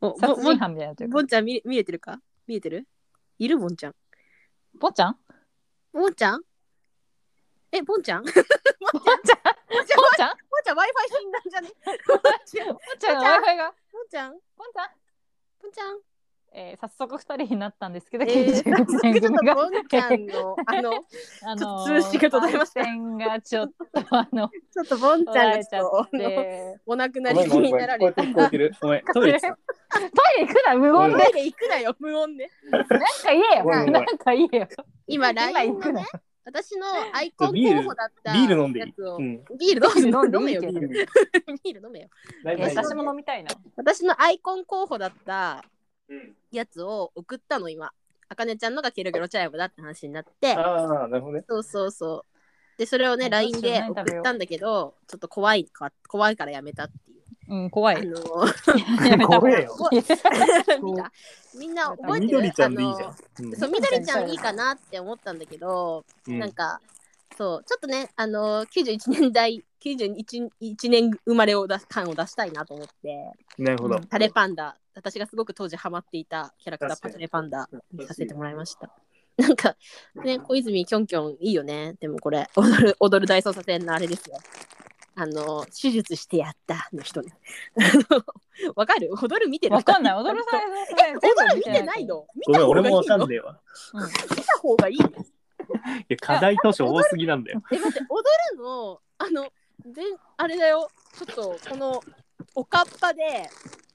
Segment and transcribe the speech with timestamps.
[0.00, 2.20] お殺ぼぼ人犯みたいになってるぼんちゃん見れ見れてるか？
[2.46, 2.86] 見えてる？
[3.40, 3.58] いる？
[3.58, 3.94] ぼんちゃん。
[4.78, 5.16] ぼんちゃん？
[5.92, 6.42] ぼんちゃん？
[7.72, 8.22] え、ぼんちゃん？
[8.22, 9.38] ぼんちぼんちゃん？
[9.68, 10.28] ぼんちゃん？
[10.28, 10.86] ゃん Wi-Fi
[11.18, 11.72] 死んだんじゃね？
[12.06, 12.68] ぼんちゃん。
[12.68, 13.74] ぼんぼんちゃんの Wi-Fi が？
[14.08, 14.30] ちゃん？
[14.32, 14.90] ぼんちゃん？
[15.60, 15.98] ぼんちゃん？
[16.56, 19.54] えー、早速二人になったんですけど、えー、早91速年ちょっ組が。
[19.56, 20.92] とぼんちゃんの、あの、
[21.42, 27.70] あちょっと通信が途絶えましたがちょっとあの ちょっとぼんちゃんが取られちょっとお亡くなりにめんごめん。
[27.70, 28.22] 聞こえなられた。
[28.80, 29.02] ごめん。
[29.12, 30.66] トイレ行く。
[30.66, 31.24] な無音で。
[31.24, 32.50] トイレ行くなよ、無音で。
[32.70, 33.64] なんか言えよ。
[33.64, 34.68] なんか言えよ。
[35.08, 36.06] 今、今 LINE 行くなのね、
[36.44, 38.86] 私のアイコン候補だったビール飲んでいい？
[38.86, 39.16] やつを。
[39.16, 39.44] うん。
[39.58, 40.80] ビール飲んでいいよ、ビー
[41.80, 41.86] ル。
[41.86, 42.08] 飲めよ。
[42.44, 42.68] 大えー。
[42.68, 43.50] 私も飲みたいな。
[43.76, 45.73] 私のアイコン候補だったうん
[46.50, 47.92] やつを送ったの、今。
[48.28, 51.44] あかねちゃんのがケロケロチャイムだって話になって、ああ、なるほどね。
[51.48, 52.24] そうそうそ
[52.76, 52.78] う。
[52.78, 57.24] で、それをね、あ LINE で送ったんだけど、ちょっと怖いか、怖いからやめたっていう。
[57.46, 58.46] うん怖いあの
[59.06, 59.76] やめた怖えよ。
[59.78, 61.12] ご 見た
[61.54, 62.38] みんな覚えてる？
[62.38, 63.08] 緑ちゃんでいいじゃん。
[63.10, 66.80] あのそう、みどりちゃんいいかなって思ったんだけど、うんなんか、
[67.36, 74.00] そう、ちょっとね、あの、91年代、91一年生まれを出す感を出したいなと思って、なるほど。
[74.00, 78.90] タレパンダ、私がすごく当時ハマっていたキャラクター、パタレパンダにさせてもらいました。
[79.36, 79.76] なんか、
[80.24, 81.94] ね、小泉きょんきょんいいよね。
[82.00, 84.36] でもこれ、踊る、踊る大捜査線のあれですよ。
[85.16, 87.20] あの、手術してやったの人
[88.74, 89.10] わかる？
[89.12, 89.74] 踊る見てる？
[89.74, 92.26] わかんない踊るさえ、 踊る見てないの？
[92.34, 93.18] 見た方俺もわがいいの？
[93.18, 93.60] かんねえわ。
[93.94, 94.08] うん見
[94.44, 95.06] た方がいいの？
[95.08, 95.12] い
[96.08, 97.62] や、課題図書多すぎなんだよ。
[97.72, 98.22] え、待って、踊
[98.56, 99.50] るの、あの、
[99.84, 100.02] で、
[100.36, 102.00] あれだよ、ちょっと、この、
[102.54, 103.48] おかっぱで、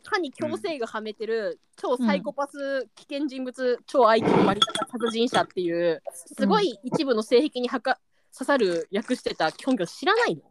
[0.06, 8.00] 歯に矯正がはめてる、超サイコパス、危険人物、超相手の割り方殺人者っていう、すごい一部の性癖にはか
[8.34, 10.42] 刺さる役してたキョンキョン知らないの？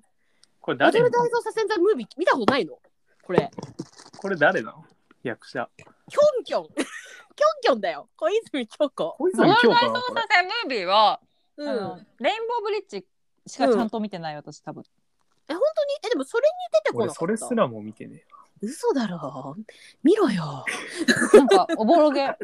[0.61, 2.79] これ誰踊る大捜査線ザムービー見たことないの？
[3.23, 3.51] これ。
[4.19, 4.85] これ誰なの？
[5.23, 5.69] 役者。
[5.77, 6.87] キョンキョン キョン
[7.63, 8.09] キョンだよ。
[8.17, 9.17] 小泉京子。
[9.19, 11.21] 小踊る大泉京子なの捜これムービーは、
[11.57, 11.69] うん。
[11.69, 13.07] あのレインボーブリッジ
[13.47, 14.83] しかちゃんと見てない私多分
[15.49, 15.95] え、本当に？
[16.07, 16.49] え、でもそれに
[16.85, 17.23] 出てこなかった。
[17.25, 18.25] 俺それすらも見てね
[18.61, 19.57] 嘘だろ？
[20.03, 20.65] 見ろよ。
[21.35, 22.35] なんかおぼろげ踊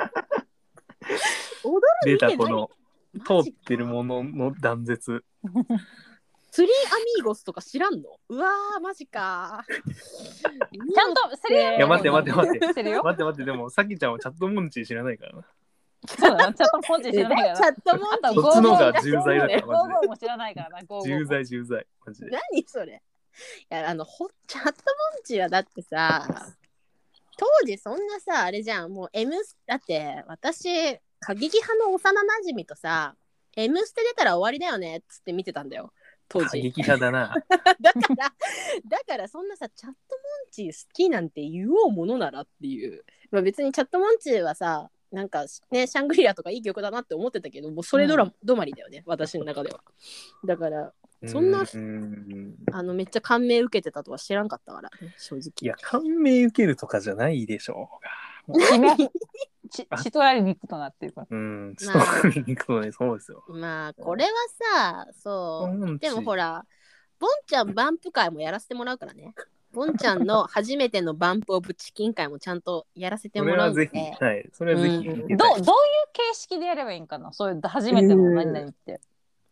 [2.06, 2.10] え。
[2.12, 2.70] 出た見てないこの
[3.12, 5.24] マジ通ってるものの断絶。
[6.50, 8.16] ツリーアミーゴスとか知らんの？
[8.28, 9.64] うわー、マジか。
[9.68, 12.66] ちゃんとセリアいいや、待って待って待って。
[12.68, 15.42] してるよ待って待って、でも、さきちゃんはチャットモンチー知らないからな。
[16.06, 21.86] そうだなちゃんとポンチ知らないから チャットモンチーあとそっちの方が重罪だからゴーマジでゴーも知らないからなゴーゴー重罪重罪。
[22.04, 22.30] マジで。
[22.30, 23.02] 何それ
[23.70, 24.74] いや、あの、ほチャットモン
[25.24, 26.26] チーはだってさ、
[27.36, 33.16] 当時そんなさ、あれじゃん、もう M ス、だって私、過激派の幼なじみとさ、
[33.56, 35.92] M ステ出たら終わりだよねっつって見てたんだよ、
[36.28, 36.62] 当過時。
[36.62, 37.34] 激派だな。
[37.80, 38.34] だから、
[38.86, 43.04] だからそんなさ、チャットモンチー好きなんて言おうものならっていう。
[43.30, 49.80] まあ、別にチャットモンチーはさ、なんかね、シャングリラとかいい曲だなって思ってたけど、もうそれドラ、止まりだよね、私の中では。
[50.44, 50.92] だから、
[51.26, 55.52] そんなうーんあの、めっちゃ感銘受けてたとは知らんかったから、ね、正直。
[55.62, 57.88] いや、感銘受けるとかじゃないでしょ
[58.46, 58.96] 姫
[59.70, 61.34] ち 血とやり肉となってるからう。
[61.34, 61.36] う
[61.70, 61.76] ん。
[61.76, 63.44] ちょっまあとに行くとね、そうですよ。
[63.48, 64.30] まあ、これは
[64.72, 65.98] さ、そう。
[65.98, 66.66] でもほら、ら、
[67.18, 69.34] ボンちゃんバンプ会もやらせてもらうからね。
[69.74, 73.86] ボンちゃんの初めてのバンプオブチキン会もちゃんとやらせてそもらうので。
[73.86, 74.16] れはぜ。
[74.18, 74.50] ひ、はい。
[74.52, 75.04] それはぜひうん。
[75.04, 75.60] どうどういう。
[76.16, 77.32] 形式でやればいいんかな？
[77.32, 79.00] そういう初めての何々って。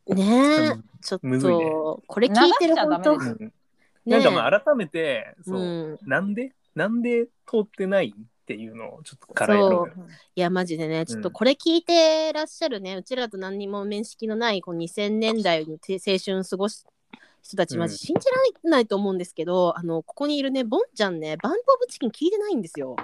[0.07, 0.85] ねえう、ん。
[1.03, 1.65] ちょっむずいね。
[1.65, 3.47] と、これ聞いてる流しちゃダ本当メですうん。
[3.47, 3.53] ね
[4.07, 10.07] なんかまあ改めて、そう、うん、なんでなんで通ってないっていうのをちょっとからやろうよ。
[10.37, 16.85] いやマジでねちょっとうんこれ聞いてらっしゃるね、うちらと何にも面識のないこの2000年代にて青春過ごし
[17.43, 18.21] 人たち信じら
[18.65, 22.97] れないと思うんですけど、あのここにいるねボンちゃんねバンプオブチキン聞いてないんですよ。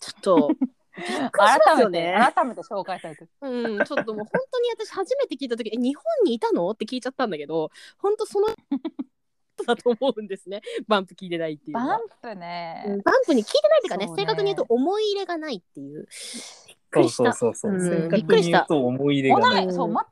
[0.00, 0.50] ちょっと
[1.32, 3.30] 改めて改めて紹介されてる。
[3.42, 6.70] うんちょっともう本当に私初めて聞いた時え日本にいたの？
[6.70, 8.48] って聞いちゃったんだけど本当その
[9.66, 10.62] だと思うんですね。
[10.86, 12.84] バンプ聞いてないっていうバンプね。
[12.86, 14.12] うんバンプに聞いてないっていうかねね。
[14.16, 16.06] 正確に言うと思い入れがないっていう
[16.90, 17.32] くりした。
[17.32, 17.72] そうそうそう。
[17.72, 17.76] う。
[17.76, 17.80] ん。
[17.80, 18.60] 正びっくりした。
[18.60, 19.66] 確に言うと思い入れ同がない。
[19.66, 20.02] いそう全く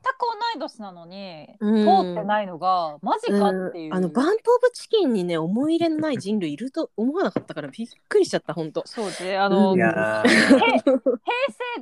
[0.54, 2.04] 同い年なのに、うん。
[2.04, 3.86] 通ってないのがマジかっていう。
[3.86, 3.94] うん。
[3.94, 8.82] あのバンプオブチキンにね思い入れのない人類いると思わなかったからびっくりしちゃった本当。
[8.86, 10.90] そうであの、平成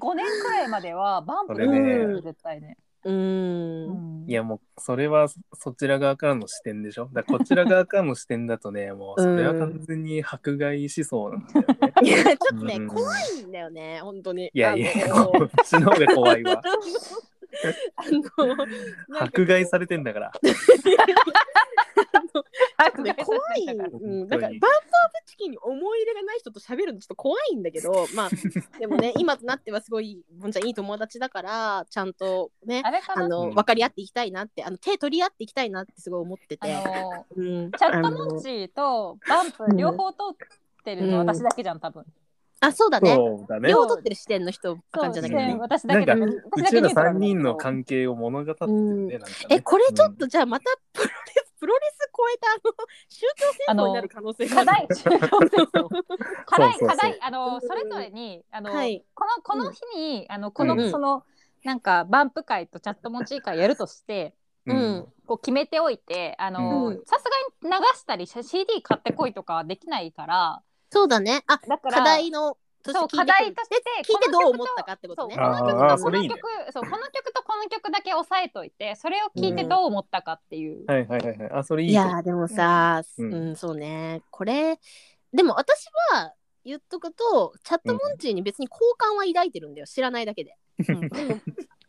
[0.00, 2.76] 5年くらいまではバンプね絶対ね。
[3.04, 7.08] ううんんいやもうそれはそちら側からの視点でしょ？
[7.12, 11.92] だからこちら側からの視点だとね、 もうそれは完全に迫害思想なんだよね。
[12.02, 16.62] いやちょっとね、うん怖いんだよね本当にいやいや、こっちの方が怖いわ。
[17.96, 20.32] あの迫害されてんだから。
[23.02, 24.74] ね怖い、うん、だからバンプオブ
[25.26, 28.30] チキンに思い入れがない人と喋るのちょっと怖いんだけど まあ
[28.78, 33.54] でもね今となってはすごいボンちゃんいい友達だからちゃんとねあの、うん。
[33.54, 42.04] 分かり合っていきたいなってあの手取り合っていきたいなってすごい思ってあて、のうん、チャットあのモンチーとバンプ両方通ってるの私だけじゃん多分。
[42.60, 43.14] あそうだね。
[43.14, 43.68] そうだね。
[43.68, 49.18] 両方取ってる視点の人ばそう感じじゃないけどね私だけうちらだけニュートラル3人の関係を物語ってるね。
[49.18, 49.26] なんか。
[49.28, 51.12] ねえこれちょっとじゃあまたプロレ
[51.43, 52.74] スプロレス超えたあの
[53.08, 54.88] 宗教戦争になる可能性がある。
[56.44, 59.02] 課題課題課題あのそれぞれにあの、はい。
[59.14, 61.24] このこの日にあのこの、うんその
[61.62, 64.34] なんかバンプ会とチャットモンチー会やるとして
[64.66, 64.76] うん。
[64.76, 65.12] うん。
[65.26, 67.02] こう決めておいてあのうん。
[67.06, 67.24] さす
[67.62, 71.44] がに流したり CD 買ってこいとかはできないからそうだね。
[71.46, 72.58] あだから課題の
[72.92, 75.34] そう課題としてで聞いてどうこの曲と思ったかってことね。
[75.34, 76.34] そうこの曲とこのそれいいね。
[76.34, 81.50] 曲そうこの曲とこの曲だけ押さえといてそれを聞いてどう思ったかっていう、はいはいはいはい。
[81.52, 84.22] あ、それいいいやーでもさ、ううんん、そうね。
[84.30, 84.78] これ
[85.32, 86.34] でも私は
[86.64, 89.86] 言っとくとチャットモンチーに別に好感は抱いてるんだよ。
[89.86, 90.56] 知らないだけで、
[90.88, 91.40] うん、でも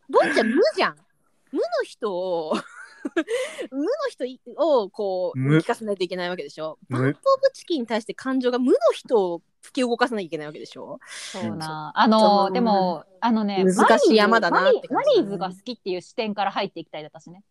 [0.10, 0.96] ボンちゃん無じゃん
[1.52, 2.54] 無の人を
[3.72, 4.26] 無の人
[4.58, 5.58] をこう無。
[5.58, 6.80] 聞かせないといけないわけでしょ。
[6.90, 11.00] バ無ンプオブチキンに対して感情が無の人を突き動かさなきゃいけないわけでしょ？
[11.32, 11.92] そうな。
[11.96, 17.44] あのでもあのね難しい山だなってマリーズマリーズが好きっていう視点から入っていきたい私ね。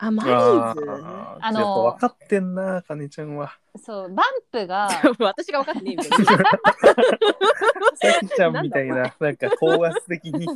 [0.00, 0.80] あマリあーズ？
[0.80, 3.58] ーあの分かってんな、かねちゃんは。
[3.84, 4.88] そうバンプが
[5.18, 10.46] 私が分かってねえみたいなさきちゃんみたいな、なんか高圧的に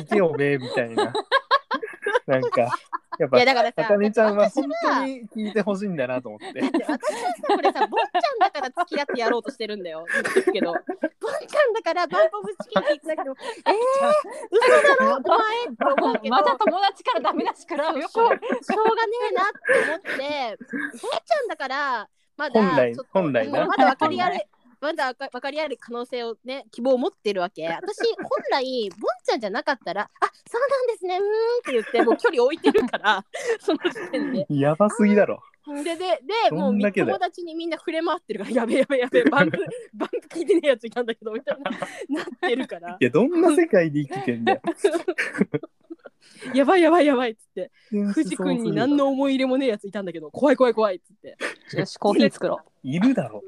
[0.00, 1.12] 聞けよべみたいな。
[2.26, 2.68] なんか、
[3.18, 6.60] やっぱいや、だからさあかねちゃんは私本当に聞いてほしいんだなと思って。
[6.60, 7.02] だって私はさ
[7.48, 10.06] これさボンちゃんだから付き合ってやろうとしてるんだよ。
[10.10, 10.72] 言っとくけど。
[10.72, 10.82] ボン
[11.46, 13.34] ちゃんだからバンプオブチキンって言ってたけど
[13.66, 13.76] えー、
[14.50, 16.36] 嘘だろお前って思うけど。
[16.36, 18.42] また友達からダメ出しからよくしょうしょうがね
[19.30, 20.56] えなって思って。
[20.70, 23.62] ボンちゃんだからまだ本来ちょっと本来な。
[23.62, 27.66] うんまだ分かり合えるまだ分かり合える可能性をね希望を持ってるわけ。
[27.68, 31.28] 私本来ボンちゃんじゃなかったらあそうなんですねうーんっ
[31.64, 33.24] て言ってもう距離置いてるから
[33.60, 34.46] その時点で。
[34.48, 35.42] やばすぎだろ。
[35.66, 36.16] ででで
[36.50, 39.58] どもう友達にみんな触れ回ってるからやべやべやべ バンク
[39.94, 42.96] バンク聞いてねえやついたんだけどみたいななってるから。
[42.98, 44.62] いや、どんな世界で生きてんだよ。
[46.54, 47.70] やばいやばいやばいっつって。
[48.14, 51.36] 藤君に何のの思い入れもねえやついたんだけど怖い怖い怖いっつって。
[51.76, 53.42] よしコーヒー作ろいるだろ。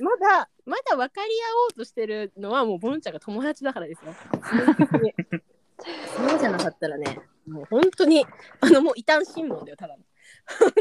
[0.00, 4.14] まだまだ分かり合おうとしてるのはもうボンちゃんが友達だからですよ。
[6.28, 8.26] そうじゃなかったらねもう本当に
[8.60, 10.04] あのもう異端審問だよただの。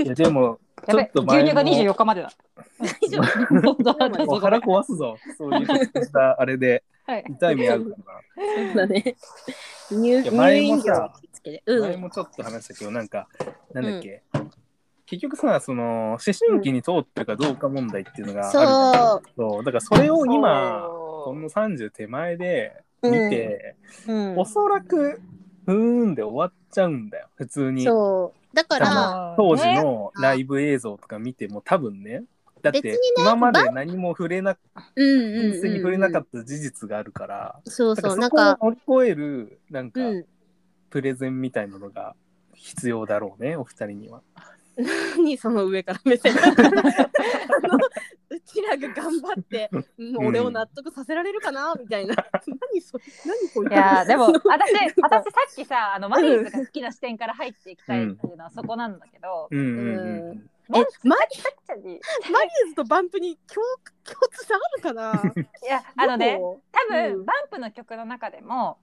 [0.03, 2.31] いや、でも、ちょっと前牛乳がも24日までだ。
[3.01, 3.53] 大丈夫。
[4.25, 5.18] もう腹壊すぞ。
[5.38, 7.25] そういうことしたあれではい。
[7.27, 8.21] 痛い目あるから。
[8.68, 9.15] そうだね。
[9.91, 11.12] 入入院料
[11.65, 13.27] 前もちょっと話したけど、なんか、
[13.74, 14.24] なんだっけ。
[15.10, 19.22] 結局さ、その、思春期に通ってるかどうか問題っていうのがあるじゃん。
[19.36, 19.64] そう。
[19.64, 23.76] だからそれを今、この30手前で見て、
[24.08, 24.38] うん。
[24.38, 25.20] おそらく、
[25.66, 27.86] ふーんで終わっちゃうんだよ、普通に。
[27.86, 28.56] そう。
[28.56, 32.24] だから、当時ねのライブ映像とか見ても多分ね、
[32.62, 34.58] だって今まで何も触れな、
[34.96, 35.52] うんうんうんうん。
[35.54, 38.16] 品質に触れなかった事実があるから、そうそう。
[38.16, 40.26] なんだか乗り越える、なんか、うん。
[40.92, 42.16] プレゼンみたいなのが
[42.54, 44.22] 必要だろうね、お二人には。
[44.80, 46.34] 何その上から目線。
[46.34, 46.51] あ
[47.68, 47.77] の
[48.30, 50.27] うちらが頑張って、うん。
[50.27, 51.74] 俺を納得させられるかな？
[51.77, 52.15] みたいな。
[52.48, 53.03] 何それ？
[53.25, 54.42] 何こいついやーでも私
[55.01, 59.68] 私さっきさあのマリーズが好きな視点から入っていきたいっていうのはそこなんだけど、うんうん
[60.30, 60.50] うん。
[60.75, 62.00] えマリー
[62.70, 63.65] ズとバンプに共
[64.03, 65.22] 共通性あるかな？
[65.68, 67.25] やあのね多分、うん。
[67.25, 68.80] バンプの曲の中でも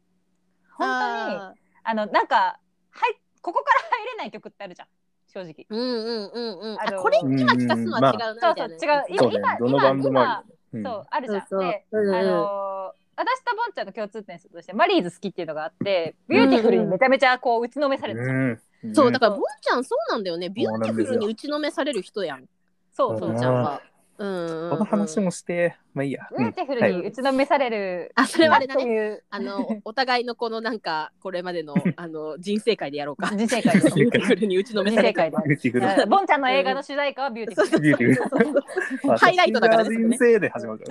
[0.73, 1.55] 本当にあ
[1.85, 4.89] あのなんかはいここから入れない曲ってあるじゃん
[5.27, 5.53] 正直。
[5.53, 6.81] ーうんうんうんうん。
[6.81, 9.19] あこれ今聞かすのは違うなみたいな、そうそう違う。
[9.19, 10.79] そうだね、どのバンドもある。
[10.79, 10.91] よね。
[10.91, 11.41] そうあるじゃん。
[11.47, 11.61] そうそう。
[11.61, 12.15] で、うんうん。
[12.15, 18.61] あのー私とボンちゃんの共通点としてマリーズ好きっていうのがあってビューティフルにめちゃめちゃこう打ちのめされてた、うん。
[18.93, 20.51] そうだかからボンちゃんそうなんだよね。
[20.51, 22.45] ビューティフルに打ちのめされる人やん。
[22.93, 23.81] そうそうボンちゃんは
[24.19, 24.71] うんうんうん。
[24.71, 26.29] この話もして、まあいいや。
[26.39, 33.29] ビューティフルに打ちのめされる、あそれはあれだねあのお互いのこのなんかこれまでのあの人生会でやろうか。
[33.37, 33.91] 人生会で。
[33.91, 35.49] ビューティフルに打ちのめされた人生会で。
[35.49, 37.81] ビューティフルあボンちゃんの映画の主題歌はビューティフル。
[37.81, 39.17] ビューティフル。
[39.19, 40.85] ハイライトだから人生で始まる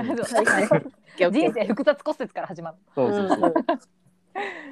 [1.32, 2.78] 人生複雑骨折から始まる。
[2.94, 3.40] そうそうそう。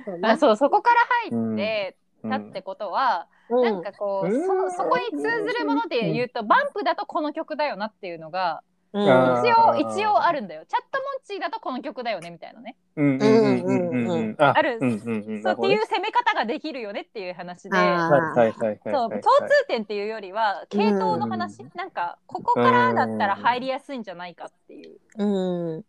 [0.05, 3.63] そうあそうそこから入ってうんたってことは、うん。
[3.63, 4.45] なんかこう、うん。
[4.45, 8.63] そのそこに通ずるもので言うと、バンプだとこの曲だよなっていうのが
[8.93, 10.63] 一応一応あるんだよ。
[10.67, 12.75] チャットモンチーだとこの曲だよねみたいなね。
[12.95, 14.09] うんうんうんうんうん。
[14.09, 14.35] うん。
[14.37, 14.77] あある。
[14.79, 15.41] うんうんうん。
[15.41, 17.75] そうっていう攻め方ができるよねっていう話で。
[17.75, 18.79] あはいはいはいはい。
[18.85, 24.99] そう共通点っていうよりは系統の話、なんかここからだったら入りやすいんじゃないかっていう。
[25.17, 25.83] うん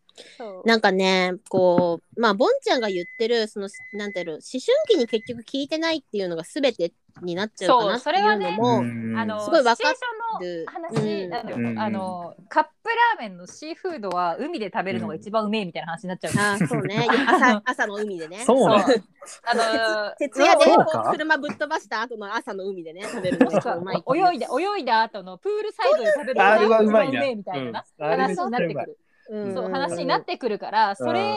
[0.65, 6.93] なんかねこうまあボンちゃんが言ってるそのなんていうの思春期に結局聞いてないっていうのが全て
[7.23, 9.17] になっちゃうかなってそうそれいうのはねも、うん。
[9.17, 16.33] あのすごい分かっシチュエーションの話、あのカップラーメンのシーフードは海で食べるのが一番うめえみたいな話になっちゃう。
[16.37, 17.07] あーそうね。
[17.29, 18.39] 朝朝の海でね。
[18.45, 18.69] そう。
[18.69, 18.85] あ
[19.55, 20.65] の 徹夜で
[21.13, 27.13] 車ぶっ飛ばした後の朝の海でね食べるのがうまい泳いで泳いだ後のプールサイドで食べるのが一うまいな。
[27.13, 28.99] 番うめえみたいな話になってくる。
[29.31, 31.37] うんそう話になってくるからそれ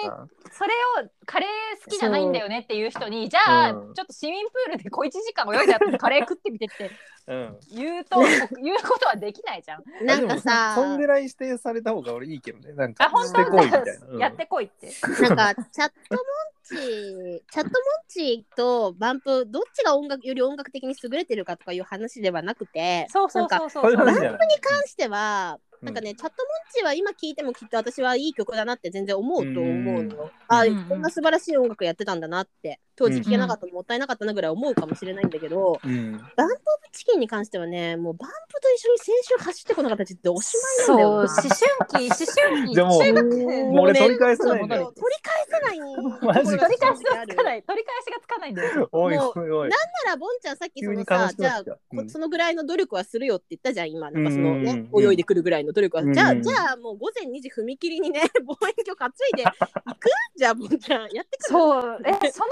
[0.52, 6.92] それをカレー好きじゃないんだよねっていう人にじゃあ、うんちょっと市民プールで小1時間泳いだ後にカレー食ってみてって
[7.28, 7.58] うん。
[7.74, 9.84] 言うと言うことはできないじゃん。
[10.06, 12.74] なんかさそんぐらい指定された方が俺いいけどね。
[12.74, 13.94] なんかあ本してこいみたいな。
[14.08, 14.88] うんやってこいって。
[15.36, 16.22] なんかチャットモン
[16.64, 17.72] チーチャットモン
[18.08, 23.92] チーとバンプどっちが音楽より音楽的に優れてるかとかいう話ではなくてそうそうそうそそううそう。
[23.92, 24.48] いう話じゃない。
[24.48, 30.16] に関してはなんかね、チャットモンチーは今聴いてもきっと私はいい曲だなって全然思うと思うの。
[30.16, 30.32] よ。
[30.48, 36.14] あ、うんうんこんな素晴らしい音楽やってたんだなって当時聴けなかったのもったいなかったなぐらい思うかもしれないんだけど、うん。
[36.14, 36.58] バンプ・オブ・
[36.92, 41.22] チキンに関してはねもうバンプと一緒に先週走ってこなかったちっておしまいなんだよ。
[41.24, 41.28] な。
[41.28, 41.56] そう思
[41.90, 42.16] 春期思
[42.58, 42.74] 春期。
[42.74, 44.84] じゃあもう中学も生うもう俺取り返せないんだよ。
[44.84, 45.80] そう取り返せない
[46.22, 47.64] マジ取り返しがつかなない。
[47.64, 48.90] 取り返しがつかないんだよ。
[48.92, 49.70] おいおいおい。
[49.70, 51.64] ならボンちゃんさっきそのさじゃあ
[52.08, 54.10] そのぐらいの努力はするよって言ったじゃん今。
[54.12, 56.14] なんかそのね、泳いでくるぐらいの努力は、うん。
[56.14, 60.10] じゃあじゃあもう午前2時踏切にね 望遠鏡担いで行く？
[60.36, 61.60] じゃあボンちゃんやってくる？
[61.60, 62.02] そう。
[62.06, 62.46] え そのシチュエ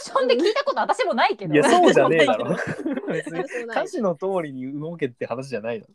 [0.00, 1.54] ーションで聞いたこと私もないけど。
[1.54, 2.56] いや、そうじゃねえだろ。
[3.12, 3.82] 別にそうない。
[3.82, 5.86] 歌詞の通りに動けって話じゃないの。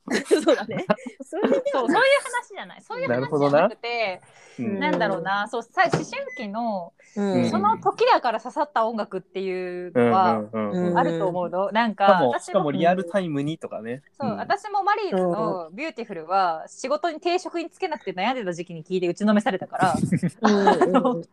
[0.43, 0.85] そうだね。
[1.23, 2.81] それでそうそういう話じゃない。
[2.81, 4.21] そういう話じゃなくて
[4.59, 4.79] うん。
[4.79, 5.47] なんだろうな。
[5.47, 6.03] そうさ思春
[6.35, 7.49] 期のうん。
[7.49, 10.87] その時だから刺さった音楽っていううんうのはんうんうん。
[10.89, 10.97] うん。
[10.97, 11.71] あると思うの。
[11.71, 14.03] なんしかも、か私しかもリアルタイムにとかね。
[14.19, 14.37] そう、ん。
[14.37, 19.95] 私もマリーズのビューティフルは仕事に定職につけなくて悩んでた時期に聞いて打ちのめされたから。
[20.41, 21.23] うんうんうん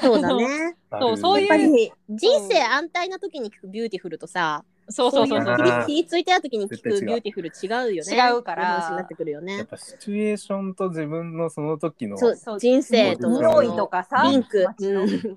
[0.00, 8.16] そうだね そうそういう人生安泰な時に聞くビューティフルとさ、そうそうそうそうあー切りついた時に聞くビューティフル違うよね。
[8.16, 9.58] 違うから話になってくるよね。
[9.58, 12.18] やっぱシチュエーションと自分のその時の。
[12.18, 14.64] そうそう人生とそう匂いとかさリンク、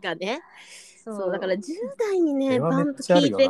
[0.01, 0.41] がね。
[1.03, 1.59] そそうだから10
[1.97, 3.49] 代にこねバンと聞いて。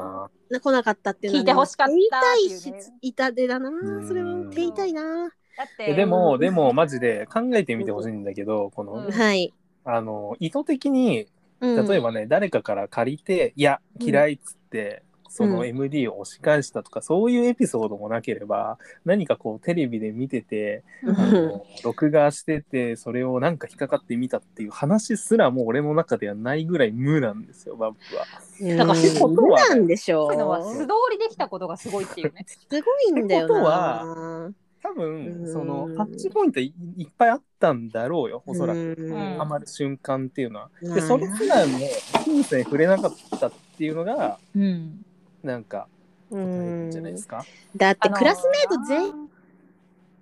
[0.61, 5.91] こなかったっていうのは、聞いて欲しかったっていうねいし痛手だなうんそれは手痛いなだって。
[5.91, 9.11] えでも、でも、マジで考えてみてほしいんだけど、この、うん。
[9.11, 11.27] はい、あの、意図的に、
[11.59, 15.67] うん、例えばね、誰かから借りて、いや、嫌いっつって、そのうん。
[15.67, 21.61] MD を押し返したとか、そういうエピソードもなければ、何かこう、テレビで見てて、うん。
[21.83, 28.25] 録画してて、それをなんか引っかかってみたっていう話すらもう俺の中ではないぐらい無なんですよ、バンプは。
[28.61, 32.45] うんだからってことなんでしょそういうのはう素通りできたことがすごいっていうね。
[32.47, 34.51] すごいんだよな
[34.89, 39.13] 多分う、んその、タッチポイントいいっぱいあったんだろうよ、おそらく。
[39.37, 40.69] ハマる瞬間っていうのは。
[40.81, 41.79] うんで、それすらも、
[42.23, 45.05] 金銭触れなかったっていうのが、うん。
[45.43, 45.87] なんか、
[46.29, 47.45] うんじゃないですか？
[47.75, 49.13] だってあのークラスメート全員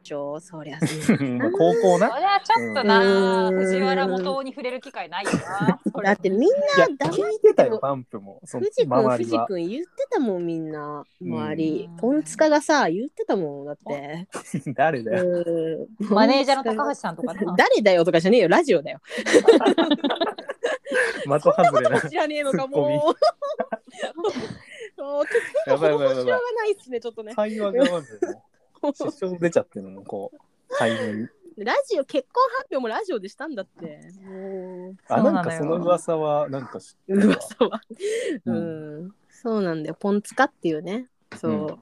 [0.06, 2.12] でしょそりゃまあ高校な？
[2.12, 5.80] そりゃちょっとな、うん藤原元に触れる機会ないよな。
[6.04, 6.48] だってみんな
[6.98, 8.40] 黙っ聞いてたよ、バンプも。
[8.46, 9.18] 藤君。
[9.18, 14.28] 藤君言ってたもんみんな周り、うんポンツカがさ言ってたもんだって、
[14.76, 15.26] 誰だよ。
[15.26, 17.56] うんマネージャーの高橋さんとかな。
[17.58, 19.00] 誰だよとかじゃねえよラジオだよ
[21.26, 22.02] 的外れな。
[22.02, 23.16] 知らねえのかもう
[25.68, 28.45] やばいやばいやばい構しようがないっすねちょっとね会話がまずも
[28.90, 30.38] う、支障出ちゃってるの、こう、
[30.78, 31.28] 会話に。
[31.58, 34.12] ラジオ結婚発表もラジオでしたんだって。
[34.26, 37.82] もうあ、そうなんかその噂は、なんか知ってるわ噂は。
[38.46, 39.06] ううん。
[39.08, 39.98] ん、そうなんだよ。
[40.00, 41.08] ポンツカっていうね。
[41.36, 41.80] そう、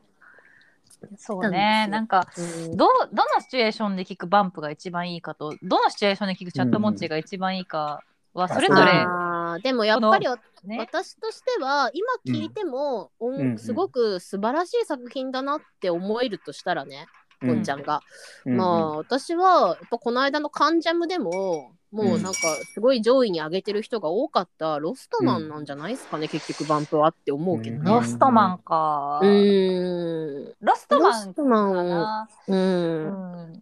[1.18, 1.88] そうね。
[1.90, 2.78] なんか、うん。
[2.78, 10.28] どうどのシチュエーションで聞くバンプが一番いいかと、どのシチュエーションで聞くチャットモンチーが一番いいかは、それぞれ、あーでもやっぱり
[10.64, 10.78] ね。
[10.80, 17.08] 私としては今聞いても、音うんすごく素晴らしい作品だなって思えるとしたらね、
[17.42, 18.02] うこんちゃんが。
[18.46, 22.40] うんまあ私はやっぱこの間の「カンジャム」でももうなんか
[22.74, 27.92] すごい上位に上げてる人が多かったロストマンなんじゃないですかね、結局バンプはって思うけどね。
[27.92, 29.20] ロストマンか。
[29.22, 30.54] うーん。
[30.60, 32.28] ロストマンロストマン。
[32.48, 32.52] う。
[32.52, 33.62] うんん。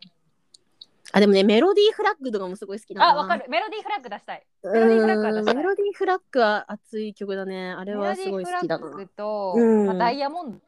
[1.14, 3.46] あでもねメロディーフラッグとかもすごい好きなあ、わかる。
[3.50, 4.46] メロディーフラッグ出したい。
[4.64, 7.72] メメロディーフラッグは出したいメロディーフラッグは熱い曲だね。
[7.72, 9.08] あれはすごい好きだなメロディーフラッ。
[9.08, 10.60] グと、うんまあ、ダイヤモンド。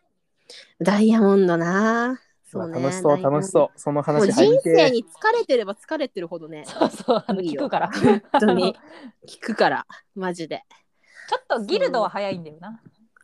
[0.81, 2.19] ダイヤモンドな。
[2.45, 2.81] そうね。
[2.81, 7.89] 楽しそう楽しそうそのもう話人生に疲れてれば疲れてるほどね、そうそう、あの聞くから。
[7.89, 8.75] ち本当に
[9.27, 10.63] 聞くから、マジで。
[11.33, 12.79] ょっとギルドは早いんだよな。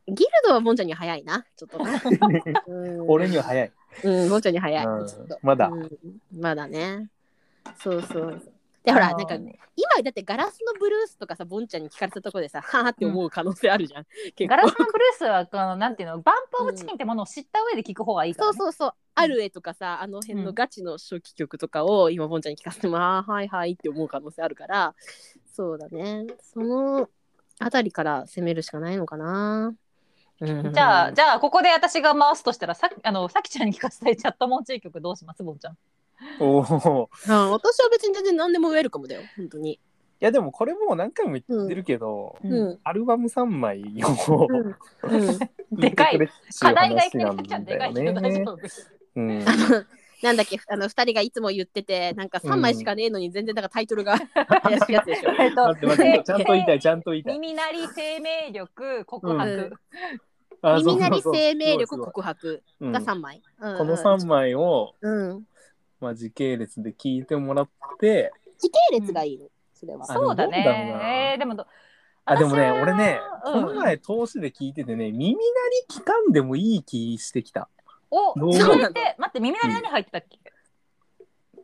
[0.08, 1.92] ギルドはボンちゃんには早いな、ちょっとな。
[2.68, 3.72] うん俺には早い
[4.04, 4.86] うん、ボンちゃんには早い。
[4.86, 5.90] うんちょっとまだうん
[6.40, 7.10] まだね。
[7.78, 8.42] そうそう。
[8.84, 14.06] で、ほら、なんか、今だってガラスのブルースとかさ、ボンちゃんに聞かれたところでさ、はぁって思う可能性あるじゃん。
[14.36, 18.94] 結構ガラスのブルースはこのなんていうのバンプ・オブ・チキンってものを知った上で聞く方がいいから、ねそうそうそう。
[19.16, 24.96] ある絵とかさ、あの辺のガチの初期曲とかを今、ボンちゃんに聞かせても、あーはいはいって思う可能性あるから、
[25.46, 26.26] そうだね。
[26.42, 27.10] その
[27.60, 29.74] あたりから攻めるしかないのかな。
[30.42, 35.78] うんじゃあじゃあここで私が回すとしたらさあのさきちゃんに聞かせたいチャットモンチー曲どうしますぼんちゃん。
[36.40, 39.74] おおあ私は別に全然何でもウェルカムだよ、本当に。
[39.74, 39.80] い
[40.20, 42.80] やでもこれもう何回も言ってるけど、うんうん。
[42.84, 43.82] アルバム3枚
[44.28, 45.40] をうんうん
[45.80, 46.20] でかい
[46.60, 48.58] 課題がいきうなりさきちゃんでかいけど大丈夫。
[49.16, 49.86] うんあの
[50.22, 54.20] なんだっけあの2人がいつも言っててなんか3枚しかねえのに全然なんかタイトルが
[54.62, 55.34] 怪しいやつでしょ。
[55.34, 59.78] ちゃんと言いたいちゃんと言いたい耳鳴り生命力告白、うんあ
[60.62, 63.42] 耳鳴り生命力告白が3枚。
[63.60, 63.78] うんうん。
[63.78, 65.44] この3枚を、うん。
[66.00, 68.32] まあ、時系列で聞いてもらって。
[68.58, 70.04] 時系列がいいの、それは。
[70.04, 71.34] あそうだね。
[71.34, 71.66] えーでもど
[72.26, 73.66] あでもね俺ね、うん。
[73.66, 75.40] この前通しで聞いててね耳鳴
[75.90, 77.70] り聞かんでもいい気してきた。
[78.12, 80.40] おどうそれって待って耳鳴り何入ってたっけ、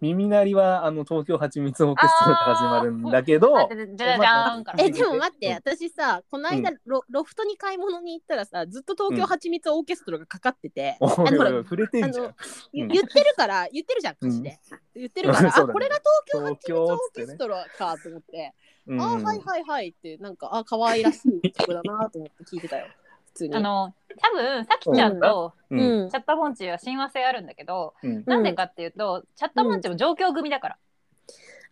[0.01, 4.83] 耳鳴りはあの東京はちみつオーケストラで始まるんだけどあじゃじゃじゃじゃーんから。
[4.83, 5.53] えでも待って、うん。
[5.53, 12.25] 私さこの間、うロロフトに買い物に行ったらさずっと東京はちみつオーケストラがかかってて、おいおいあのほらおい触れてんじゃん。
[12.25, 12.35] あの
[12.73, 14.59] 言ってるから言ってるじゃん歌詞で、
[14.95, 18.53] 言ってるから、 あこれが東京はちみつオーケストラかと思って、
[18.87, 19.01] うん。
[19.01, 22.87] あはいはいはいってなんかあ可愛らしい曲だなと思って聞いてたよ。
[22.87, 23.04] 普
[23.36, 23.56] 通に。
[23.56, 25.80] あの多分さきちゃんとうん。
[25.80, 26.10] うん。
[26.10, 28.24] チャットモンチーは親和性あるんだけど、うん。
[28.25, 30.77] なんでかっていうとチャットモンチーも上京組だから、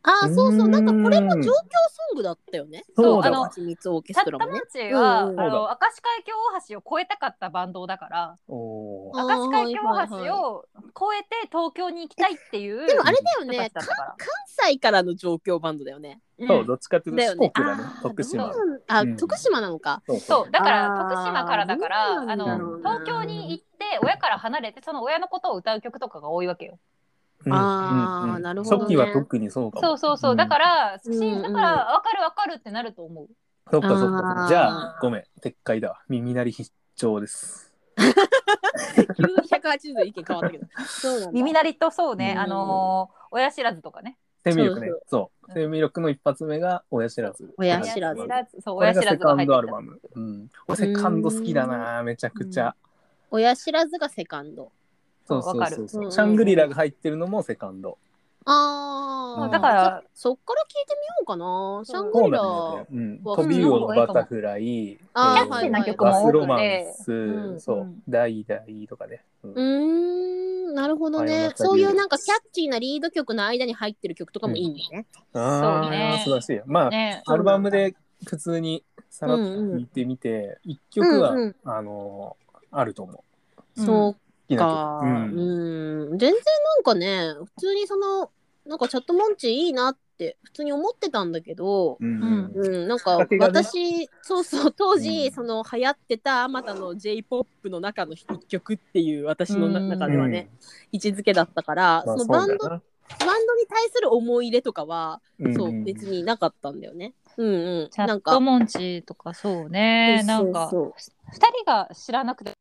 [0.03, 0.67] あーそうそう。
[0.67, 1.41] なんかこれもうん。
[1.41, 1.57] 上京ソ
[2.13, 2.83] ングだったよね。
[2.98, 3.39] あのそうだわ。
[3.41, 4.51] はちみつオーケストラもね。
[4.51, 5.39] モンチーは、うん。
[5.39, 8.36] あの明石海峡大橋を越えたかったバンドだから。
[8.48, 13.86] 明石海峡大橋を越えて東京に行きたいっていうでもあれだよ人ね関
[14.45, 16.19] 西からの上京バンドだよね。
[16.45, 17.84] そうどっちかっていうと四国だね。
[18.01, 18.51] 徳島。
[18.88, 19.15] あ、うん。
[19.15, 20.04] 徳島なのか。
[20.19, 26.77] そうだから徳島からだからあの東京に行って親から離れてその親のことを歌う曲とかが多いわけよ。
[27.45, 28.36] うんあーうん。
[28.36, 28.84] うんなるほどね。
[28.84, 29.82] 初期は特にそうかも。
[29.82, 30.38] そうそうそう、ん。
[30.38, 33.27] だから、うんしだから分かる分かるってなると思う。
[33.71, 34.45] そっかそっあーか。
[34.49, 35.23] じゃあごめん。
[35.41, 35.89] 撤回だ。
[35.89, 37.73] わ耳鳴り必聴です。
[37.97, 40.65] 980度意見変わったけど。
[40.88, 41.32] そうなんだ。
[41.32, 42.39] 耳鳴りとそうね、うん。
[42.39, 44.17] あのー親知らずとかね。
[44.45, 44.91] 生命力ね。
[45.08, 47.53] そう生命力の一発目が親知らず。
[47.58, 48.21] 親知らず。
[48.21, 49.53] 親知そうこれ親知らがセカンずが入ってきた。
[49.53, 52.03] ドアルバムうん俺セカンド好きだな。
[52.03, 52.75] めちゃくちゃ。
[53.32, 54.71] 親知らずがセカンド
[55.25, 56.05] そうそうそうそう。
[56.05, 57.97] うんシャングリラが入ってるのもセカンド。
[58.45, 59.51] ああうん。
[59.51, 61.81] だからそそっから聞いてみようかな。
[61.86, 64.99] シャングリラうんビウオのバタフライ。
[65.13, 66.31] あーえーキャッチーな曲バも多くて。
[66.31, 66.59] スロマン
[66.93, 67.12] ス。
[67.12, 67.62] うん。
[67.62, 67.77] そう。
[67.79, 68.03] うん。
[68.09, 69.23] ダイダイとかね。
[69.43, 69.51] うん。
[69.51, 70.23] うーん。
[70.73, 76.13] なるほどはいねそういうなんかキャッチーなリード曲の間に入ってる曲とかもいいんだね、あそうね。
[76.15, 81.55] あ素晴らしいまあね、アルバムで普通にさらっと聴いてみて一曲はうんうん。
[81.63, 82.36] あの
[82.71, 83.15] あると思う。
[83.77, 85.10] うんそう好きなか、曲。
[85.10, 86.13] ううん。
[86.15, 88.32] ん、全然なんかね普通にその
[88.65, 92.51] なんかチャットモンチーいいなって普通に思ってたんだけど、うんうん。
[92.56, 93.62] うん、なんかきっかけがね。
[93.63, 95.34] 私、そうそう当時、うん。
[95.34, 100.49] その流行ってたあまたの j p o p の中の一曲っていう私の中ではね、
[100.91, 107.13] 位置づけだったから、まあそのバンドバンドに対する思い入れとかは、うんそう別になかったんだよね。
[107.36, 110.93] うんうん、チャッなんかトモンチーとかそうね、なんかそう。
[111.32, 112.53] 二人が知らなくてっ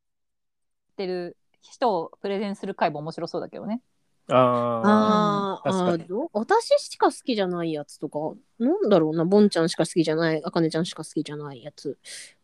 [0.95, 1.37] てる
[1.69, 3.81] 人をプレゼンする回も面白そうだけどね。
[4.29, 6.03] ああーあ確かに。
[6.05, 8.19] ーど私しか好きじゃないやつとか
[8.57, 11.97] なんだろうなボンちゃんしか好きじゃないあかねちゃんしか好きじゃないやつ。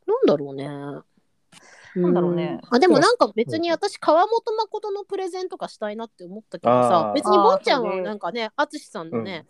[0.05, 0.67] なんだろうね。
[1.95, 2.55] なんだろうね。
[2.55, 2.61] ん。
[2.69, 9.45] あでもなんか別に私川本誠のプレゼンとかしたいなって思ったけどさ別にボンちゃんはなんかね淳さんのね、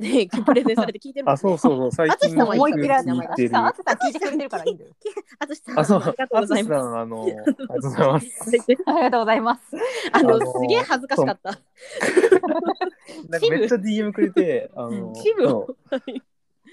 [0.00, 3.48] ねプレゼンされて聞いてるもんあそうそうそう最近淳さんはいい思いっきりあ名前聞いてる。
[3.50, 4.90] さん、あつさん聞いてくれてるからいいんだよ。
[5.40, 6.02] 淳さんあそう。
[6.02, 8.26] ありがとうござい淳さますんあのありがとうございます。
[8.86, 9.62] ありがとうございます。
[10.12, 11.50] あのあのすげえ恥ずかしかった。
[13.28, 15.76] なんかめっちゃ DM くれてあのチブ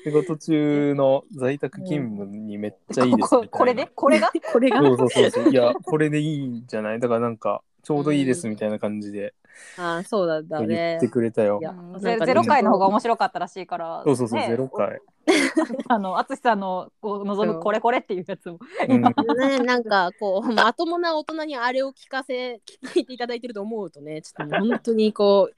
[0.03, 5.31] 仕事中の在宅勤務にめっちゃいいですみたいなここれでこれがこれがそうそうそう。
[5.31, 9.33] そういやこれでいいんじゃないだからなんかちょうどいいですみたいな感じで。
[9.77, 11.61] あーそうなんだ言ねってくれたよ。
[11.99, 14.99] ゼゼロ回の方が面白かったらしいから、そうそうそう、ねゼロ回。
[15.87, 19.01] あの淳さんのこう望むこれこれっていうやつも、うん。
[19.39, 22.61] ね、なんかこう まともな大人にあれを聞かせ
[22.93, 25.49] 聞いていただいてると思うとねちょっと本当にこ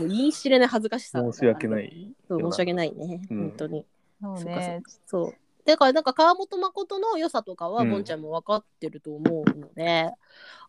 [0.00, 2.14] うもう言い知れない恥ずかしさが申し訳ない。
[2.26, 3.38] そう申し訳ないね、うん。
[3.50, 3.86] 本当に。
[4.22, 4.82] そうね。
[5.04, 10.10] そうだからなんか川本誠の良さとかはうんボンちゃんも分かってると思うので、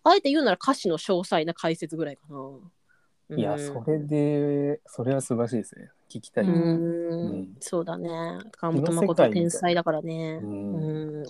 [0.04, 3.38] あえて言うなら歌詞の詳細な解説ぐらいかな。
[3.38, 5.90] いや、うんそれで、それは素晴らしいですね。
[6.10, 6.44] 聞きたい。
[6.46, 8.10] ううんん、そうだね。
[8.52, 10.40] 川本誠天才だからね。
[10.44, 11.24] うん、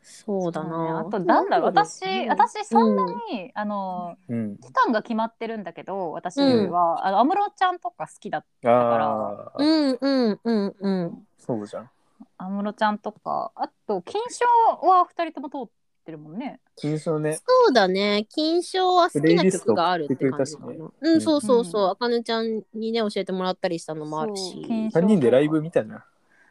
[0.00, 1.00] そうだな。
[1.00, 4.56] あとなんだろう私うん私そんなに、あのうん。
[4.58, 11.26] 期間が決まってるんだけど私は、あの安室ちゃんとか好きだったああ、うんうんうんうん。
[11.38, 11.90] そうじゃん。
[12.42, 14.44] 安室ちゃんとかあと金賞
[14.86, 15.70] は二人とも通っ
[16.04, 17.34] てるもんね金賞ね。
[17.34, 18.26] そうだね。
[18.28, 20.72] 金賞は好きな曲があるって感じかな。
[20.72, 21.86] スうん、そうそうそうう。
[21.88, 24.52] んあかねちゃんにね、教えてもらったりしたのもあるし。
[24.52, 26.04] そう金賞3人でライブ見たな。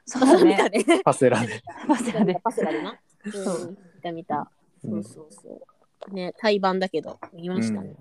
[0.05, 1.01] そうだ見たねね。
[1.03, 1.61] パセラで。
[1.87, 2.99] パセラでパセラでな？
[3.31, 4.51] そううん見た見た。
[4.83, 5.61] そううんそうそ
[6.09, 6.13] う。
[6.13, 7.95] ね、対バンだけど、見ましたね。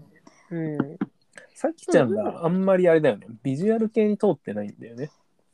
[0.51, 0.79] うん。
[1.55, 3.27] さきちゃんがあんまりあれだよね。
[3.43, 5.11] ビジュアル系に通ってないんだよね。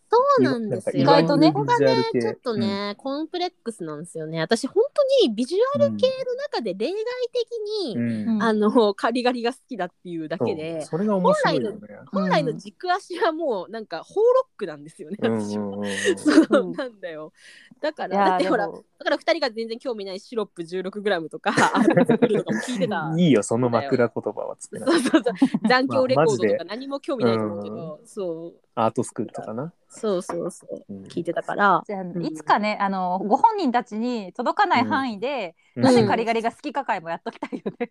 [0.09, 1.03] そうなんですよ。
[1.03, 4.40] 意外とねここがね、ちょっとね、コンプレックスなんですよね。
[4.40, 6.97] 私、本当にビジュアル系の中で例外
[7.33, 11.79] 的に、うんうんあの、カリガリが好きだっていうだけで、それが面白いよね。
[12.12, 15.64] 本来の軸足はもう、なんか、ホーロックなんですよね、うん私は。
[15.64, 17.33] うんうん そううんなんだよ。
[17.81, 23.12] だかいら、だやってほら、だから2人が全然興味ないシロップ 16g とか、アート作るとかも聞いてた。
[23.19, 25.35] いいよ、その枕言葉はつってなそうそうそう。
[25.69, 28.55] 残響レコードとか何も興味ないと思うけど、そう。
[28.75, 29.73] アートスクールとかな。
[29.97, 30.85] そうそうそう。
[30.93, 31.03] うん。
[31.05, 31.83] 聞いてたから。
[31.87, 32.25] じゃあん。
[32.25, 35.83] いつかねあのご本人たちに届かない範囲で、うん。
[35.83, 37.91] なぜカリガリが好きか会もやっときたいよね、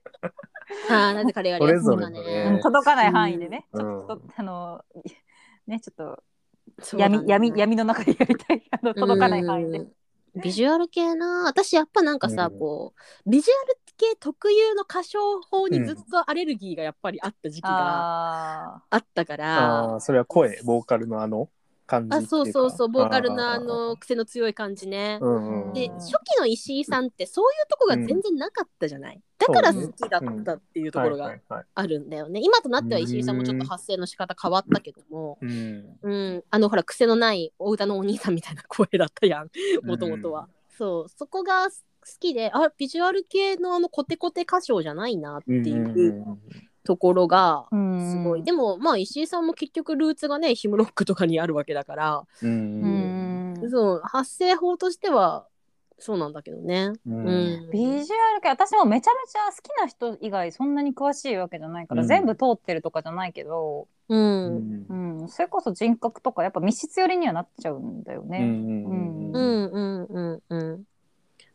[0.90, 2.52] ああ、なぜカリガリそれぞれがのね。
[2.52, 2.60] ね。
[2.62, 3.82] 届かない範囲でね、うん。
[3.82, 4.86] ちょっとあの
[5.68, 6.24] ねちょっと
[6.98, 8.64] 闇闇闇の中でやりたい。
[8.72, 9.80] あの届かない範囲で。
[9.80, 9.92] うん。
[10.42, 11.46] ビジュアル系な。
[11.48, 12.60] 私やっぱなんかさ、うん。
[12.60, 12.94] こ
[13.26, 21.50] うビジュアル系特有の歌唱法にずっとアレルギーがやっぱりあった時期がああったから、ああ、それは声、ボーカルのあの？
[21.86, 22.22] 感じあ。
[22.22, 25.20] そうそうそうボーカルのああの癖の強い感じね。
[25.22, 25.26] ー。
[25.26, 25.74] うんうん。
[25.74, 31.36] で初期の石井さんってそういうとこが全然なかったじゃない、だから好きだったっていうところが
[31.74, 35.98] あるんだよね、今となっては石井さんもちょっと発声の仕方変わったけども、うん。
[36.02, 39.50] うん、あのほら癖のないお歌のお兄さんみたいな声だったやん。
[39.84, 41.10] もともとは、そう。
[41.10, 41.76] そこが好
[42.20, 45.68] きであビジュアル系のあのコテコテ歌唱じゃないなってうん。
[45.68, 46.38] いう
[46.86, 47.76] ところがす
[48.24, 53.56] ごい、でもまあ石井さんも結局ルーツがねヒムロックとかにあるわけだから、うん。
[53.70, 55.48] そう発声法としては
[55.98, 57.68] そうなんだけどね、ううん。
[57.68, 57.70] ん。
[57.72, 62.08] ビジュアル系私もめちゃめちゃ好きな人以外そんなに詳しいわけじゃないから、うん。
[62.08, 64.86] 全部通ってるとかじゃないけど、ううん。
[64.90, 68.40] んうん、それこそ人格とかやっぱ密室寄りにはなっちゃうんだよね。
[68.40, 68.86] うん。
[68.86, 69.32] うん。
[69.32, 70.84] ううんんうん。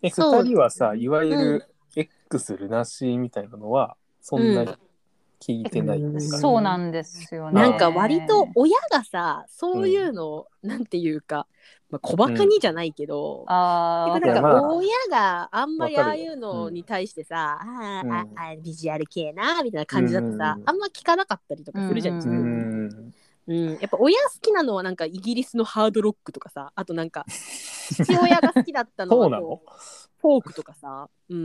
[0.03, 0.43] え、そう。
[0.43, 1.65] 二人はさ、いわゆる
[1.95, 4.75] X ルナシーみたいなのは、そんなに
[5.41, 7.61] 聞いてないうんですかそうなんですよね。
[7.61, 11.47] なんか割と親がさそういうのを、なんていうか、
[11.91, 18.13] まあ、小バカにじゃないけど、あー結局なんか親があんまりああいうのに対してさ、うん。
[18.13, 20.63] ああビジュアル系なみたいな感じだとさ、うん。
[20.67, 22.19] あんま聞かなかったりとかするじゃん、うん。
[22.19, 23.15] 自う分ん。
[23.49, 29.47] うん、やっぱ親好きなのはなんかイギリスのハードロックとかさあとなんか父親が好きだったのは そうなの？
[29.47, 29.71] こう
[30.21, 31.39] フォークとかさ、うん。
[31.39, 31.43] う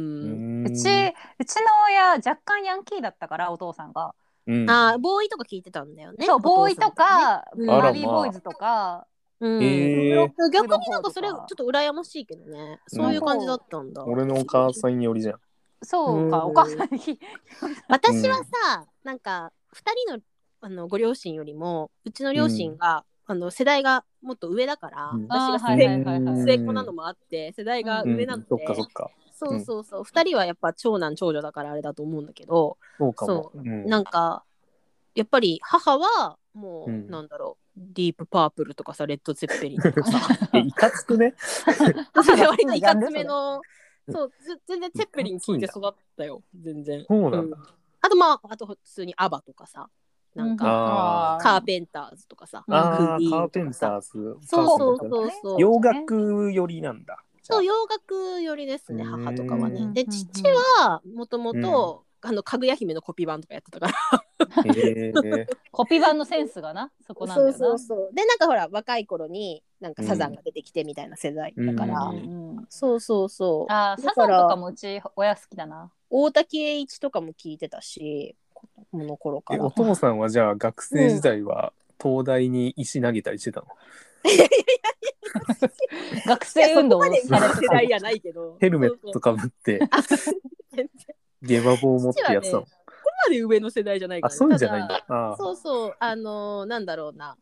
[0.64, 0.68] ん。
[0.68, 0.92] うちうちの
[1.88, 4.14] 親若干ヤンキーだったからお父さんが、
[4.48, 4.70] うん。
[4.70, 7.68] あーボーイとか聞いてたんだよねそうボーイとか、うん。
[7.68, 9.08] バービーボーイズとか、
[9.40, 9.64] うん。
[9.64, 10.30] へー。
[10.52, 12.80] 逆になんかそれちょっと羨ましいけどね。
[12.88, 15.40] そういう感じだったんだ、俺のお母さんよりじゃん。
[15.84, 16.52] そうか、うん。
[16.52, 17.20] お母さんに。
[17.88, 20.20] 私はさ、なんか2人の
[20.62, 25.28] あのご両親よりもうちの両親が、あの世代がもっと上だから、うん。
[25.28, 26.44] 私があーはいはいはいはい。
[26.44, 29.12] 末っ子なのもあって世代が上なので、そっかそっか。
[29.32, 33.52] そうそうそう、2人はやっぱ長男長女だからあれだと思うんだけど、そうかも。
[33.54, 33.60] そ。
[33.60, 33.62] う。
[33.62, 33.86] ん。
[33.86, 34.44] なんか
[35.16, 37.08] やっぱり母はもう、うん。
[37.10, 37.66] なんだろう。
[37.78, 40.20] ディープパープルとかさレッド・ゼッペリンとかさ。
[40.54, 41.34] え、いかつくね？
[42.16, 43.62] 割といかつめの
[44.10, 47.04] そうず全然ゼッペリン聞いて育ったよ全然。
[47.08, 47.58] そうなんだ。
[48.02, 49.90] あとまああと普通にアバとかさ
[50.36, 54.38] なんか、カーペンターズとかさあーンカーペンターズ。
[54.46, 57.24] そうそうそうそう洋楽寄りなんだ。
[57.42, 59.24] そう洋楽寄りですねうん。
[59.24, 59.92] 母とかはね。
[59.94, 60.44] でうん父
[60.78, 64.74] はもともとあのかぐや姫のコピー版とかやってたから。
[64.74, 67.58] へえコピー版のセンスがなそこなんだよな。
[67.58, 68.14] そうそうそう。
[68.14, 72.12] でなんかほら若い頃になんかサザンが出てきてみたいな世代だから、
[72.68, 73.72] そうそうそう。
[73.72, 75.92] あーサザンとかもうち親好きだな。
[76.10, 78.36] 大竹栄一とかも聞いてたし。
[78.45, 78.45] 子
[78.92, 79.64] 供の頃から。
[79.64, 83.68] えお父さんはじゃあ学生時代は東大に石投げたりしてたの、
[86.26, 87.56] 学生運動をされてた。
[87.56, 88.58] 世代やないけど。
[88.60, 90.18] ヘルメットかぶってあ全
[90.76, 90.90] 然
[91.42, 92.94] ゲバ棒を持ってやってたの、父はここ
[93.28, 95.38] まで上の世代じゃないから、あそういうんじゃないんただああ。
[95.38, 97.38] そうそうあのーなんだろうな。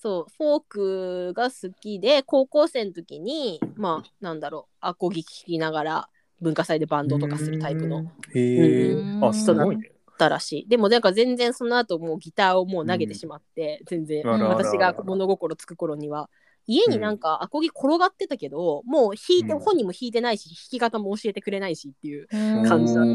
[0.00, 6.08] そうフォークが好きで高校生の時にまあなんだろうアコギ聴きながら
[6.40, 8.04] 文化祭でバンドとかするタイプの。
[8.32, 9.24] へえうん。
[9.24, 10.68] あすごいねだらしい。
[10.68, 14.22] でもなんか全然その後もうギターをもう投げてしまって、全然。
[14.24, 16.28] 私が物心つく頃には。
[16.70, 19.58] 家になんかアコギ転がってたけど、もう弾いて、うん。
[19.58, 22.28] 本人も弾いてないし弾き方も教えてくれないしっていう
[22.68, 23.10] 感じだった。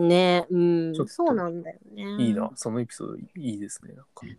[0.00, 0.46] ね。
[0.48, 0.94] うん。
[1.08, 2.24] そうなんだよね。
[2.24, 2.52] いいな。
[2.54, 3.94] そのエピソードいいですね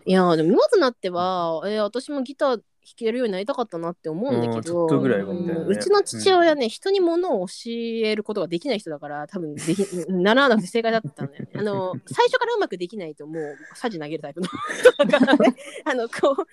[0.06, 2.64] いやーでも今となっては、えー私もギター弾
[2.96, 11.52] けるようになりたかったなって思うんだけうんちど、ょっとぐらいはみたいなねうんうちの父親ね、人に物を教えることができない人だから多分でき 習わなくて正解だったんだよね。
[11.56, 14.48] あの最初からうまくできないともうサジ投げるタイプの
[14.80, 16.46] 人だからね あのこう子供の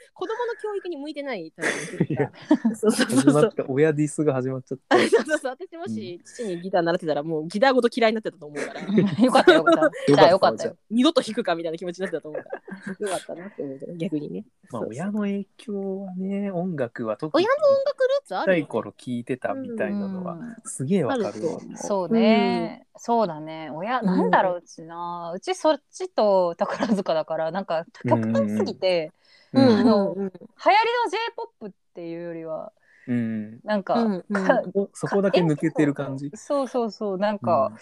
[0.62, 1.72] 教育に向いてないタイ
[2.06, 2.30] プの
[2.72, 3.52] うそうそうそう。
[3.68, 8.80] 親ディスが始まっちゃった そうそうそう私もし父にギター習ってたらもうギターごと嫌いになってたと思うから
[9.24, 10.14] よかったよかった。
[10.14, 10.76] じゃあよかったよ。
[10.90, 14.44] 二度と弾くかみたいな気持ちになってたと思うからよかったなって思うけど逆にね。
[14.70, 21.32] まあ親の影響はね音楽は特に親の音楽ルーツあちっちゃい頃聞いてたみたいなのはうんすげえわかるわ
[21.76, 23.70] そうね、そうだね。
[23.70, 24.06] 親ん。
[24.06, 29.12] なんだろううちな、うちそっちと宝塚だからなんか極端すぎて、
[29.52, 32.72] うんあのうんうん流行りの J-POP っていうよりは
[33.06, 33.60] うん。
[33.62, 34.46] なんか、うんうん。
[34.46, 36.30] かおそこだけ抜けてる感じ。
[36.34, 37.18] そうそうそう。
[37.18, 37.72] なんか、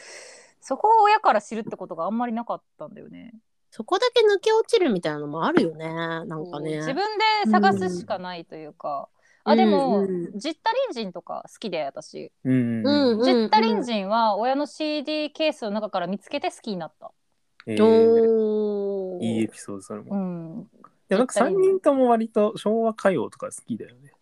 [0.61, 3.35] そこを親から知るってことがあんまりなかったんだよね。
[3.77, 5.89] そこだけ抜け落ちるみたいなのもあるよね。
[5.89, 6.77] なんかね。
[6.77, 7.03] 自分
[7.45, 9.09] で探すしかないというか、
[9.43, 10.05] あでも、うん。
[10.05, 17.11] うんジッタリンジンとか好きで私、うんうんジッタリンジンは親の CD ケースの中から見つけて好きになった。
[17.67, 19.19] えー。
[19.21, 20.15] いいエピソードそれも。
[20.15, 20.69] うん、
[21.09, 24.13] でもなんか3人とも割と昭和歌謡とか好きだよね。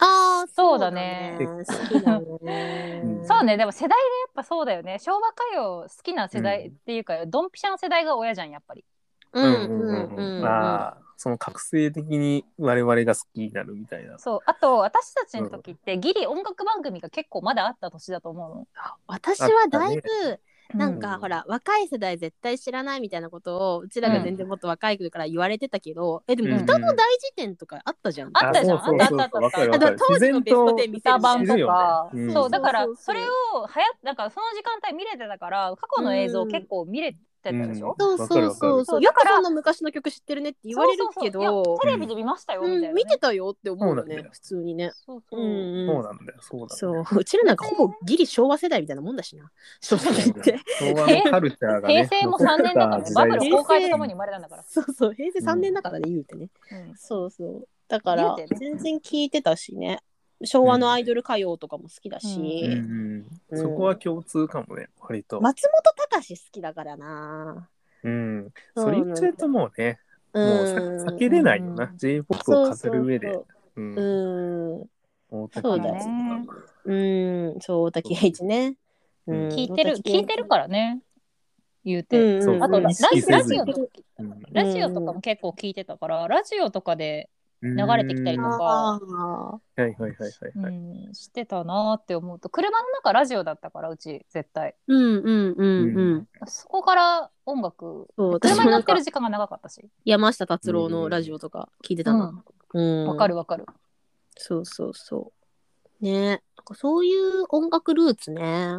[0.00, 1.36] ああ、そうだね。
[1.38, 3.02] 好きだね。
[3.04, 3.26] うん。
[3.26, 3.98] そうねでも世代でや
[4.30, 4.98] っぱそうだよね。
[5.00, 8.86] 昭和歌謡好きな世代っていうか、ドンピシャの世代が親じゃんやっぱり。
[9.32, 10.44] うんうんうんうん。
[10.44, 14.18] ああその覚醒的に我々が好きになるみたいな。
[14.18, 14.40] そう。
[14.44, 18.66] あと私たちの時ってギリ音楽番組が結構まだあった年だと思うの。
[19.06, 20.40] 私はだいぶ、
[20.76, 21.20] なんか、うん。
[21.20, 28.30] ほら若い世代絶対知らないみたいなことをうちらが全然もっと若い頃から言われてたけど、えでもうん歌の大辞典とかあったじゃん。
[28.32, 28.78] あったじゃん。
[28.78, 32.50] あったあったあとわかる当時のベスト10見せる歌版とか、ねうんそう。
[32.50, 33.20] だからそれ
[33.54, 38.84] をはやなんかその時間帯見れてたから過去の映像結構見れてたでしょ、そうそうそう。
[38.84, 39.00] そう。
[39.00, 41.64] るだからよくそんな昔の曲知ってるねって言われるけそうそうそう。
[41.64, 44.92] ど、テレビで見ましたよみたいなね、うん、見てたよって思うよね普通にね。
[44.94, 45.40] そうそう。
[45.40, 46.38] う、んそうなんだよ。
[46.40, 47.20] そうなんそう。
[47.20, 49.50] うちらなんかほぼギリ昭和世代みたいなもんだしな。
[49.80, 50.58] 正直言って。
[50.78, 53.10] 昭和のカルチャーがね平成も3年だからね。
[53.14, 54.62] バブル崩壊とともに生まれたんだから。
[54.62, 55.14] そうそう。
[55.14, 56.48] 平成3年だからね、言うてね。
[56.70, 56.96] うん。
[56.96, 57.68] そうそう。
[57.88, 60.00] だから、全然聞いてたしね。
[60.44, 63.58] 昭和のアイドル歌謡とかも好きだし、うんうん。
[63.58, 65.40] そこは共通かもね割と。
[65.40, 67.68] 松本隆好きだからな。
[68.02, 68.48] うん。
[68.76, 69.98] それ言っちゃうともうね
[70.32, 70.48] うん。
[70.48, 70.66] もう
[71.04, 71.84] さ避けれないよな。
[71.84, 71.96] うん。
[71.96, 73.32] J-POP を飾る上で。
[73.32, 74.88] そううん。
[75.30, 76.46] そうだよね。
[76.84, 76.94] う
[77.56, 78.74] ん、そう、大竹栄一ね。
[79.26, 79.48] うん。
[79.48, 81.00] 聞いてる聞いてるからね。
[81.84, 82.42] 言うて、うん。
[82.42, 83.04] そうあとラジ
[83.58, 83.80] オとか
[84.18, 84.42] うん。
[84.52, 87.30] ラジオとかも結構聞いてたから、ラジオとかで、
[87.62, 88.48] 流れてきたりとか。
[88.48, 90.12] はいはいはい
[90.58, 90.70] は
[91.10, 94.74] いしてたなって思うと車の中ラジオだったからうち絶対。
[94.88, 96.28] うんうんうんうん。
[96.46, 99.88] そこから音楽そう車に乗ってる時間が長かったし。
[100.04, 102.44] 山下達郎のラジオとか聞いてたな。
[102.74, 103.66] うんわかるわかる。
[104.36, 105.32] そうそうそ
[106.00, 106.04] う。
[106.04, 106.42] ね。
[106.56, 108.78] なんかそういう音楽ルーツね、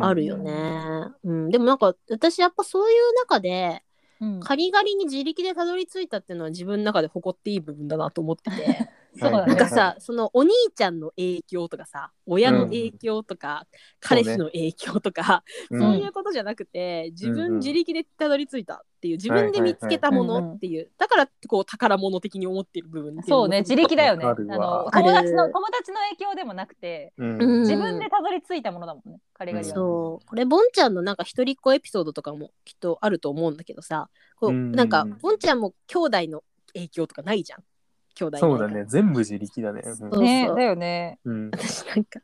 [0.00, 0.82] あるよね。
[1.24, 3.82] うん、でもなんか私やっぱそういう中で、
[4.22, 8.88] うんカリガリに自力でたどり着いたっていうのは自分の中で誇っていい部分だなと思ってて。
[9.14, 9.46] そうだね。
[9.46, 13.66] なんかさ、そのお兄ちゃんの影響とかさ、親の影響とか、
[14.00, 24.24] 彼氏の影響とか、うんそういうことじゃなくて、自うんうん分自力でたどり着いたっていう、自分で見つけたものっていう、だからこう宝物的に思ってる部分っていうのもそうね自力だよね。
[24.24, 27.42] あの友達の友達の影響でもなくてうん。
[27.42, 30.26] うん自分でたどり着いたものだもんねカリガリは、そう。
[30.26, 34.72] これボンちゃんのなんか一人っ子エピソードとかもきっとあると思うんだけどさこううん。
[34.72, 36.44] なんかボンちゃんも兄弟の
[36.74, 37.62] 影響とかないじゃん
[38.14, 38.84] 兄弟のそうだね。
[38.86, 39.82] 全部自力だね。
[39.84, 40.22] うんそう。
[40.22, 40.50] ね。
[40.54, 41.18] だよね。
[41.24, 41.50] うん。
[41.52, 42.20] 私なんか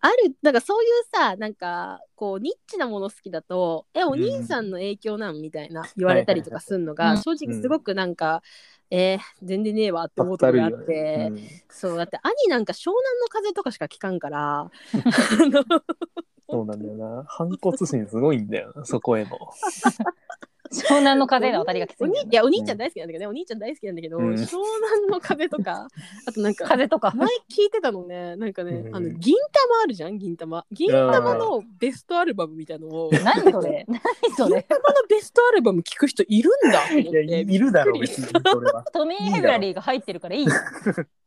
[0.00, 8.42] あるなんかそういうさなんかこうニッチなもの好きだと「えお兄さんの影響なん?」みたいな言われたりとかするのが正直すごくなんか、
[8.90, 11.30] えー全然ねえわって思うところがあって、
[11.68, 14.70] そうだって兄なんか湘南の風とかしか聞かんから
[16.48, 17.24] そうなんだよな。
[17.28, 19.30] 反骨心すごいんだよな、そこへの。
[20.70, 22.28] 湘南の風の当たりがきつおいんだよね。
[22.28, 24.34] 兄いやお兄ちゃん大好きなんだけどね、お兄ちゃん大好きなんだけど、うん。
[24.34, 25.88] 湘南の風とか
[26.26, 27.12] あとなんか風とか。
[27.14, 28.36] 前聞いてたのね。
[28.36, 28.96] なんかね、うん。
[28.96, 30.18] あの銀玉あるじゃん？
[30.18, 30.64] 銀玉。
[30.70, 33.10] 銀玉のベストアルバムみたいのを。
[33.24, 33.84] 何それ？
[33.88, 34.00] 何
[34.36, 34.50] それ？
[34.50, 38.84] 銀玉のベストアルバム聞く人いるんだと思っいや、ていいるだろ別に、それは。
[38.92, 40.50] トミー・ヘブラリーが入ってるからいいじ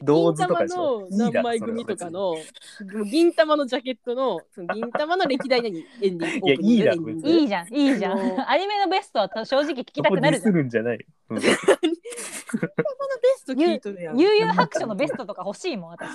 [0.00, 1.08] ゃん同銀玉の。
[1.10, 2.36] 何枚組とかの
[3.10, 5.84] 銀玉のジャケットのその銀玉の歴代何？
[6.02, 7.28] エンディングいやオープニングいいだろエンディング。
[7.30, 8.50] いいじゃんいいじゃん。
[8.50, 10.54] アニメのベストは正直聞きたくなるじゃん。
[10.54, 11.06] るんじゃないよ。
[11.30, 11.38] うん
[12.56, 12.68] ベ
[13.36, 16.08] スト聞いとるやん悠々白書のベストとか欲しいもん私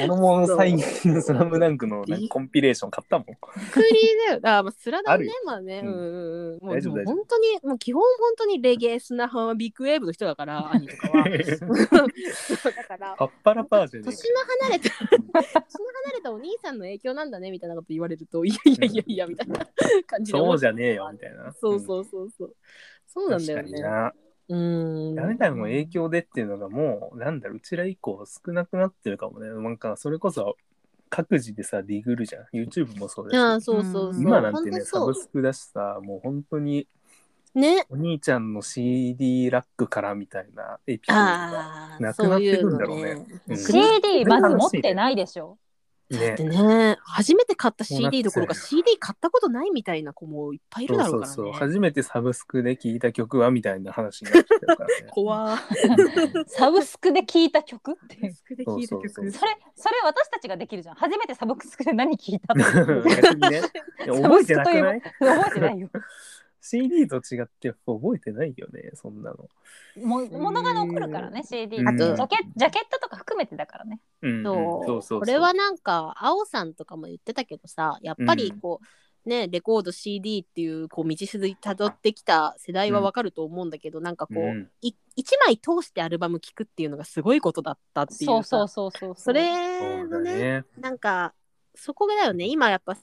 [0.00, 3.26] 俺も最近、スラムダンクのなんかコンピレーション買ったもん。
[3.72, 3.88] クリ
[4.28, 4.58] だよ。
[4.58, 5.80] あ、まあ、スラダンねまあね。
[5.84, 6.66] ううんんうんうん。
[6.66, 11.24] もう本当に、もう基本本当にレゲエ、砂浜、ビッグウェーブの人だから、兄とかは。
[11.24, 19.66] そうだから、パッパラパージェね年の離れた、年の離れたお兄さんの影響なんだねみたいなこと言われると、いやいやいやいや、みたいな
[20.06, 21.52] 感じで思そうじゃねえよ、みたいな。
[21.60, 22.54] そうそうそうそう。
[23.06, 24.27] そうなんだよね。
[24.48, 25.14] うん。
[25.14, 29.48] 誰々の影響でっていうのがもう、なんだろう、うちら以降少なくなってるかもね。
[29.48, 30.56] なんか、それこそ、
[31.10, 32.44] 各自でさ、ディグるじゃん。
[32.52, 33.64] YouTube もそうだし。
[33.64, 34.22] そうそうそう。
[34.22, 36.86] 今なんてね、サ本当そうブスクだしさ、もう本当に、
[37.54, 37.86] ね。
[37.88, 41.60] お兄ちゃんの CD ラックからみたいなエピソードが。
[41.60, 45.58] ああ、なくなってくんだろうねそういうのうん CD まず持ってないでしょ
[46.10, 51.34] ねでね、初めて買った CD どころか CD 買ったことないみたいな子もいっぱいいるだろうからね。
[51.34, 51.60] そうそうそう。
[51.68, 54.94] 初めてサブスクで聴いた曲はみたいな話になってるからね。
[55.12, 59.08] 怖ーサブスクで聴いた曲っていうスクで聴いた曲。
[59.10, 62.62] そうそうそれそれ私たちができるじゃん初めてサブスクで何聴いたって
[63.22, 63.60] 逆にね。
[64.06, 65.00] 覚えてなくない？
[65.20, 65.90] 覚えてないよ
[66.70, 69.48] ?CD と違って覚えてないよね、そんなの。
[70.04, 71.96] も物が残るからね CD うん。
[71.96, 74.00] ジャケジャケットとか含めてだからね。
[74.22, 74.54] うん、そう。
[74.54, 75.20] そうそうそう。
[75.20, 84.70] これはなんか、青さんとかも言ってたけどさ、やっぱりこう、ね、レコード CD っていうこう道筋たどってきた世代はわかると思うんだけど、なんかこう、うん。
[84.80, 89.14] い一枚通してアルバム聴くっていうのがすごいことだったっていうそうそさうそうそう。
[89.16, 90.64] それのねね。
[90.78, 91.34] なんか
[91.74, 92.46] そこがだよね。
[92.46, 92.96] 今やっぱ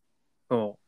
[0.50, 0.80] そ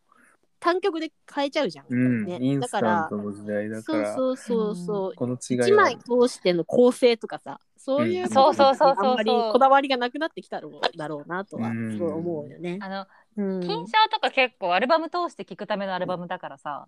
[0.60, 1.96] 単曲で変えちゃうじゃん、う。
[1.96, 2.26] うん。
[2.26, 2.40] ね。
[2.42, 9.10] インスタだからントの時代だかそうら、そうそうそう、この違い一は枚通しての構成とかさそういうそうそうそうそうそう。
[9.10, 11.92] あんまりこだわりがなくなってきたろうだろうなとはうん。
[11.92, 12.80] すごい思うよね。
[12.82, 13.06] あの
[13.38, 13.62] うん。
[13.62, 16.88] 金賞とか結構アルバム通して聴くためのアルバムだからさ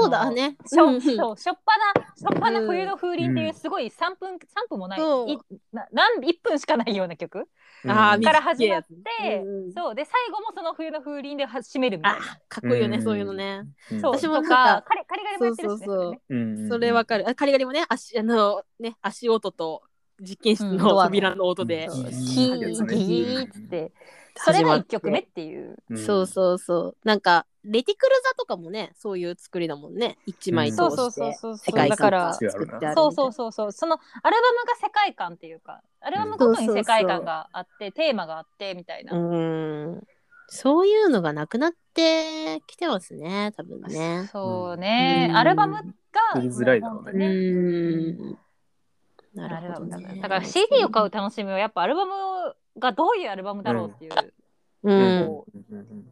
[0.00, 0.56] そうだね。
[0.66, 2.66] しょ,、うんそうしょっぱなしょっぱなうん。
[2.66, 3.54] 冬の風鈴っていううん。
[3.54, 5.00] すごい3分3分もない。
[5.00, 5.30] そう。
[5.30, 5.38] い
[5.72, 7.48] ななん1分しかないような曲。
[7.86, 9.72] あーから始まってうんうん。
[9.72, 9.94] そう。
[9.94, 12.18] で最後もその冬の風鈴では締めるみたいな。
[12.18, 13.02] あかっこいいよね、うん。
[13.02, 13.62] そういうのね。
[13.92, 14.00] うん。
[14.00, 14.12] そう。
[14.18, 15.86] 私もなんとかかカリカリガリもやってるしね。
[15.86, 16.18] そうそう
[16.58, 16.68] そう。
[16.68, 17.28] それわかる。
[17.28, 19.82] あカリガリもね、足あのね足音と
[20.20, 21.02] 実験室うんの。
[21.02, 21.86] 扉の音で。
[21.86, 21.92] うん。
[21.92, 23.92] そうギいいやつねーギーって
[24.36, 26.96] それが1曲目っていううんそうそうそう。
[27.04, 30.18] なんかレティクルザとかもね、そういう作りだもんね。
[30.26, 32.94] 一枚通うんそうそうしてそうそう世界観が作ってある。
[32.94, 40.02] そうそうそうそうそのアルバムが世界観っていうかアルバムごとに世界観があってテーマがあってみたいな、うん。
[40.48, 44.28] そういうのがなくなってきてますね、多分ね。
[44.30, 45.84] そうね、うんアルバムが
[46.34, 48.38] 作りづらいだろうねうん。
[49.34, 50.20] なるほどね。
[50.20, 52.12] だから CD を買う楽しみはやっぱアルバム
[52.78, 54.12] がどういうアルバムだろうっていう、
[54.84, 54.92] う。
[54.92, 55.22] うん。
[55.28, 56.04] ん。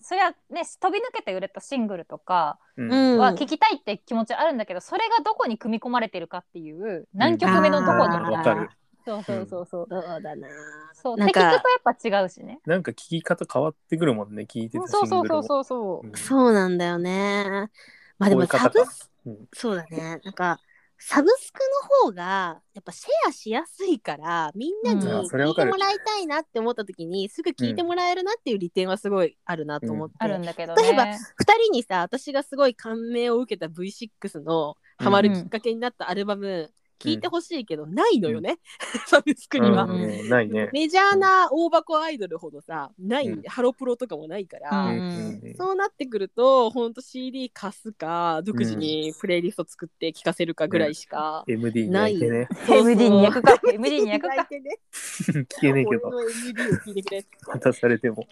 [0.00, 2.90] それはね飛び抜けて売れたシングルとかうん。
[2.90, 3.18] うん。
[3.18, 8.30] は聴きたいって気持ちあるんだけど、それがどこに組み込まれてるかっていう何曲目のどこにあー。
[8.30, 8.70] わかる。
[9.04, 10.48] そうそうそうそう、そうだな。
[10.94, 11.16] そう。
[11.16, 12.60] なんかって聞くとやっぱ違うしね。
[12.66, 15.42] なんか聞き方変わってくるもんね、聞いてたシそうングルも。
[15.42, 15.64] そうそう。
[15.64, 16.16] そうそううん。
[16.16, 17.70] そうなんだよね。
[18.18, 19.48] まあでもサブスうん。
[19.52, 20.20] そうだね。
[20.24, 20.60] なんか
[21.06, 21.60] サブスク
[22.02, 30.16] の方がやっぱシェアしやすいからみんなに聞いてもらいたいなって思った時にすぐ聞いてもらえるなっていう利点はすごいあるなと思って。
[30.18, 30.82] あるんだけどね。
[30.82, 31.16] 例えば2
[31.64, 36.72] 人にさ私がすごい感銘を受けた V6 のハマるきっかけになったアルバム、
[37.04, 38.58] 聞いてほしいけどないのよね、
[39.06, 39.84] サブスクには。
[39.84, 40.28] うんうん。
[40.28, 40.70] ないね。
[40.72, 43.42] メジャーな大箱アイドルほどさない、うん。
[43.42, 52.48] ハロプロとかもないから、うんうんそうなってくるとほんと CD 貸すか独自にプレイリスト作って聴かせるかぐらいしか、MD に焼いてね。
[52.66, 52.90] そうそう。
[52.90, 53.60] MD に焼くか。
[53.72, 54.48] MD に焼くか。
[54.48, 58.26] 聞けねえけど、俺の MD を聞いてく渡されても。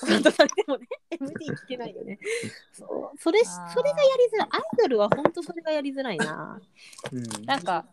[0.00, 0.86] 渡されてもね。
[1.10, 2.18] MD 聞けないよね。
[2.72, 3.18] そう。
[3.18, 3.72] それあー。
[3.72, 4.48] それがやりづらい。
[4.52, 6.60] アイドルはほんとそれがやりづらいな。
[7.12, 7.44] うん。
[7.44, 7.86] なんか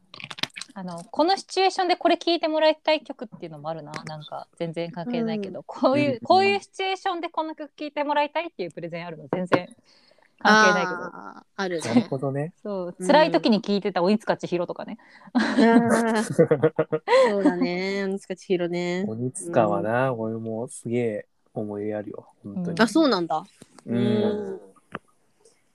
[0.74, 9.68] ああのこのシチュエーションでこれ聞いてもらいたい曲っていうのもあるななんか全然関係ないけど、こういううんこういうシチュエーションでこの曲聞いてもらいたいっていうプレゼンあるの全然
[10.40, 12.08] 関係ないけどあーあるなるね。
[12.10, 12.54] ほどね。
[12.64, 14.98] そううん辛い時に聞いてた鬼塚千尋とかね、
[16.24, 18.04] そうだね。
[18.08, 19.04] 鬼塚千尋ね。
[19.08, 22.28] 鬼塚はな、俺もすげえ思い入れあるよ。
[22.44, 22.80] 本当に。
[22.80, 23.44] あ、そうなんだ。
[23.86, 23.98] ううん
[24.56, 24.60] ん。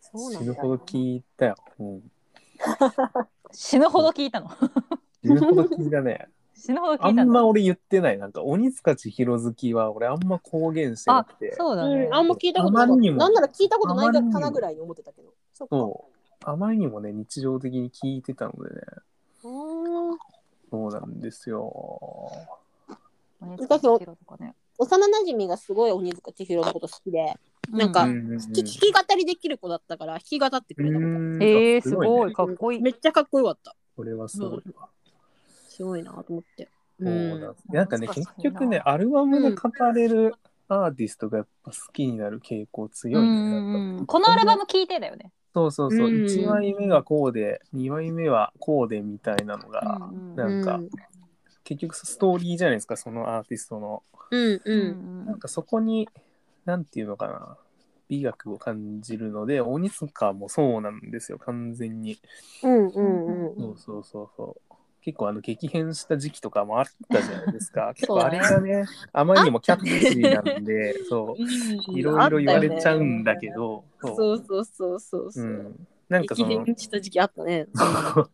[0.01, 0.47] そうなんだ。
[0.47, 1.57] 死ぬほど聞いたよ。
[1.79, 2.11] うん。
[3.57, 4.51] 死ぬほど聞いたの
[5.25, 6.29] 死ぬほど聞いたね。
[6.55, 8.19] 死ぬほどあん聞いたのま俺言ってない。
[8.19, 11.55] なんか、鬼塚千尋好きは俺あんま公言してなくて。
[11.55, 12.93] そうだね、うん、あんま聞いたことなかった。
[12.93, 15.33] あまりにもなんなら聞いたことないかなぐらいに思ってたけど。
[15.55, 16.17] そう。
[16.45, 18.81] あまりにもね、日常的に聞いてたのでね。
[19.45, 20.19] うん
[20.71, 22.31] そうなんですよ。
[23.41, 27.35] 鬼塚千尋とかね幼馴染がすごい鬼塚千尋のこと好きで、
[27.71, 28.39] なんかうんうんうん。
[28.39, 31.07] 弾き弾き語りできる子だったから弾き語ってくれたこと。
[31.07, 31.43] うん。
[31.43, 32.35] えー、あすごいね。
[32.35, 32.81] かっこいい。
[32.81, 33.77] めっちゃかっこよかった。
[33.97, 34.89] これはすごいわ。
[35.69, 36.69] すごいなと思って。
[37.01, 37.41] そうなん。
[37.41, 40.35] ですなんかね、結局ね、アルバムで語れる
[40.69, 44.07] アーティストがやっぱ好きになる傾向強いんだよねうんうん。
[44.07, 45.33] このアルバム聞いてだよね。
[45.55, 46.25] そうそうそう、うん。
[46.25, 50.91] 1枚目がこうで、2枚目はこうでみたいなのが、うんうんなんか、うん
[51.67, 54.05] 結局ストーリーじゃないですか、そのアーティストの。
[54.31, 55.27] うんうん。
[55.27, 56.09] なんかそこに、
[56.67, 57.57] なんていうのかな、
[58.09, 62.19] 美学を感じるので、鬼塚もそうなんですよ、完全に。
[62.63, 63.57] うんうんうん。
[63.57, 64.75] そうそうそうそう。
[65.01, 67.93] 結構あの激変した時期とかもあったじゃないですか。
[67.97, 75.47] 結構あれがね、あまりにもキャッチーなんで、そう、いろいろ言われちゃうんだけど、そそうそうそうそうそうう。
[75.47, 75.89] うん。
[76.09, 77.69] なんかその、駅伝した時期あったね。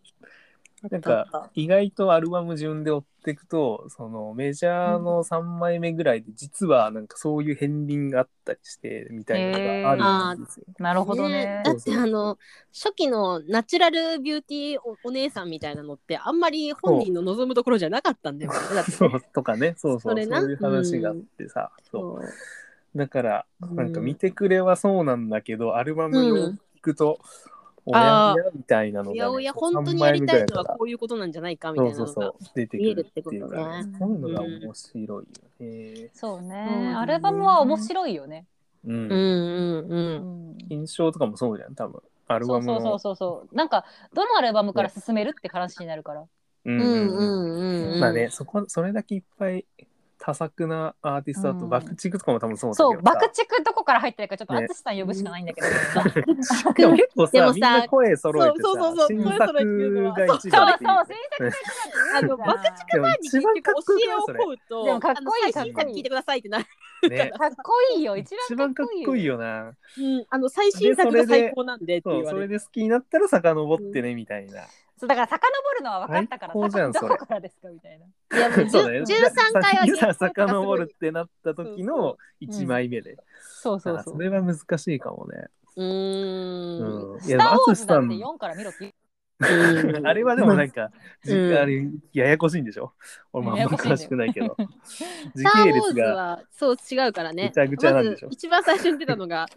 [0.90, 10.66] なんか意外とアルバム順で追っていくとそのメジャーの3枚目ぐらいで実はなんかそういう片鱗があったりしてみたいなのがあるんですよ。
[10.78, 11.44] なるほどね。
[11.44, 12.36] ねだってあの
[12.72, 18.58] 初期のナチュラルビューティーおお姉さんみたいなのってあんまり本人の望むところじゃなかったんだよね。
[18.74, 18.90] だって。
[18.90, 19.22] そう。
[19.32, 19.74] とかね。
[19.76, 20.00] そうそう。
[20.00, 22.98] そうそれないう話があってさ、そうそう。
[22.98, 23.66] だからう。
[23.66, 27.20] んなんか見てくれはそうなんだけど、アルバムよく聞くと、
[27.84, 33.84] おやみたいなのが、ね、いやおや本当に3やりたいのはこういうことなんじゃないかみたそいうなのがそうそう出てくるっていうかね。
[33.98, 35.24] そういうのが面白いよ
[35.58, 36.10] ね。
[36.14, 36.98] そうね、うん。
[36.98, 38.46] アルバムは面白いよね、
[38.86, 38.94] うん。
[38.94, 39.10] うん
[39.88, 39.98] う
[40.54, 41.74] ん印象とかもそうじゃん。
[41.74, 42.74] 多分アルバムの。
[42.74, 43.56] そうそうそうそうそう。
[43.56, 46.24] なんかどのアルバムから進めるって話になるから、
[46.64, 48.00] うんうんうん。
[48.00, 49.64] まあね、そこ、それだけいっぱい
[50.24, 52.94] 多作なアーティストだと、うん爆竹とかも多分そうだけどさ。
[52.94, 55.66] そう爆竹どこから入ってるかちょっとね淳さん呼ぶしかないんだけど、
[56.74, 60.84] でも結構さ、でもさみんな声揃えてそうそうそう声揃が一そう番っていうそう制作
[62.14, 64.18] あの爆竹前に一番かっこいい教えを。
[64.22, 66.66] 請うと、でもかっこいい最新作聞いてくださいってなる。
[67.10, 69.72] ね、かっこいいよ一一番番かっこいいよな。
[69.98, 72.46] うん、あの最新作が最高なんでってそう、言われる。
[72.46, 74.62] それで好きになったら遡ってね、みたいな。
[75.02, 75.38] そうだから遡
[75.78, 78.06] るのは分かったから最高じゃんどそれこからですかみたいな。
[78.06, 79.04] いやもう そうだよ。
[79.04, 83.16] 13回はさ遡るってなった時の1枚目で。
[83.18, 84.14] あそうそうそう。
[84.14, 85.48] それは難しいかもね。
[85.74, 87.12] うーん。
[87.12, 87.18] うん。
[87.18, 88.94] いスター・ウォー淳ズだってさん、4から見ろって
[89.40, 90.92] うんあれはでもなんか、
[91.24, 92.92] じうんあれ、ややこしいんでしょ？
[93.32, 94.54] 俺もあんま詳しくないけど。
[94.56, 94.68] 時
[95.34, 97.48] スター・系ウォーズ列がはそう違うからね。
[97.48, 98.28] ぐちゃぐちゃなんでしょ？
[98.28, 99.48] まず一番最初に出たのが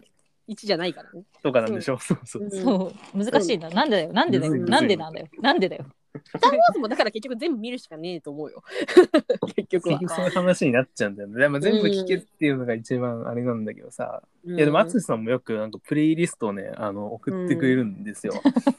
[0.48, 1.24] 1じゃないからね。
[1.42, 2.42] とかなんでしょそうそう。
[2.42, 3.68] うんそう難しいな。
[3.70, 4.12] なんでだよ。
[4.12, 4.52] なんでだよ。
[4.56, 5.26] なんでなんだよ。
[5.40, 5.86] なんでだよ。
[6.24, 8.62] スター・ウォーズもだから結局全部見るしかねえと思うよ。
[9.54, 10.14] 結局は結。
[10.14, 11.38] 局そういう話になっちゃうんだよね。
[11.38, 14.22] でも全部聞けっていうのが一番あれなんだけどさ。
[14.44, 18.32] いいやでも淳さんもよくなんかプレイリストをね、あの送ってくれるんですよ。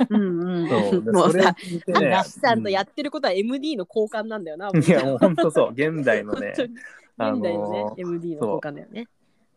[0.09, 1.03] うんうんそう。
[1.03, 2.22] でもうさ、聞いてね。
[2.24, 4.70] シさんとやってることは MD の交換なんだよな。
[4.74, 5.72] うんいやもう本当そう。
[5.72, 6.70] 現代のね、 現
[7.18, 9.07] あ代のねの、MD の交換だよね。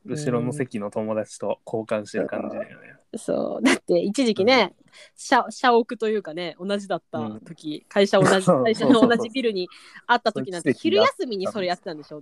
[0.06, 2.94] 後ろの席の友達と交換してる感じだよね。
[3.16, 3.64] そう。
[3.64, 4.74] だって一時期ね、
[5.16, 9.68] 社社屋というかね、同じだった時、会社同じ、会社の同じビルに
[10.06, 12.20] あった時なんて、昼休みにそれやってたんでしょ？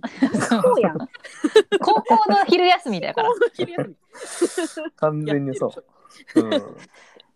[0.49, 0.97] そうやん。
[1.79, 3.29] 高校の昼休みだから。
[4.97, 5.67] 完全にそ
[6.35, 6.41] う。
[6.41, 6.53] うん。
[6.53, 6.57] い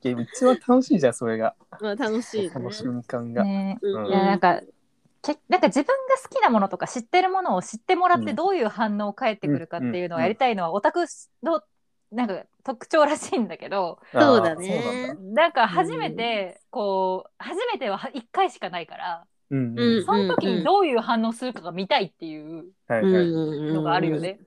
[0.10, 1.56] や一番楽しいじゃん、それが。
[1.80, 2.50] まあ楽しい、ね。
[2.50, 3.44] その瞬間が。
[3.44, 4.62] ねうんいやなんか
[5.24, 11.06] けなんか自分が好きなものとか知ってるものを知ってもらってうんどういう反応返ってくるかっていうのをうんやりたいのはオタク
[11.42, 11.62] の
[12.12, 20.06] なんか特徴らしいんだけどそうだねなんか初めてこう初めては1回しかないからうんううんん。
[20.06, 22.66] その時にどういう反応するかが見たいっていう。
[22.90, 24.20] ののがあるよ。
[24.20, 24.40] ね。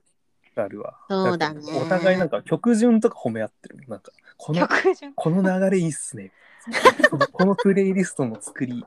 [0.55, 0.97] あるわ。
[1.09, 3.77] そうだねお互いなんか曲順とか褒め合ってる。
[3.87, 5.13] なんか、この、曲順？
[5.13, 6.31] この流れいいっすね。
[7.31, 8.83] このプレイリストの作り、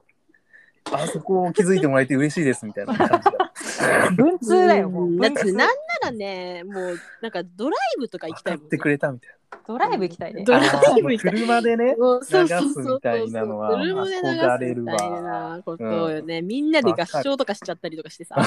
[0.93, 2.97] あそこを気づいてもらえて嬉しいですみたいな。
[2.97, 3.53] 感じだ。
[4.17, 5.17] 文通だよもう。
[5.19, 8.69] だって文通なんならね、もうなんかドライブとか行きたいもん、ね。
[8.69, 9.31] 買ってくれたみたい
[9.67, 10.45] ドライブ行きたいね。
[10.45, 11.95] ドライブあー車でね。
[11.95, 18.37] 流 そうそうそうすみたいなのは車で流す憧れるわみたいなことよね、みんなで合唱とかしちゃったりとかしてさ。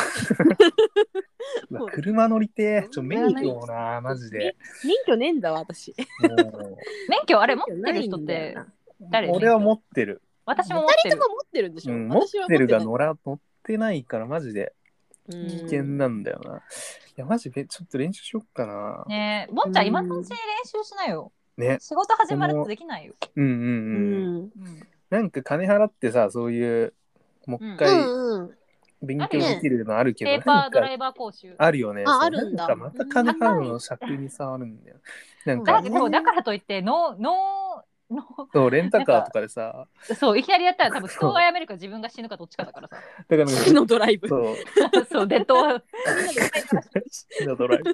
[1.91, 4.55] 車乗りてえちょ免許をなマジで。
[4.83, 5.91] 免許ねえんだわ私。
[5.91, 5.95] も
[7.09, 8.57] 免許あれ持ってる人って
[9.01, 9.27] 誰？
[9.27, 10.21] う俺は持ってる。
[10.45, 14.73] 私も持って人とも持ってるんでしょ、うん、持ってるが乗ら乗ってないからマジで
[15.29, 16.57] 危険なんだよな。
[16.57, 16.59] い
[17.15, 19.05] やマジでちょっと練習しよっかな。
[19.07, 19.53] ねえ。
[19.53, 21.31] ボンちゃん今のうちに練習しなよ。
[21.57, 21.77] ね。
[21.79, 24.35] 仕事始まるとできないよ、うんうんううん。
[24.35, 24.51] んうん。
[25.09, 26.93] なんか金払ってさそういう
[27.45, 28.51] もう一う回んうん。
[29.03, 31.55] 勉強できるのあるけど、ペーパなんかードライバー講習。
[31.57, 32.03] あるよね。
[32.07, 32.21] あそう。
[32.21, 32.67] あるんだ。
[32.67, 34.97] なんかまた金払うの尺に触るんだよ。
[35.45, 42.95] なんかだけどだからといってノーノーノそうレンタカーとかでさ、ーそういきなりやったら多分人が辞めるか自分が死ぬかどっちかだからさ。
[43.27, 44.27] だから死かのドライブ。
[44.27, 44.55] そう。
[45.11, 45.55] そうデッド
[47.37, 47.93] 死のドライブ。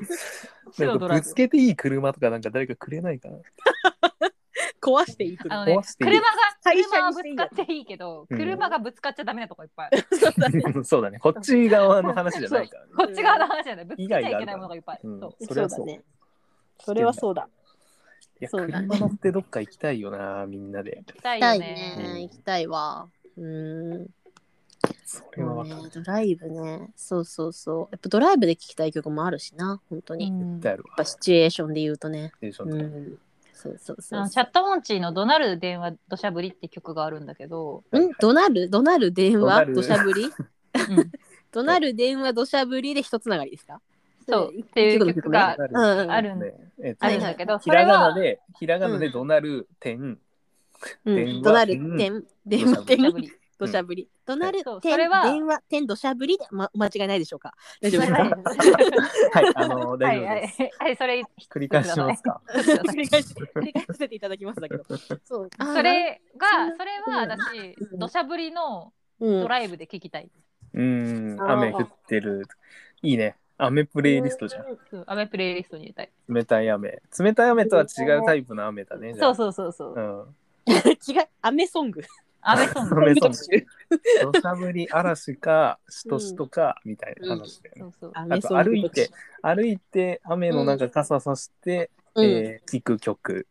[0.85, 3.37] なんかぶつけていい車とかなんか誰かくれないかな。
[4.81, 6.11] 壊していくあのね壊していい。
[6.11, 6.27] 車が
[6.63, 7.43] 会社車はにしていいよ。
[7.43, 8.37] ぶつかっていいけど、うん。
[8.37, 9.89] 車がぶつかっちゃダメなとこいっぱい。
[10.83, 11.19] そうだね。
[11.19, 12.91] こっち側の話じゃないからね。
[12.95, 13.85] こっち側の話じゃない。
[13.85, 14.99] ぶつかっちゃいけないものがいっぱい。
[15.03, 15.19] うん。
[15.19, 15.45] そう。
[15.45, 16.01] それはそうだね。
[16.81, 17.49] それはそうだ
[18.41, 18.87] いや、そうだね。
[18.87, 21.03] 車乗ってどっか行きたいよな、みんなで。
[21.07, 22.13] 行きたい行きたいよね。
[22.15, 23.07] ね行きたいわ。
[23.37, 24.07] うん。
[25.05, 25.83] それはわかる。
[25.83, 26.91] ねドライブね。
[26.95, 27.87] そうそうそう。
[27.91, 30.49] やっぱドライブで聴きたい曲もあるしな本当に、やっうん。
[30.55, 30.95] 絶対あるわ。
[30.97, 32.31] ぱシチュエーションで言うとね。
[32.39, 33.19] テンションとかうん。
[33.53, 38.13] そうそうそうあのチャットモンチーの「怒鳴る電話土砂降り」って曲があるんだけど、ん？
[38.21, 41.11] 怒鳴る怒鳴る電怒鳴る話土砂降りうん。
[41.51, 43.81] 怒鳴る電話土砂降りで一つながりですか？
[44.29, 46.35] そうっていう曲がある。
[46.35, 46.43] ん
[47.19, 50.19] だけど、ひらそれはがなで、ひらがなで怒鳴る点、
[51.05, 51.97] 怒鳴るうん。
[51.97, 52.23] 点。
[52.45, 52.99] 電話土点。
[53.59, 54.09] 土砂降り。
[54.25, 54.91] 怒鳴るそう点。
[54.93, 56.37] それは電話点土砂降り。
[56.37, 57.53] でまお間違いないでしょうか？
[57.81, 58.37] 大丈夫ですはか？
[59.33, 60.61] はい、あの、い大丈夫はいです。
[60.79, 61.21] はい、それ
[61.51, 62.41] 繰り返しますか？
[62.47, 64.85] 繰り返し繰り返させていただきますだけど。
[65.25, 65.49] そう。
[65.59, 67.99] それがそれは私うん。
[67.99, 69.41] 土砂降りのうん。
[69.41, 70.31] ドライブで聴きたい。
[70.73, 72.45] うん、雨降ってる。
[73.01, 73.35] いいね。
[73.59, 74.65] 雨プレイリストじゃん。
[75.05, 76.09] 雨プレイリストに入れたい。
[76.29, 77.01] 冷たい雨。
[77.19, 79.13] 冷たい雨とは違うタイプの雨だね。
[79.13, 79.93] じゃそうあそうそうそう。
[79.95, 80.35] うん。
[80.67, 82.01] 違う雨ソング
[82.41, 82.95] 雨ソング。
[83.01, 83.37] 雨ソング
[84.21, 87.81] 土砂降り嵐か、しとしとか、みたいな話だよね。
[87.81, 88.11] そうそう。
[88.15, 89.09] あ雨と歩いて、
[89.41, 93.47] 歩いて雨の中傘さして、うんえー聴く曲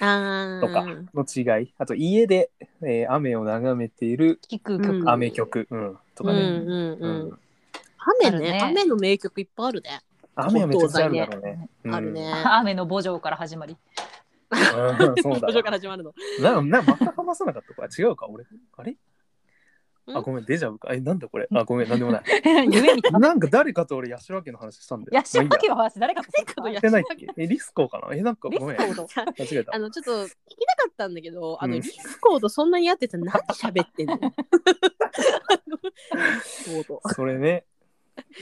[0.00, 1.24] あーとかの
[1.58, 1.74] 違い。
[1.78, 2.50] あと家で、
[2.82, 5.10] えー雨を眺めている聴くうん曲。
[5.10, 6.38] 雨曲、うん、とかね。
[6.40, 7.38] うんうんううんん
[8.22, 10.00] 雨ねね雨の名曲いっぱいあるね
[10.34, 11.68] 雨はめちゃくちゃあるだろうね。
[11.84, 12.32] うんあるね。
[12.46, 13.76] 雨の墓場から始まり。
[14.52, 17.88] うんそうだ途中から始まるのな、な、また話さなかったか？
[17.96, 18.26] 違うか？
[18.26, 18.44] 俺。
[18.76, 18.92] あれ？
[18.92, 18.96] ん？
[20.12, 20.92] あ、ごめん、デジャブか。
[20.92, 21.46] え、なんだこれ？
[21.54, 22.22] あ、ごめん、なんでもない。
[22.72, 23.18] 夢みたいな。
[23.20, 25.10] なんか誰かと俺、ヤシロ家の話したんだよ。
[25.12, 27.26] ヤシロまあいい家の話誰かと誰かとやしてないっけ？
[27.36, 28.14] え、リスコーかな？
[28.16, 28.76] え、なんかリスごめん。
[28.76, 28.86] 間。
[28.86, 28.96] 違
[29.52, 29.78] えたあ。
[29.78, 30.32] のちょっと聞き
[30.66, 34.30] たかったんだけど、あのうんリスコードそんなにやってて何喋ってんの リ
[36.42, 37.66] スコードそれね。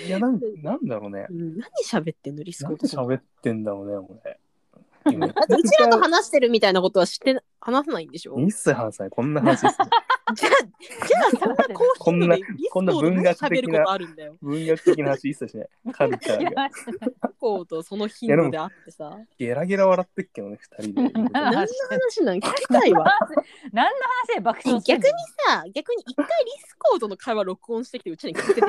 [0.07, 1.27] いや、なんなんだろうね。
[1.31, 4.39] うん何喋ってんのリスコ何ード喋ってんだろうね、俺。
[5.13, 5.63] 今だってう。
[5.63, 8.39] ちらと話してるみたいなことは知って話さないんでしょ？
[8.41, 9.11] 一切話さない。
[9.11, 9.87] こんな話ですね
[10.35, 10.53] じゃあ
[11.07, 14.37] じゃあそんな高頻度でリスコード何喋ることあるんだよ。
[14.43, 15.69] 文学的な話一切しない。
[15.93, 16.67] カルチャいやーが。
[16.69, 16.85] リス
[17.39, 19.19] コードその頻度であってさ。
[19.39, 21.03] ゲラゲラ笑ってっけどね、二人で。
[21.11, 23.07] 何の話話なん 聞きたいわ。
[23.73, 23.91] 何の
[24.27, 24.35] 話？
[24.35, 28.67] で爆笑してん逆のにさ逆に一回リスコードの会話録音してきてうちらに聞いてて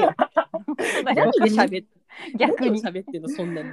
[1.03, 2.81] 何で喋って逆に。
[2.81, 3.69] 喋ってんのそんなに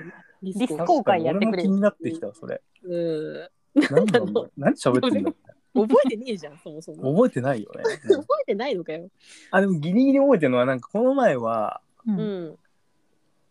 [0.47, 2.63] リリス公開やってくれ俺も気になってきたわ、それ。
[2.85, 3.49] うん。
[3.91, 5.37] なんだろう何喋ってんだろ
[5.75, 7.13] う覚えてねえじゃんそもそも。
[7.13, 7.83] 覚えてないよね。
[8.09, 9.11] 覚えてないのかよ。
[9.51, 12.19] あ、でもギリギリ覚えてるのは、なんかこの前は、ううん。
[12.51, 12.59] ん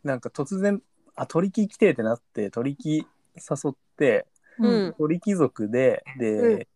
[0.04, 0.82] なんか突然、
[1.16, 3.06] あ、鳥木来てってなって、鳥木誘
[3.72, 4.26] って、
[4.58, 4.93] うん。
[4.98, 6.68] 鳥貴族で、で、うん。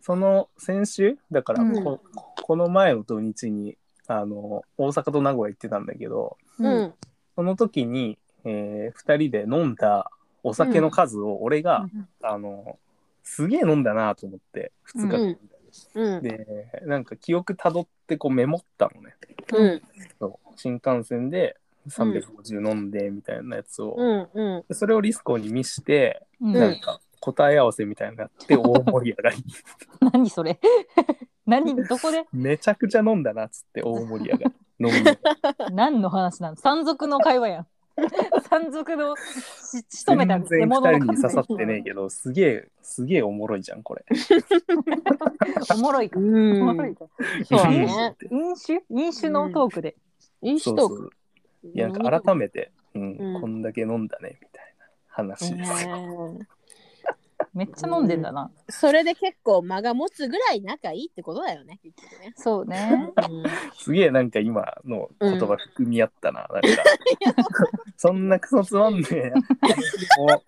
[0.00, 1.82] その先週、だからうん。
[1.82, 2.00] こ、
[2.42, 6.94] この前の土日に、あの、大阪と名古屋行ってたんだけど、ううんん。
[7.34, 10.10] その時に、えー、2人で飲んだ
[10.42, 11.86] お酒の数を俺が、
[12.22, 12.78] あの
[13.22, 15.38] すげえ飲んだなと思って2日間、
[15.94, 16.22] うん。
[16.22, 19.14] でなんか記憶たどってこうメモったのね。
[19.52, 19.82] うん。
[20.18, 20.52] そう。
[20.56, 21.56] 新幹線で
[21.88, 24.28] 350飲んでみたいなやつを、うん。
[24.32, 24.64] うん。
[24.68, 26.52] でそれをリスコに見して、うん。
[26.52, 29.44] なんか答え合わせみたいになって大盛り上がり。
[30.12, 30.58] 何それ？
[31.46, 31.74] 何？
[31.86, 32.24] どこで？
[32.32, 34.54] めちゃくちゃ飲んだなっつって大盛り上がり。
[34.80, 35.18] 飲んで。
[35.70, 36.56] 何の話なの？
[36.60, 37.66] 山賊の会話やん
[38.50, 44.04] 山賊のし仕留めた全然2人に刺さってねえねけどすげえすげえおもろいじゃんこれ。
[45.74, 47.06] おもろいか、うおもんろいか。
[47.44, 48.16] そうね。
[48.30, 48.82] 飲酒？
[48.90, 49.96] 飲酒のトークで、
[50.42, 51.12] 飲そうそ酒トーク。
[51.64, 53.40] ういやなんか改めて、うんうん。
[53.40, 56.46] こんだけ飲んだねみたいな話です、ね
[57.54, 58.50] めっちゃ飲んでんだな。
[58.68, 62.32] それで結構間が持つぐらい仲いいってことだよね結局ね。
[62.36, 63.12] そうね。
[63.78, 66.48] すげえなんか今の言葉含み合ったな。
[66.50, 66.82] なんか
[67.96, 69.32] そんなクソつまんねえ。
[70.18, 70.42] も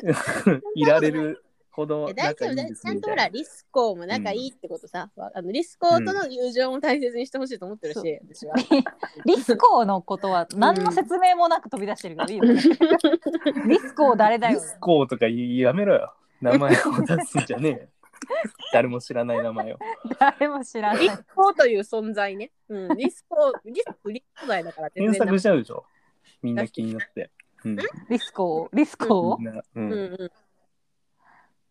[0.46, 3.28] ういられるほどえ大丈夫だちゃんとほら。
[3.28, 8.54] リスコーも仲いいってことさ、あのリスコーとの友情も大切にしてほしいと思ってるし、私は。
[9.24, 12.60] リスコーのことは何の説明もなく飛び出してるけどいいよね。
[13.68, 14.54] リスコー誰だよ。
[14.54, 16.14] リスコーとかやめろよ。
[16.40, 16.74] 名前を
[17.06, 17.88] 出すんじゃねえよ。
[18.72, 19.78] 誰も知らない名前を。
[20.18, 21.10] 誰も知らないリ。
[21.10, 22.52] スコーという存在ね。
[22.68, 25.84] うん、リスコー、リスコー、リスコー罪だから検索なしちゃうでしょ。
[26.42, 27.30] みんな気になって。
[27.64, 27.76] うん。
[28.08, 29.38] リスコー、リスコー？
[29.38, 29.64] みんな、う。
[29.74, 30.30] うんんう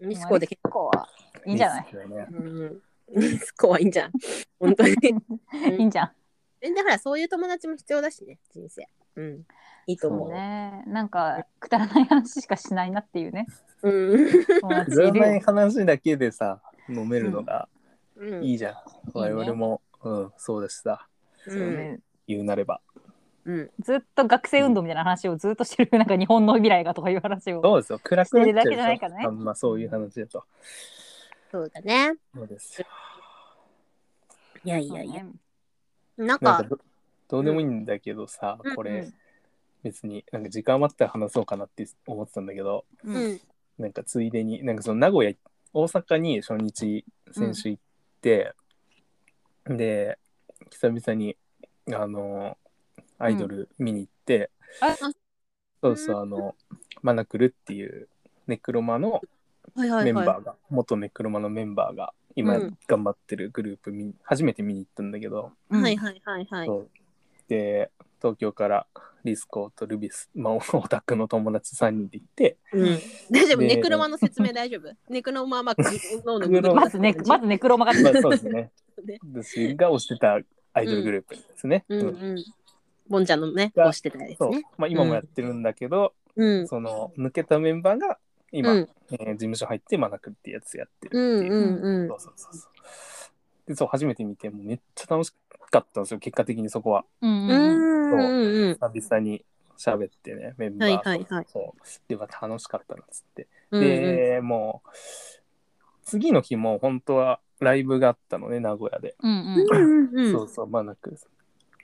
[0.05, 0.09] ん。
[0.09, 1.09] リスコーでリスコーは
[1.45, 1.85] いいんじゃない？
[1.85, 4.11] リスコーねうん、リスコーはいいんじゃん。
[4.59, 4.93] 本当に。
[5.77, 6.11] いいんじゃん。
[6.61, 8.87] 全然ほら、そういう友達も必要だしね、人生。
[9.15, 9.45] うん。
[9.87, 10.33] いいと思そうう。
[10.33, 10.83] ね。
[10.87, 13.45] なんか、くだらない話しかしないなっていうね。
[13.83, 14.45] うん。
[14.61, 15.39] 友達くだらない。
[15.39, 17.67] 話だけでさ、飲めるのが
[18.17, 18.43] うん。
[18.43, 18.75] いいじゃん。
[19.13, 21.07] 我々も、うん、そうだしさ、
[21.47, 21.51] う。
[21.51, 22.81] そうんね言うなれば。
[23.45, 23.71] うん。
[23.79, 27.61] ずっと学生運動みたいな話をずっとしてる、なんか日本の未来がとかいう話を。
[27.61, 27.99] そうですよ。
[28.03, 29.23] 暗くなっちゃうでしてるだけじゃないからね。
[29.25, 30.43] あんまそういう話だと。
[31.51, 32.15] そうだね。
[32.35, 32.87] そうですよ。
[34.65, 35.21] いやいやいや。
[35.21, 35.33] そうね
[36.17, 36.79] なんなんかか、ど
[37.29, 39.13] どうでもいいんだけどさ、うんこれ、うん
[39.81, 43.39] 別になんか時間余ったら話そうかなって思ってたんだけど、ううんん。
[43.79, 45.33] なんかついでに、なんかその名古屋、
[45.73, 47.83] 大阪に初日先週行っ
[48.21, 48.53] て、
[49.65, 50.19] で、
[50.69, 51.37] 久々に、
[51.93, 52.57] あの、
[53.17, 54.51] アイドル見に行って、
[54.81, 54.95] あ
[55.81, 56.55] そうそう、あの、
[57.01, 58.09] マナクルっていう
[58.47, 59.21] ネクロマのはい
[59.79, 60.05] はいはい。
[60.05, 66.69] メンバーが、元ネクロマのメンバーが、今うん頑張ってるグループ見に、初めて見に行ったんだけど、はいはいはいはい。
[67.47, 68.87] で、東京から
[69.23, 72.99] リスコとルビス、まあ、 オタクの友達3人で行って、うん。
[73.31, 74.95] 大丈夫、でネクロマの説明大丈夫？
[75.11, 75.75] ネクロマはまあ、
[76.25, 77.93] 脳のネクロマまずね、まずネクロマが。
[77.93, 78.71] まあ、そうですね
[79.05, 79.19] ね。
[79.33, 80.39] 私が推してた
[80.73, 81.85] アイドルグループですね。
[81.89, 82.45] うんうんうん。
[83.07, 84.63] ボンちゃんのね、してたやつそうね。
[84.77, 86.67] まあ、今もやってるんだけど、うん。
[86.67, 88.19] その抜けたメンバーが
[88.51, 91.53] 今、うんえー事務所入ってマナクルってやつやってるってうんいう。
[91.53, 92.71] うんうんそうそうそうそう
[93.67, 95.33] でそう初めて見てもうめっちゃ楽し
[95.69, 97.05] かったんですよ結果的にそこは。
[97.21, 98.11] うんんん。
[98.11, 98.73] うんうん。
[98.75, 99.45] 久々に
[99.77, 101.45] 喋ってねメンバーと、はいはいはい。
[101.47, 101.81] そう。
[102.07, 103.87] では楽しかったなっつって、うんうん。
[103.87, 104.89] でもう
[106.05, 110.31] 次の日も本当はライブがあったのね名古屋で、うんうんうんうん。
[110.31, 111.17] そうそうマナクル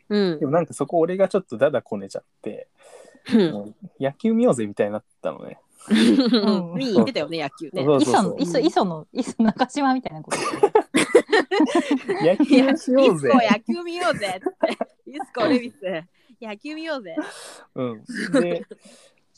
[0.10, 0.40] うん。
[0.40, 2.68] でもなんかそこ俺がちょっとダダこねちゃって、
[3.34, 3.52] うん。
[3.52, 5.60] もう野球見ようぜみたいになったのね。
[5.60, 7.86] うん見に行ってたよね、野球ね。
[8.02, 10.38] 磯の磯磯の磯中島みたいなこと。
[12.26, 14.78] 野球しようぜ野球見ようぜって。
[15.08, 15.78] ディスコレビス。
[16.42, 17.16] 野球見ようぜ。
[17.76, 18.04] うん、
[18.42, 18.66] で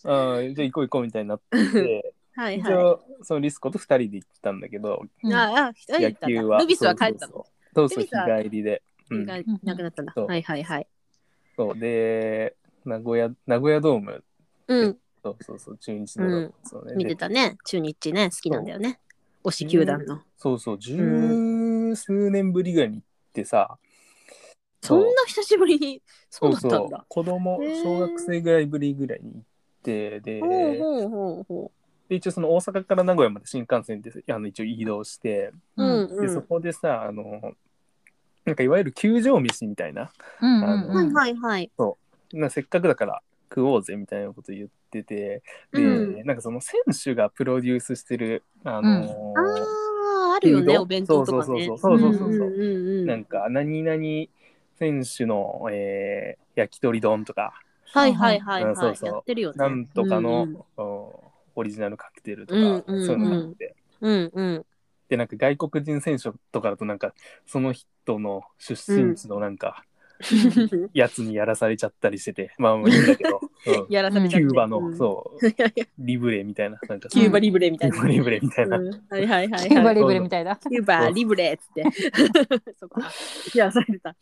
[0.04, 1.58] あーじゃあ行こう行こうみたいになって
[2.36, 5.34] はいは一応そのリスコと2人で行ったんだけど、い。
[5.34, 7.46] ああ、一人で野行ったんだ球はルビスは帰ったの？
[7.76, 10.14] そうそう日帰りで、うん、がなくなったんだ。
[10.16, 10.88] はいはいはい。
[11.56, 14.24] そうで名古屋名古屋ドーム
[14.68, 17.58] うん、そうそうそう中日のドーム、そうね見てでたね。
[17.66, 19.00] 中日ね、好きなんだよね。
[19.44, 20.22] 推し球団の。
[20.38, 23.78] そうそう十数年ぶりぐらいに行ってさ、
[24.82, 27.06] そんな久しぶりに、そうだったそうんだ。
[27.08, 29.42] 子供へー小学生ぐらいぶりぐらいに行っ
[29.84, 31.72] てでほうほうほうほ
[32.10, 35.84] で一応その大阪から名古屋まで新幹線であの一応移動して、う。
[35.84, 36.22] うんうん。
[36.22, 37.54] でそこでさあの
[38.46, 40.10] なんかいわゆる球場飯みたいな
[40.42, 41.72] うんうんはいはいはい。
[42.34, 45.42] なせっかくだから食おうぜみたいなこと言ってて
[45.74, 46.26] で、うん。
[46.26, 48.88] なんかその選手がプロデュースしてるあのー
[49.38, 51.66] ああ、あるよね、お弁当とかね。
[51.66, 52.00] そうそうそうそう。
[52.00, 53.08] そうそううんうんうん。
[53.08, 54.28] なんか何々
[54.80, 57.54] 選手の、えー焼き鳥丼とか。
[57.92, 58.72] はいはいはいはい。
[58.72, 59.10] うんそうそう。
[59.12, 59.58] やってるよね。
[59.60, 60.64] なんとかの、うんうん。
[61.56, 63.06] オリジナルカクテルとか、うんうんうん。
[63.06, 63.76] そういうのがあって。
[64.02, 64.66] うんうん。
[65.10, 67.14] でなんか外国人選手とかだとなんか
[67.46, 69.86] その人の出身地のなんか、
[70.94, 72.54] やつにやらされちゃったりしてて。
[72.58, 73.94] まあまあいいんだけど、 うん。
[73.94, 74.48] やらされちゃって。
[74.48, 74.98] キューバの、うん。
[74.98, 75.46] そう。
[76.00, 77.10] リブレみたいななんか。
[77.10, 77.96] キューバリブレみたいな。
[77.96, 78.90] キューバリブレみたいな、うん。
[79.10, 79.96] はいはいはいキューバはい。
[79.96, 80.56] リブレみたいだ。
[80.56, 81.84] キューバリブレっつって。
[82.78, 83.02] そこ。
[83.56, 84.16] やらされてた。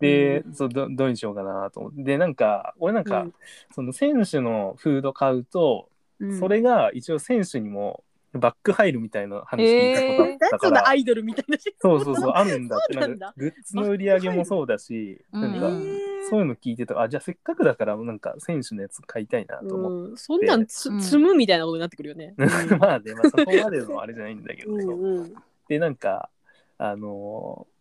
[0.00, 2.02] で、そうどどうにしようかなと思って。
[2.02, 3.34] でなんか俺なんか、うん。
[3.74, 5.88] その選手のフード買うと、
[6.20, 6.38] うん。
[6.38, 8.04] それが一応選手にも
[8.34, 11.58] バック入るみたいな話聞いたことあっただから、そのアイドルみたいな。
[11.80, 12.76] そうそうそうあるんだ。
[12.76, 13.26] ってそうなんだ。
[13.26, 15.40] なんかグッズの売り上げもそうだし、うん。
[15.42, 15.98] なんか、うん
[16.30, 16.98] そういうの聞いてた。
[17.00, 20.10] あじゃあせっかくだからなんか選手のやつ買いたいなと思っ。
[20.10, 21.02] うんそんなんつうん。
[21.02, 22.34] 積むみたいなことになってくるよね。
[22.78, 25.34] まあね、まあ、そこまでのあれじゃないんだけど、うんうん。
[25.68, 26.30] でなんか
[26.78, 27.72] あのー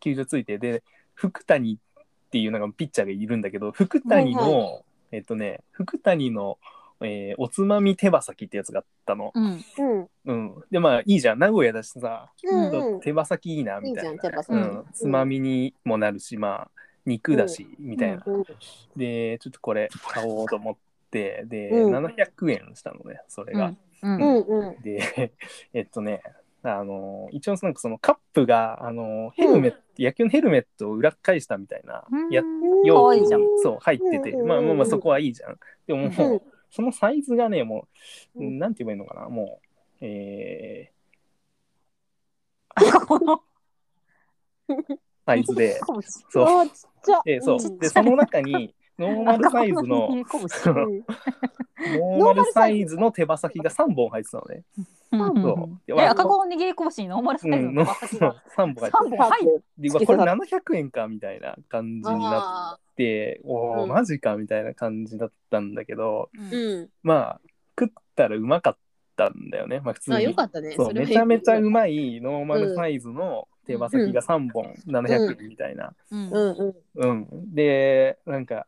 [0.00, 0.82] 球場ついてで
[1.14, 1.78] 福谷っ
[2.30, 4.84] ていうなんかピッチャーがいるんだけど福谷の、はい。
[5.12, 6.58] えっとね福谷の、
[7.04, 9.32] えーおつまみ手羽先ってやつがあったの。
[9.34, 10.08] うんうん。
[10.26, 10.54] うん。
[10.70, 11.38] で、まあいいじゃん。
[11.38, 13.00] 名古屋だしさ、うんうん。
[13.00, 14.10] 手羽先いいな、みたいな。
[14.12, 14.84] いいじゃん手羽先うん。
[14.92, 16.70] つまみにもなるし、まあ、
[17.06, 18.22] 肉だし、みたいな。
[18.26, 18.44] うん
[18.96, 20.76] で、ちょっとこれ買おうと思っ
[21.10, 23.72] て、で、うん700円したのね、それが。
[24.02, 24.82] うんうんうん。
[24.82, 25.32] で、
[25.72, 26.22] えっとね、
[26.62, 32.48] あの、一応なんかそのカップが、あの、ヘルメット、野球のヘルメットを裏返したみたいな、やか
[32.84, 35.58] 容器わいいじゃんそう、入ってて、うんまあまあまあそこはいいじゃん。
[35.86, 36.40] でももう、うん
[36.74, 37.86] そのサイズがね、も
[38.34, 38.58] う、うん。
[38.58, 42.82] なんて言えばいいのかな、もう、えー、
[45.24, 45.78] サイズで、
[46.30, 46.44] そう。
[46.44, 46.72] あーちっ
[47.04, 47.22] ちゃ。
[47.24, 47.58] で、そう。
[47.62, 47.78] うん。
[47.78, 50.16] で、その中に、ノーマルサイズの、う。
[50.16, 51.04] ん。
[52.00, 54.64] ノーマルサイズの手羽先が3本入ってたのね。
[55.12, 55.92] そう。
[56.02, 62.83] え赤子の握り拳にノーマルサイズの手羽先が3本入って三本入るで、うわこれ700円かみたいな感じになあって、
[63.44, 66.90] おお、うんマジかみたいな感じだったんだけど、ーうん。
[67.02, 67.40] まあ、
[67.78, 68.76] 食ったらうまかっ
[69.16, 69.80] たんだよね。
[69.80, 70.24] まあ、普通あ、に。
[70.24, 70.74] よかったね。
[70.76, 75.94] そうれはめちゃめちゃうまいノーマルサイズの手羽先が3本700円みたいな。
[76.10, 77.10] うんうんうん。
[77.10, 77.54] うん。
[77.54, 78.66] で、なんか、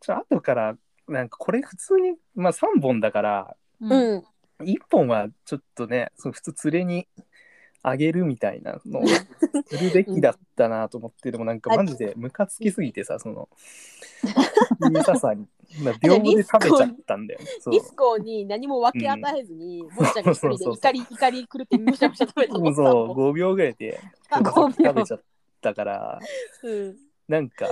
[0.00, 0.76] ちょ後から、
[1.08, 4.24] なんかこれ普通に、まあ3本だから、うんうん。
[4.64, 7.08] 1本はちょっとね、そう普通連れに
[7.82, 9.06] あげるみたいなのを
[9.66, 13.48] するべきだったなと思って、でもなんかマジでムカつきすぎてさ、その、
[14.80, 15.46] 小ささに、
[15.82, 17.46] まあ、秒で食べちゃったんだよね。
[17.60, 22.74] そうディスコに何も分け与えずに、ぼっちゃんが一人で怒り怒り狂ってむしゃむしゃ食べたの。
[22.74, 23.98] そう、5秒ぐらいで
[24.30, 25.22] あ手羽先5秒食べちゃっ
[25.60, 26.20] たから、
[26.62, 26.96] うん。
[27.28, 27.66] なんか、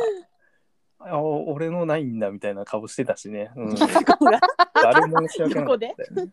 [1.01, 3.51] あお俺のないんだみたいな顔してたしね。
[3.57, 3.75] うん、
[4.75, 5.95] 誰も申し訳なかったよ
[6.27, 6.33] ね。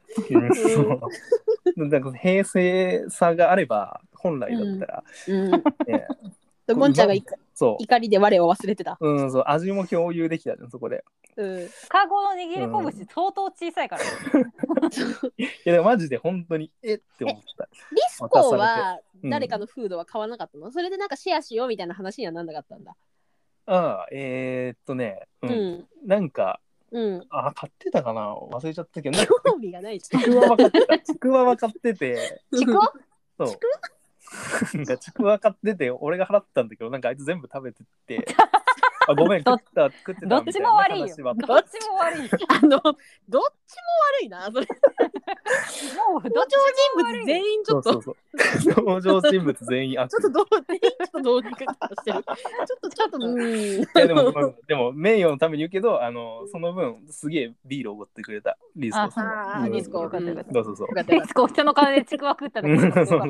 [1.75, 5.51] うんなんか平成さがあれば、本来だったら、うん。
[5.51, 5.61] ね、
[6.67, 7.83] ぼんちゃんがいそう。
[7.83, 8.97] 怒りで我を忘れてた。
[8.99, 11.03] うん、そう、味も共有できたじゃん、そこで。
[11.37, 11.69] うん。
[11.89, 12.55] 赤子の握り
[12.95, 14.07] 拳相当小さいからい
[15.65, 16.97] や、でもマジで本当に、えっ？
[17.17, 17.63] て思った。
[17.65, 22.95] ディスコはうん誰かのフードは買わなかったの、それでなんかシェアしようみたいな話にはなんなかったんだ。
[23.67, 25.87] ああ、えー、っとね、う、うんん。
[26.05, 26.59] なんか、
[26.91, 27.25] うん。
[27.29, 28.35] あ、買ってたかな？
[28.35, 30.03] 忘れちゃったけど、なんか興味がないし。
[30.07, 30.99] ちくわは買ってた。
[30.99, 32.93] ちくわは買ってて、ちくわ？
[33.37, 33.45] そ
[34.73, 34.77] う。
[34.77, 38.25] なんかちくわ買ってて、俺が払ったんだけど、なんかあいつ全部食べてって、
[39.07, 41.07] あ、ごめん、ど食った、食ってたどっちも悪いよ。
[41.07, 41.21] どっち
[41.87, 44.51] も悪い あの、どっちも悪いな。
[44.51, 44.67] それ、
[46.11, 46.31] もう人
[46.95, 48.15] 物全員ちょっと、そうそう
[48.61, 48.75] そう。
[48.75, 52.23] 登場人物全員悪ちょっとどう、全 員ちょっとどうにかしてる。
[52.23, 52.33] ちょ
[52.75, 53.41] っと、ちょっと、うん。
[53.41, 59.27] いやでも、うんでも名誉のために言うけど、あの、その分、すげえビールをおごってくれた、リスコさん。
[59.27, 60.27] あーリスコよかった。
[60.27, 60.63] よかったそう。
[60.63, 60.87] そうそう。
[60.87, 63.21] よかったよかっディスコ人の金でちくわ食ったそうそうそう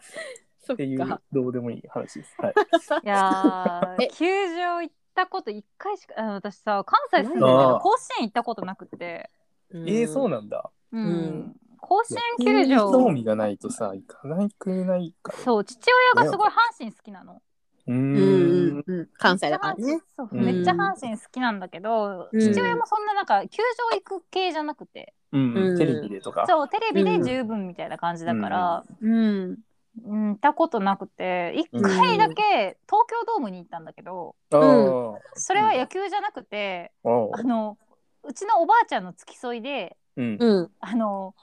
[0.74, 1.20] っていう。
[1.32, 2.34] どうでもいい話です。
[2.38, 2.54] はい。
[3.04, 9.30] いやえー球場行ったこと一回しかあの私さ関西住んでる甲子園行ったことなくて、
[9.72, 10.70] えー、そうななんだ。
[10.92, 15.38] うんうん甲子園球場興味がないとさ、行かないくれないから。
[15.38, 15.78] そう父
[16.14, 17.40] 親がすごい阪神好きなの。
[17.86, 18.84] うんん。
[18.86, 19.08] うん。
[19.14, 20.00] 関西だからね。
[20.32, 23.62] めっちゃ阪神好きなんだけど、うん父親もそんななんか球
[23.92, 26.44] 場行く系じゃなくて、うんうんテレビでとか。
[26.46, 29.58] そうテレビで十分みたいな感じだから、うん。
[30.04, 37.76] うん行ったことなくて一回だけ東京ドームに行ったんだけど、あーそれは野球じゃなくて、おうあの
[38.22, 40.36] うちのおばあちゃんの付き添いでうん。
[40.38, 40.70] うん。
[40.80, 41.34] あの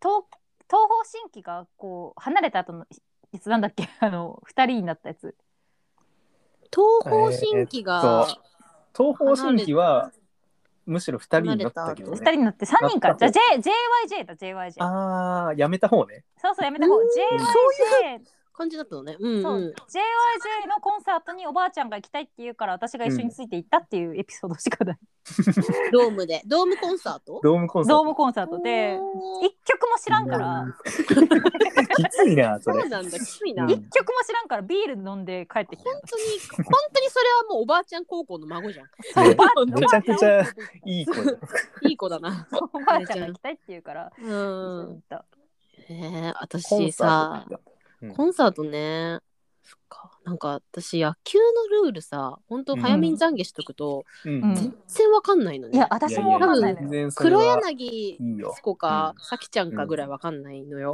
[0.00, 0.24] 東
[0.68, 2.86] 東方神起がこう離れた後の
[3.32, 5.36] いつなんだっけ あの二人になったやつ
[6.70, 8.26] 東方神起が、
[8.96, 10.12] 東方神起は、
[10.88, 12.24] むしろ二人になったけど二ね。
[12.24, 13.14] 人になって三人か。
[13.14, 13.40] じゃあ J
[14.18, 16.24] JYJ だ JYJ ああ、やめた方ね。
[16.36, 16.96] そうそうやめた方。
[16.96, 18.20] うん JYJ
[18.58, 19.16] 感じだったのね。
[19.20, 19.62] うんそううん。
[19.68, 24.98] JYJ のコンサートにおばあちゃんが行きたいって言うから私が一緒について行ったっていうエピソードしかない、
[25.92, 26.42] ドームで。
[26.44, 27.40] ドームコンサート？
[27.42, 27.98] ドームコンサート。
[27.98, 28.98] ドームコンサートで
[29.42, 30.64] 一曲も知らんから、
[31.96, 32.90] きついな、 それそう。
[32.90, 33.64] なんだ、きついな。
[33.64, 36.22] うん一曲も知らんからビール飲んで帰ってきた本当に、
[36.64, 38.86] 本当にそれはもうおばあちゃん高校の孫じゃん。
[39.78, 40.42] めちゃくちゃ
[40.84, 41.32] いい子だ。
[41.82, 42.48] いい子だな。
[42.72, 45.00] おばあちゃんが行きたいって言うからうんっ。
[45.08, 45.24] た
[45.90, 47.46] え私さ
[48.02, 49.18] うんコンサートね。
[49.64, 50.10] そっか。
[50.24, 55.76] なんか私、野球のルールさ、本当早めに懺悔しとくと、うんうん全然わかんないのね。
[55.76, 58.52] いや私もわかんないのよ黒は柳いいよ。
[58.56, 60.92] つこか、うんさきちゃんかぐらいわかんないのよ。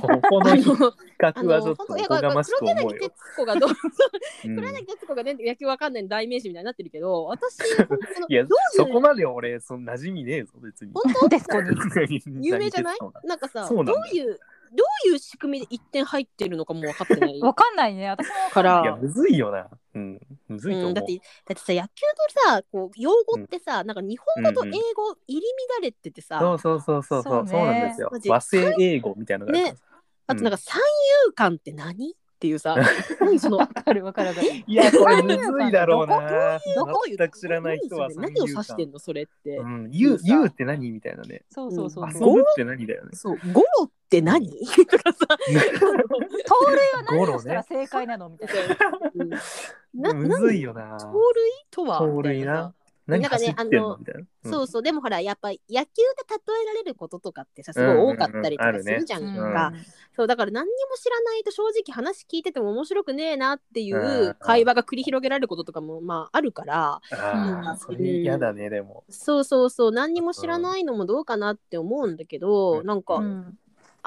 [0.00, 3.12] ここの比あの、較はちょっと本当いや、これおこがましく黒思うよ柳徹。
[3.36, 7.58] 子がどう、うん黒柳徹子がね、野球わかんないの代名詞みたいになってるけど、私、
[8.28, 10.92] いやど、ういうそこまで俺、その馴染みねえぞ、別に。
[10.94, 12.98] 本デスコに有名じゃない？
[13.00, 13.84] 何なんかさ、どう
[14.16, 14.38] いう、
[14.76, 17.40] どういう仕組みで1点入ってるのかも分かってない。
[17.40, 18.08] わかんないね。
[18.08, 19.68] 私もわかいいや、ら、むずいよな。
[19.94, 20.12] うん。
[20.12, 20.88] むむずいと思う。
[20.88, 25.42] うん、だってだってさ野球のさこう用語ってさ、なんか日本語と英語入り
[25.80, 27.50] 乱れててさ、そうそうそうそうそう、そうね。
[27.50, 28.08] そうなんですよ。
[28.12, 28.20] マ。
[28.20, 29.82] ジ和製英語みたいなのがあるからさ
[30.28, 30.80] あとなんか三
[31.26, 32.14] 遊間って何？
[32.46, 32.76] っていうさ。
[33.20, 33.56] 何その。
[33.58, 34.30] わかるわかる。
[34.66, 36.60] いや、これむずいだろうな。
[36.76, 38.98] どこ全く知らない人は何を指してんの？
[38.98, 40.90] それって、うん、言う、言うって何？
[40.92, 41.42] みたいなね。
[41.50, 42.08] そうそうそうう。
[42.08, 42.12] ん。
[42.12, 42.28] そう。
[42.28, 43.10] 遊ぶって何だよね。
[43.14, 43.38] そう。
[43.52, 44.48] ゴロって何？
[44.48, 48.28] とかさ、盗塁は何をしたら正解なの？
[48.28, 48.76] みたいな。
[49.14, 49.30] うん。
[50.00, 50.98] なむずいよな。
[50.98, 51.22] 盗塁
[51.70, 51.98] とは？
[51.98, 52.74] 盗塁な
[53.06, 54.20] 何なんかね走ってんあののみたいな。
[54.20, 54.52] うん。
[54.52, 54.82] そうそう。
[54.82, 55.84] でもほらやっぱ野球で例
[56.62, 59.46] えられることとかってさすごい多かったりとかするじゃんうんうん。
[59.48, 59.54] うん。
[59.54, 59.72] か、
[60.14, 67.00] そうだから何にも知らないと正直話聞いてても面白くねえなっていう会話が繰り広げられることとかもまああるから。
[67.78, 69.04] それ嫌だね、でも。
[69.08, 69.92] そうそうそう。
[69.92, 72.86] 何にも知らないのもどうかなって思うんだけど、うん。
[72.86, 73.58] なんか、うん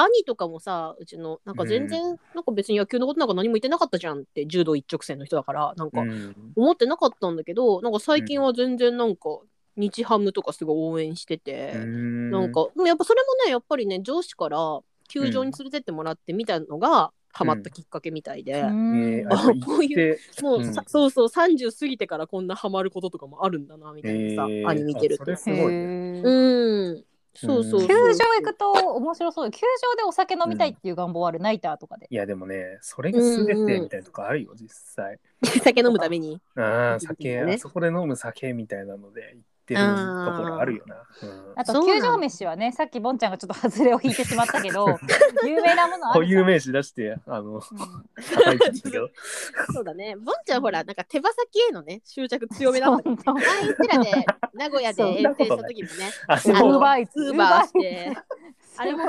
[0.02, 6.36] 兄とかもさうちのなんか全然、なんか別に野球のことなんか何も言ってなかったじゃんって柔道一直線の人だからなんかうん。
[6.56, 9.40] 思ってなかったんだけど、なんか最近は全然なんか
[9.76, 14.80] 日ハムとかすごい応援してて、ななんかでもやっぱそれもねやっぱりね上司から
[15.10, 19.20] 球場に連れてってもらってみたのがハマったきっかけみたいで、うん。
[19.20, 20.18] えー、ああこういう。
[20.42, 20.74] もう、うん。
[20.74, 25.24] さそうそう30過ぎてからこんなハマることとかもあるんだなみたいなさ、えー兄見てると。
[25.24, 26.22] あそれすごいね。
[26.24, 27.04] うん
[27.34, 27.88] そうそうそう。
[27.88, 28.00] 球場
[28.36, 29.52] 行くと面白そう。
[29.52, 32.08] 球場でお酒飲みたいっていう願望ある、ナイターとかで。
[32.10, 35.20] いや、でもね、それが全てみたいなとこあるよ、実際。
[35.64, 36.42] 酒飲むために。
[36.56, 37.00] ああ、 ね。
[37.00, 40.96] 酒、あそこで飲む酒みたいなので行ってるところあるよな。
[40.96, 41.54] うん。
[41.56, 44.88] あと球場飯はねさっきボンちゃんがちょっと外れを引いてしまったけど
[45.46, 47.62] 有名なものある有名詞出して、あの。
[47.62, 47.72] そ
[49.82, 50.16] うだね。
[50.16, 53.04] ボンちゃんほらなんか手羽先へのね執着強めだった。
[53.04, 53.78] そう前う。
[53.82, 56.12] ちらで 名古屋で遠征した時もね。
[56.28, 56.38] あ、ウ。
[56.38, 57.20] ーバーイーツ。
[57.20, 58.14] ウーバーして。
[58.78, 59.04] ああれも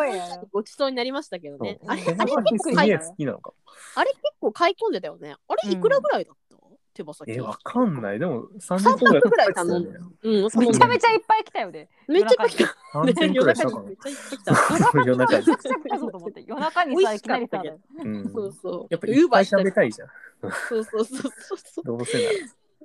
[0.50, 1.78] ごちそうになりましたけどね。
[1.86, 3.56] あれあれ結構買いすげえ好きなのかも。
[3.94, 5.36] あれ結構買い込んでたよね。
[5.46, 6.56] あれいくらぐらいだった、
[7.00, 8.18] 手羽先え、わかんない。
[8.18, 9.98] でも、30 3個ぐらい頼んだ。
[10.22, 11.88] うんめちゃめちゃいっぱい来たよね。
[12.08, 12.64] めっちゃ来た。
[13.04, 14.98] ね3000く夜らいしたか中にめっちゃいっぱい来た。
[14.98, 15.04] な。
[15.04, 15.98] 夜中にめちゃくちゃ来た。
[15.98, 16.44] ぞと思って。
[16.46, 17.62] 夜中にさいきなりさ。
[18.04, 18.32] うん。
[18.32, 18.86] そうそう。
[18.90, 20.08] やっぱいっぱい食べたいじゃん。
[20.40, 21.84] そうそうそうそうそう。
[21.84, 22.30] どうせなら。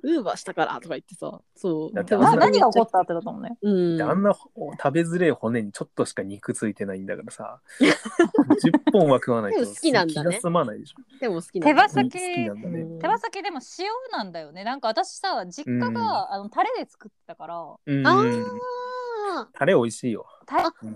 [0.04, 1.92] ウーバーしたからとか言ってさそう。
[1.94, 2.06] 何
[2.60, 3.58] が起こったってだったもんね。
[3.62, 3.98] うん。
[3.98, 10.30] であんな食べづれえ骨にちょっとしか肉ついてないんだからさ 10本は食わないとでも好きなんだね。
[10.32, 14.64] 気が済まないでしょでも好きなんだ手羽先好きなん手羽先でも塩なんだよね。
[14.64, 15.98] なんか私さ実家が、うん。
[15.98, 17.76] あのタレで作ってたから。
[17.86, 18.06] うん。
[18.08, 18.22] あ
[19.42, 20.26] あタレ美味しいよ。
[20.46, 20.88] タレあで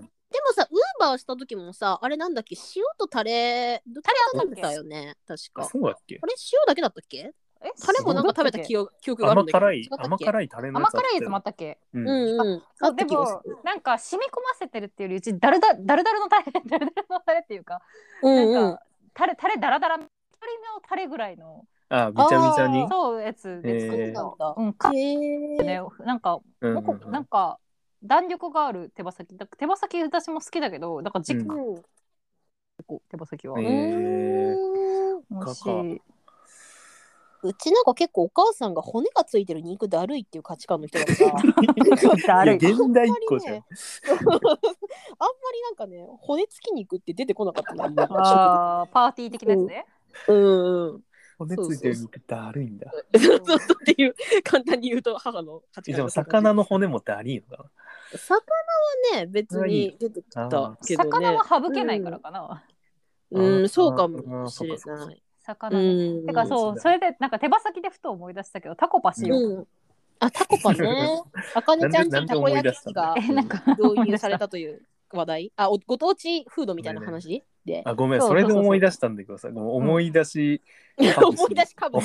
[0.42, 2.56] もさウーバーした時もさあれなんだっけ？
[2.76, 5.16] 塩とタレどっちか食べたよね。
[5.28, 6.20] 確あかそうだっけ？
[6.22, 7.34] あれ塩だけだったっけ？
[7.62, 9.66] えタレもなんか食べた記憶記憶があるんだけど。
[9.66, 11.78] 甘辛い甘辛いタレのや甘つあったよ辛いやつもあったっけ？
[11.94, 12.08] うん。
[12.08, 12.58] うんうん。
[12.58, 17.82] あそうでった気がすもるなんか染み込ませてるっていうよりうちダルダダルダルのタレダルダルのタレっていうか、
[18.24, 18.54] うんうん。
[18.54, 18.84] なんか
[19.14, 20.10] タレタレダラダラ一人の
[20.88, 22.88] タレぐらいのあびちゃびちゃに？
[22.88, 24.14] そうやつで作っへー。
[24.14, 25.18] た、うんかへえ
[25.64, 27.60] ねなんかうんもこなんか
[28.02, 31.74] 弾力がある手羽先だ手羽先私も好きだけどだから実家うん。
[31.76, 31.84] うん
[33.10, 34.56] 手羽先は、へー。
[34.56, 35.24] うん。
[35.30, 36.02] 美味しかい。
[37.42, 41.18] うちなんか結構お母さんが骨がついてる肉だるいっていう価値観の人だから
[42.28, 42.58] だるい。
[42.58, 43.56] いや現代っ子じゃん。
[43.56, 43.64] あんまりね
[44.08, 49.86] あんまりなんかね骨付き肉って出てこなかったなあーパーティー的なやつね。
[50.28, 51.04] うんうん
[51.38, 52.92] 骨ついてる肉だるいんだ。
[52.92, 54.14] そうそうそうっていう
[54.44, 57.70] 簡単に言うと母の価値観えでも魚の骨もだりいのか
[58.18, 58.42] 魚は
[59.16, 60.78] ね別に出てきたけどね。
[60.98, 62.66] 魚は省けないからかな。
[63.32, 65.24] うん、あそうかもしれない。
[65.56, 66.22] 魚うの。
[66.24, 69.40] ん、てかそうそれでなんか手羽先でふと思い出したけどタコパしよう。
[69.40, 69.68] うん、
[70.20, 71.24] あ、タコパね。
[71.56, 74.82] あかねちゃんちにたこ焼きがえなんか導入されたという
[75.12, 75.52] 話題？
[75.58, 77.44] あ、おご当地フードみたいな話？
[77.66, 77.82] で。
[77.86, 80.62] あごめんそれで思い出したんだけどさごめん思い出し
[80.98, 82.00] 思い出しかぶ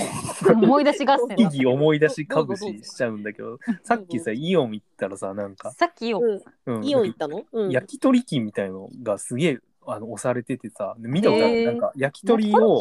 [0.52, 12.80] 思い出し合戦だ意義思い出しかぶししちゃうんだけどさっきさイオン行ったらさなんか、さっきよ、うん、うんイオン行ったの、うん、焼き鳥機みたいのがすげえあの押されててさ見たことある、なんか焼き鳥を、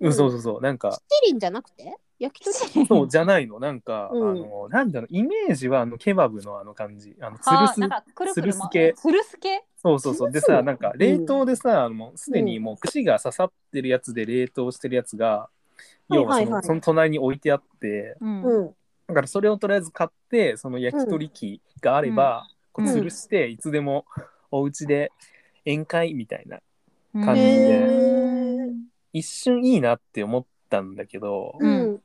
[0.00, 0.60] うん、そうそうそう。
[0.60, 0.90] なんか。
[0.90, 1.94] 七輪じゃなくて？
[2.18, 2.86] 焼き鳥？
[2.86, 3.58] そうじゃないの。
[3.60, 4.30] なんか、うん。
[4.30, 7.16] あのなんだろうイメージはあのケバブのあの感じ。
[7.20, 10.32] あのつるすはあなんかくるくるつるす系つるす系そうそうそう。
[10.32, 15.48] でさなんか冷凍でさ、もうすでにもう串が刺さってるやつで冷凍してるやつが、
[16.08, 16.52] 要はその,、はいはい。
[16.52, 18.42] はいその隣に置いてあってうん。
[18.42, 18.74] うん。
[19.08, 22.46] だからそれをとりあえず買ってその焼き鳥機があれば、
[22.76, 22.84] うん。
[22.86, 24.04] こう吊るしていつでも
[24.50, 25.10] お家で
[25.66, 26.60] 宴会みたいな
[27.24, 28.39] 感じへでー
[29.12, 32.00] 一瞬いいなって思ったんだけど、ううんん。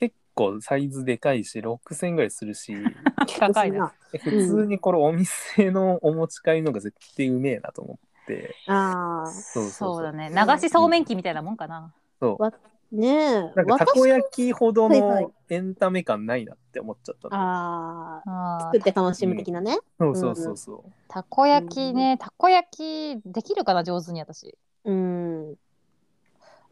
[0.00, 2.74] 結構サイズでかいし6000ぐらいするし
[3.38, 3.92] 高いな。
[4.24, 9.30] 普通にこれお店のお持ち帰りのが絶対うめえなと思ってああ。
[9.30, 11.92] そうそうそうそうだね流しそうめん機みたいなもんかな。
[12.20, 13.32] そうねえ。
[13.32, 19.78] なんかた私こ焼きほどはいはいのエンタメ感ないなって思っちゃったのああ、あー作って楽しむ的なね。
[19.98, 24.56] そうそうそうそたこ焼きね、たこ焼きできるかな上手に私。
[24.84, 25.54] うん。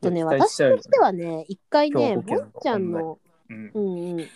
[0.00, 0.04] う。
[0.04, 4.26] とね、私としてはね、一回ね、ボンちゃんの、うんうんうん。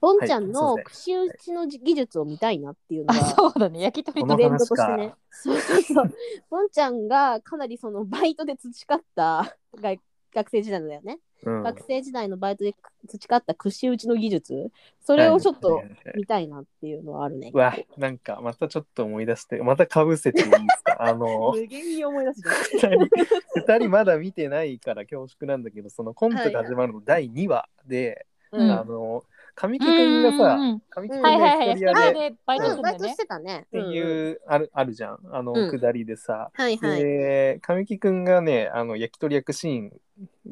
[0.00, 3.24] ボンちゃんのはい串打ちの技術を見たいなっていうのあが。
[3.24, 5.14] そうだね焼き鳥このトレンドとしてね。
[5.30, 6.14] そうそうそう。
[6.50, 9.94] ボンちゃんがかなりそのバイトで培ったが
[10.34, 11.18] 学生時代のだよね。
[11.44, 12.72] うん学生時代のバイトで
[13.08, 14.70] 培った串打ちの技術、
[15.00, 17.50] それをちょっとはいはいはいはい見たいなっていうのはあるね。
[17.52, 20.96] うわ、なんかまたちょっと思い出して、またかぶせていいですか？
[21.00, 22.42] あの、無限に思い出す
[22.78, 22.92] じゃん。
[22.92, 23.08] 二人、
[23.56, 29.24] 二人まだ見てないから恐縮なんだけど、そのコントが始まるの第2話で、うんあの、
[29.54, 30.58] 神木くんがさ、
[30.90, 33.16] 神木くんはいはいはいが一人屋でバイトし。
[33.16, 33.66] てたね。
[33.70, 35.18] ていう、ある、あるじゃん。
[35.32, 36.50] あの、うんくだりでさ。
[36.52, 37.02] はいはい。
[37.02, 39.92] で、神木くんがね、あの、焼き鳥焼くシーン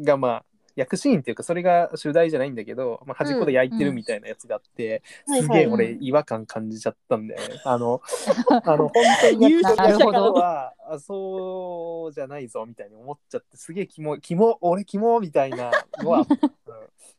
[0.05, 0.45] が、まあ、
[0.81, 7.61] 焼くシーンっていうか、それが主題じゃないんだけど、まあ、端っこで焼いてるみたいなやつがあって、はいすげえはい俺違和感感じちゃったんだよね。
[7.65, 8.01] あの、
[8.65, 15.71] あの、本当に言う焼き鳥焼くなるほどのは、あそうじゃないぞみたいに思っちゃって、すげえキモい、キモ、俺キモみたいな
[16.03, 16.27] のは、う ん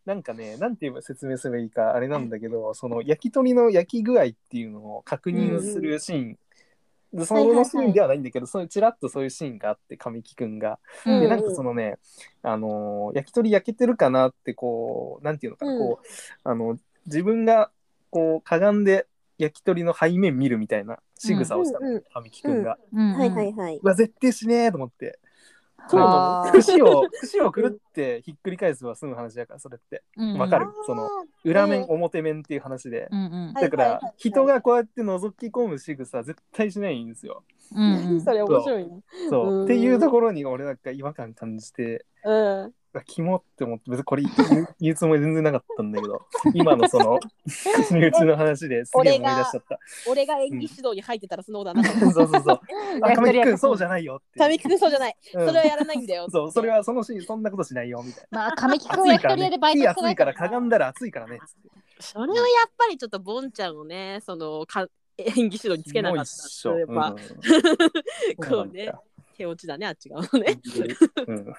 [0.05, 6.39] なんかね、なんて言えば説明すればいいかあれなんだけど、その焼き鳥の焼き具合っていうのを確認するシーン、
[7.13, 10.79] でそのシーンではないんだけど、そういうちらっとそういうシーンがあって、神木くんが。
[11.05, 11.97] うんで、なんかそのね、
[12.41, 16.05] あのー焼き鳥焼けてるかなって、こう、なんていうのかな、うんこう、
[16.43, 17.69] あの、自分が、
[18.09, 19.07] こう、かがんで
[19.37, 22.77] 焼き鳥の背面見るみたいな仕草をしたの、うんうん神木くんが。
[22.93, 23.79] うんうんはいはいはい。
[23.81, 25.19] うわ、絶対しねえと思って。
[25.87, 26.05] そうな
[26.45, 26.99] の？
[26.99, 30.03] を、串をくるってひっくり返すは済む話だから、それって。
[30.37, 30.67] わかる？
[30.85, 31.09] そのあ
[31.43, 33.07] 裏面、うん表面っていう話で。
[33.11, 37.43] うんうんはいだから、人がこうやって覗き込む仕草絶対しないんですよ。
[38.23, 39.01] それ面白いね。
[39.29, 39.47] そう。
[39.47, 42.73] うんっていうところに俺なんか違和感感じて、うん。
[42.93, 49.79] うわキモって思って、別にこれ言う 言うつもり全然なかったんだけど、今のその、口に打ちの話で すげえ思い出しちゃった。
[50.09, 51.99] 俺が演技指導に入ってたらそのことはなかった。
[52.11, 52.59] そうそうそう。
[53.01, 54.39] あ、神木君そうじゃないよって。
[54.39, 55.15] 神木君そうじゃない。
[55.33, 56.29] うんそれはやらないんだよ。
[56.29, 58.39] そう、それはそのシーン、そんなことしないよ、みたいな。
[58.39, 59.73] まあ神木君暑いからねは焼き鳥屋でバイ。
[59.73, 61.39] ト火してない暑いから、かがんだら暑いからね。
[61.45, 61.69] つって
[62.01, 64.87] それはやっぱりちょっとボンちゃんをね、そのか
[65.17, 68.91] 演技指導につけなかったいっしょやっぱ、うんこうね、
[69.37, 70.59] 手落ちだね、あっち側のね。
[71.27, 71.53] うん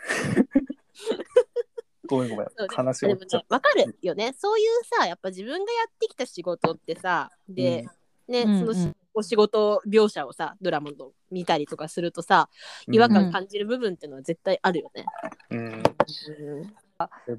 [2.07, 2.68] ごめんごめんそう。
[2.68, 4.34] で話でもね終わっちゃっ、わかるよね。
[4.36, 7.86] そういうさ、やっぱ自分がやってきた仕事ってさ、で、
[8.28, 12.49] ね、うんそのし、うんお仕事描写をさ、ドラマの見たりとかするとさ、
[12.86, 12.93] た。
[12.93, 15.05] 違和うん感感じる部分っていうのは絶対あるよね。
[15.51, 15.59] うん。
[15.59, 15.82] うん。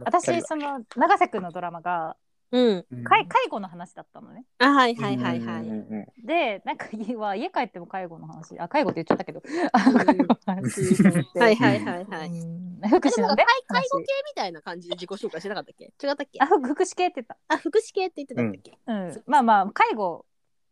[0.06, 2.16] 私その永瀬君のドラマが
[2.54, 2.86] うん。
[2.90, 3.04] うん。
[3.04, 4.46] 介介護の話だったのね。
[4.60, 5.62] あ、はいはいはいはい。
[5.62, 8.58] うんうんうんでなんか家は家帰っても介護の話。
[8.58, 9.40] あ介護って言っちゃったけど。
[9.40, 10.96] ん介護の話
[11.38, 12.30] はいはいはいはい。
[12.30, 12.80] うん。
[12.88, 15.86] 福祉介介護系みたいな感じで自己紹介してなかったっけ？
[15.86, 16.40] 違ったっけ？
[16.40, 18.78] あふ福祉系って言っあ、福祉系って言ってたんだっけ？
[18.86, 20.26] た、うん、まあまあ介護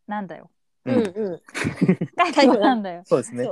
[0.06, 0.50] なんだよ
[0.84, 0.96] うん。
[0.96, 1.40] うん。
[2.34, 3.02] 介護なんだよ。
[3.04, 3.48] そうですね。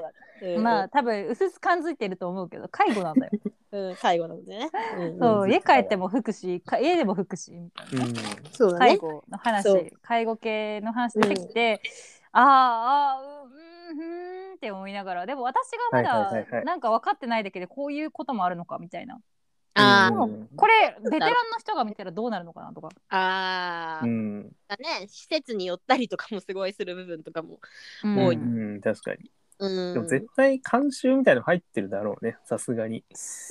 [0.58, 3.32] まあ多分うすす感づいてると思うけど介護なんだよ。
[3.72, 4.70] うん、介護なんでね。
[4.96, 8.06] うんそう家帰っても福祉か家でも福祉みたいな。
[8.06, 8.14] うん。
[8.52, 8.70] そ。
[8.76, 9.82] 介護のそう。
[9.82, 11.82] 話介護系の話出てきて、
[12.32, 13.52] あーあーうん
[13.90, 15.26] うんふーんって思いながら。
[15.26, 19.20] でも私がまだなんか分かってないだけでこういうこともあるのかみたいな
[19.80, 20.10] あ
[20.56, 22.88] これベテランの人が見たらどうなるのかなとか。
[23.08, 24.50] あー、うん。
[24.68, 25.06] だね。
[25.08, 27.60] 施設に寄ったりとかもすごいする部分とかも。
[28.04, 28.26] うん。
[28.26, 28.38] 多いう
[28.76, 29.30] ん確かに。
[29.58, 29.94] うん。
[29.94, 33.04] でも絶対監修みたいの入ってるだろうね、さすがに。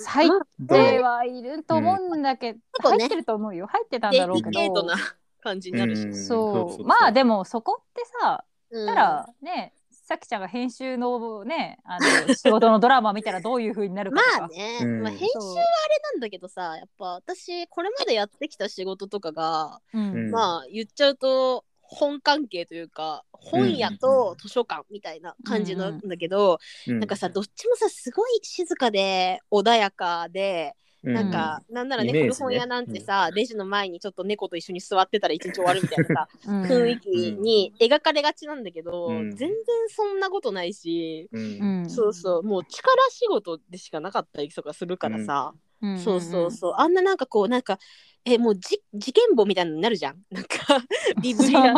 [0.07, 0.30] 入っ
[0.67, 3.67] てはいると思うんだけど、構ね入ってると思うよ。
[3.67, 4.49] 入ってたんデだろうけど。
[4.49, 4.95] リケートな
[5.41, 6.03] 感じになるし。
[6.03, 6.13] うん。
[6.13, 6.84] そう。
[6.86, 8.88] まあでもそこってさうん。
[8.88, 9.73] たらね
[10.10, 15.03] さきちゃんが編集のねあの仕事のドラマ見たらどういう風になるかまとか、あね、うん。
[15.03, 15.66] まあ、編集はあれ
[16.14, 20.14] なんだけどさ、やっぱ私、これまでやってきた仕事とかが、うん。
[20.14, 20.32] うん。
[20.32, 26.57] まあ言っちゃうと、本関係というか、本屋と図書館みたいな感じなんだけど、
[26.88, 36.64] ななんかさ、どっちもさ、すごい静かで穏やかで、なんか、なんならね、古本屋なんてさ、レジの前にちょっと猫と一緒に座ってたら一日終わるみたいなさ、 うん。
[36.64, 39.32] 雰囲気に描かれがちなんだけど、うん。
[39.32, 39.58] 全然
[39.89, 41.41] そんなことないし、うん。
[41.84, 41.89] うん。
[41.89, 45.97] そうそう、もう力仕事でしかなかったりとかするからさ、うん。
[45.97, 47.80] そうそうそう、あんななんかこう、なんか
[48.26, 50.17] えもうじ事件簿みたいになるじゃん。
[50.32, 50.84] なんか
[51.22, 51.74] ビブリア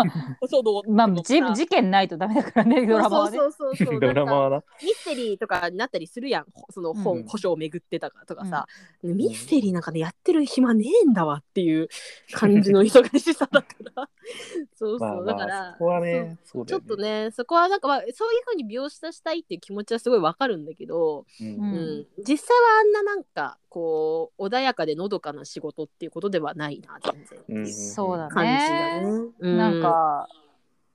[0.48, 0.64] そう。
[0.64, 4.00] どうまあじ事件ないとダメだからねドラマはねそうそうそうそう。
[4.00, 4.64] ドラマはな。
[4.82, 6.46] ミステリーとかになったりするやん。
[6.54, 7.28] ほその本、うん。
[7.28, 8.68] 保証を巡ってたかとかさ、
[9.04, 11.88] ミステリーなんかねやってる暇ねえんだわっていう
[12.32, 14.10] 感じの忙しさだから。
[14.76, 16.66] そうそう、まあまだからあ、そこはね、そう。
[16.66, 16.82] ちょっ。
[16.82, 21.50] とねそこはなんか、まあ、そういうふうに描写したいっていう気持ちはすごいわかるんだけど、ううん。
[21.50, 22.08] うん。
[22.18, 29.32] 実際はあんななんかこう穏やかでのどかな仕事っていうことではないな全然うんそうだね感じだね。
[29.40, 30.28] うなんか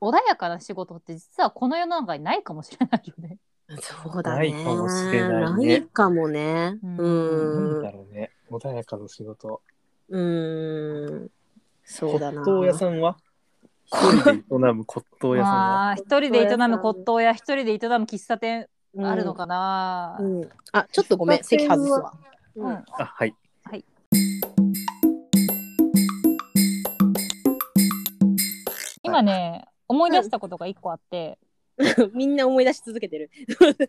[0.03, 3.39] 穏やかな仕事って実はこの世の中にないかもしれないよね。
[3.81, 4.37] そうだね。
[4.37, 6.79] ないかもしれないねないかもね。
[6.83, 6.87] う
[7.81, 8.31] んだろうね。
[8.51, 9.63] 穏やかな仕事。
[10.11, 11.31] うん。
[11.83, 12.45] そうだな。
[12.45, 13.17] 骨董屋さんは？
[13.87, 15.61] 一人で営む骨董屋さんは？
[15.61, 20.19] まあ一人で営む骨董屋一人で営む喫茶店うんあるのかな。
[20.21, 20.51] うん。
[20.73, 22.13] あ、ちょっとごめん、席外すわ。
[22.57, 22.73] うんうん。
[22.73, 23.35] あ、はい。
[29.03, 31.39] 今ね思い出したことが一個あって、
[32.13, 33.31] みんな思い出し続けてる。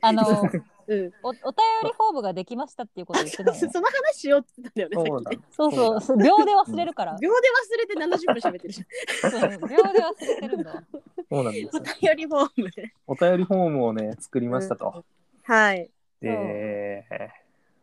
[0.02, 0.22] あの
[0.88, 1.14] うん。
[1.24, 1.42] おお便
[1.84, 5.44] りフォームができましたっていうことを言ってない その話しようって言ってたんだよね、さっきね。
[5.52, 7.18] そうそうそう秒で忘れるから。
[7.20, 8.86] 秒で忘れて70分喋ってるじ
[9.22, 10.84] そう秒で忘れてるんだわ。
[11.30, 11.84] そうなんですゃん。
[11.84, 12.02] よお。
[12.08, 12.94] 便りフォームで。
[13.08, 15.04] お便りフォームをね、作りましたと。
[15.44, 15.90] はい。
[16.22, 17.06] で、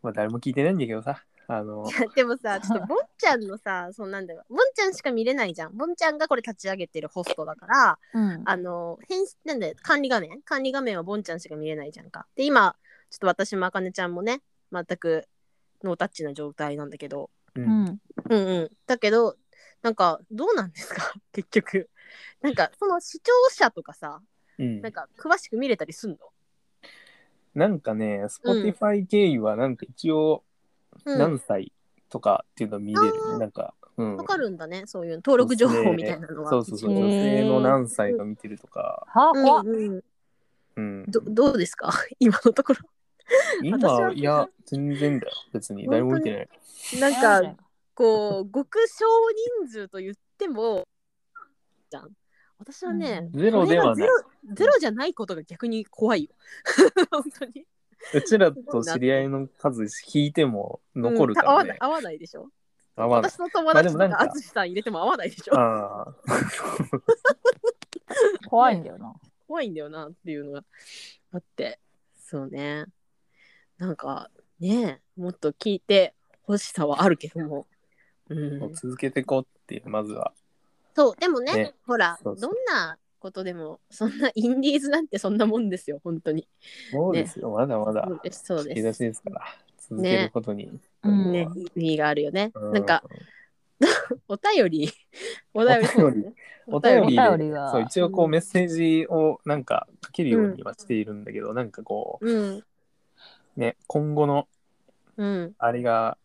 [0.04, 4.44] まあ誰も聞いてないんだけどさ、あのい、やでもさ、 ちょっとボンちゃんのさ、そうなんだよ。
[4.50, 5.76] ボンちゃんしか見れないじゃん。
[5.76, 10.42] ボンちゃんがこれ立ち上げてるホストだから、うんあの、編集なんで管理画面？
[10.42, 12.26] 管理画面はボンちゃんしか見れないじゃんか。
[12.36, 12.76] で、今、
[13.10, 15.26] ちょっと私もあかねちゃんもね、全く
[15.82, 18.00] ノータッチな状態なんだけど、ううんん
[18.30, 18.70] うんうん。
[18.86, 19.36] だけど、
[19.82, 21.14] なんか、どうなんですか？
[21.32, 21.90] 結局。
[22.42, 24.20] なんか、その視聴者とかさ、
[24.58, 26.18] うんなんか、詳しく見れたりすんの？
[27.54, 30.42] なんかね、Spotify 経由はなんか一応
[31.04, 31.18] うん。
[31.18, 31.72] 何歳
[32.08, 34.16] とかっていうの見れる、あーなんか、うん。
[34.16, 36.50] わかるんだね、そういう登録情報みたいなのは。
[36.50, 40.02] そうそうそう、へー女性の何歳が見てるとか、はあ怖っうんうん、
[40.76, 41.04] うん。
[41.08, 41.90] どどうですか？
[42.18, 42.80] 今のところ。
[43.60, 45.32] 私今、はいや、全然だよ。
[45.52, 46.48] 別に誰も見て
[47.00, 47.10] ない。
[47.12, 47.56] なんか、
[47.94, 49.06] こう、極少
[49.62, 50.86] 人数と言っても、
[51.90, 52.10] じゃん。
[52.64, 54.12] 私はね、ゼロではないゼロ
[54.54, 56.30] ゼロじゃないことが逆に怖いよ。
[57.10, 57.66] 本当に。
[58.14, 61.54] うちらと知り合いの数引いても残るからね。
[61.54, 62.48] うん合わない合わないでしょ
[62.96, 63.30] 合わない。
[63.30, 66.14] 私の友達とかまあでもなんか淳さん入れても合わないでしょああ。
[68.48, 69.14] 怖いんだよな。
[69.46, 70.64] 怖いんだよなっていうのが
[71.32, 71.78] あって
[72.16, 72.86] そうね
[73.78, 77.66] なんかねもっと聞いてほしさはあるけども、
[78.28, 80.32] うん、続けていこうっていう、まずは。
[80.94, 81.74] そうでもねね。
[81.86, 82.50] ほらそうそう。
[82.50, 86.46] どんなことでもそんなインディーズなんてそんなもんですよ本当に。
[86.90, 89.40] そうですよ、まだまだそうですそう引き出ですしですから、
[89.78, 90.70] 続けることに。
[91.02, 91.32] うん。
[91.32, 91.48] ね。
[91.74, 93.02] 意味があるよね、うなんか、
[94.28, 94.92] お便り？
[95.54, 96.26] お便りお便り。
[96.66, 97.16] お便り。
[97.16, 97.70] でお便りが。
[97.70, 102.58] そう一応こうメッセージをなんか書けるようにはしているんだけど、なんかこうん。
[102.58, 102.64] う
[103.56, 104.48] ね今後の
[105.16, 105.54] うん。
[105.58, 106.18] あれが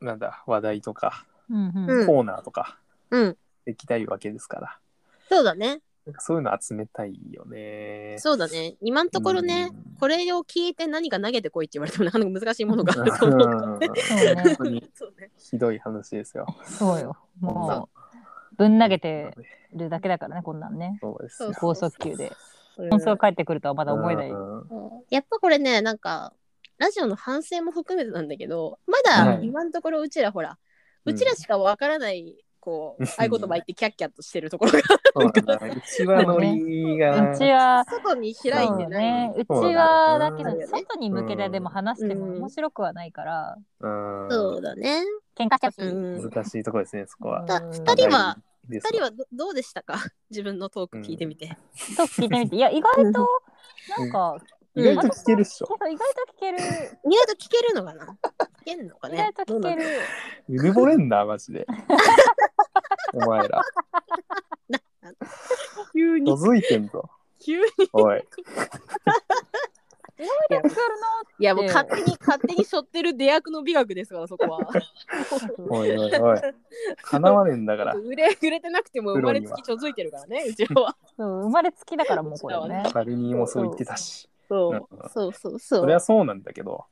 [0.00, 2.00] なんだ話題とか、うんうん。
[2.00, 2.06] うん。
[2.06, 2.78] コーナーとか
[3.10, 3.36] うん
[3.68, 4.78] できたいわけですから
[5.28, 8.16] そうだねなんかそういうの集めたいよね。
[8.18, 13.88] そうだね今のところね、うんこれを聞いて何か投げてこいって言われてもなかなか難しいものがあると思うからね。
[13.96, 15.30] そうね本当にそうね。
[15.36, 16.46] ひどい話ですよ。
[16.64, 17.16] そうよ。
[17.40, 19.34] もうぶん投げて
[19.74, 20.98] るだけだからねこんなんね。
[21.00, 22.28] そうです高速球で。
[22.78, 24.30] うん本数が返ってくるとはまだ思えない。
[24.30, 24.62] うん
[25.10, 26.32] やっぱこれね、なんか、
[26.78, 30.58] ラジオの反省も含めてなんだけど、まだはい今のところうちらほら、
[31.04, 32.36] ううんちらしかわからない、
[32.68, 34.80] こう、合言葉言ってキャッキャッとしてるところが、
[35.14, 38.78] そうだなうちはノリが、うちは外に開いてない。
[38.78, 39.34] そうね。
[39.38, 45.02] うちはだけど外に向けてでも話してもうん面白くはないからうんそうだね。
[45.34, 45.76] 喧嘩しちゃうし。
[45.80, 46.30] うん。
[46.30, 47.46] 難しいところですね、そこは。
[47.46, 48.36] だうん二人は、
[48.68, 49.96] 二人はどどうでしたか？
[50.28, 51.56] 自分のトーク聞いてみて。
[51.96, 53.26] と聞いてみていや意外と
[53.98, 54.36] なんか
[54.74, 55.68] 意外と聞けるっしょ。
[55.88, 56.04] 意外と
[56.36, 58.04] 聞ける意外と聞けるのかな？
[58.04, 59.84] 聞けるのか意ね外と聞ける。
[60.50, 61.66] うぬぼれんな、マジで。
[63.14, 63.62] お前ら。
[65.92, 67.08] 急に、覗いてんぞ。
[67.40, 67.66] 急に。
[67.92, 68.22] おい。
[70.18, 70.80] 意外と聞ける
[71.38, 74.58] いやもう勝手に勝手に背負ってる出役の美学ですからそこは。
[75.68, 76.40] おいおいおい。
[77.02, 77.94] 叶わねえんだから。
[77.94, 80.88] 売れ売れてなくても生まれつきちょづいてるからねうちらは。
[80.88, 80.96] な。
[81.16, 82.82] そう生まれつきだからもうこれね。
[82.92, 84.28] カルニーもそう言ってたし。
[84.48, 85.76] そううんそうそうそ。
[85.76, 86.86] そうれはそうなんだけど。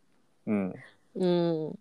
[0.47, 0.75] うん。
[1.17, 1.79] うん。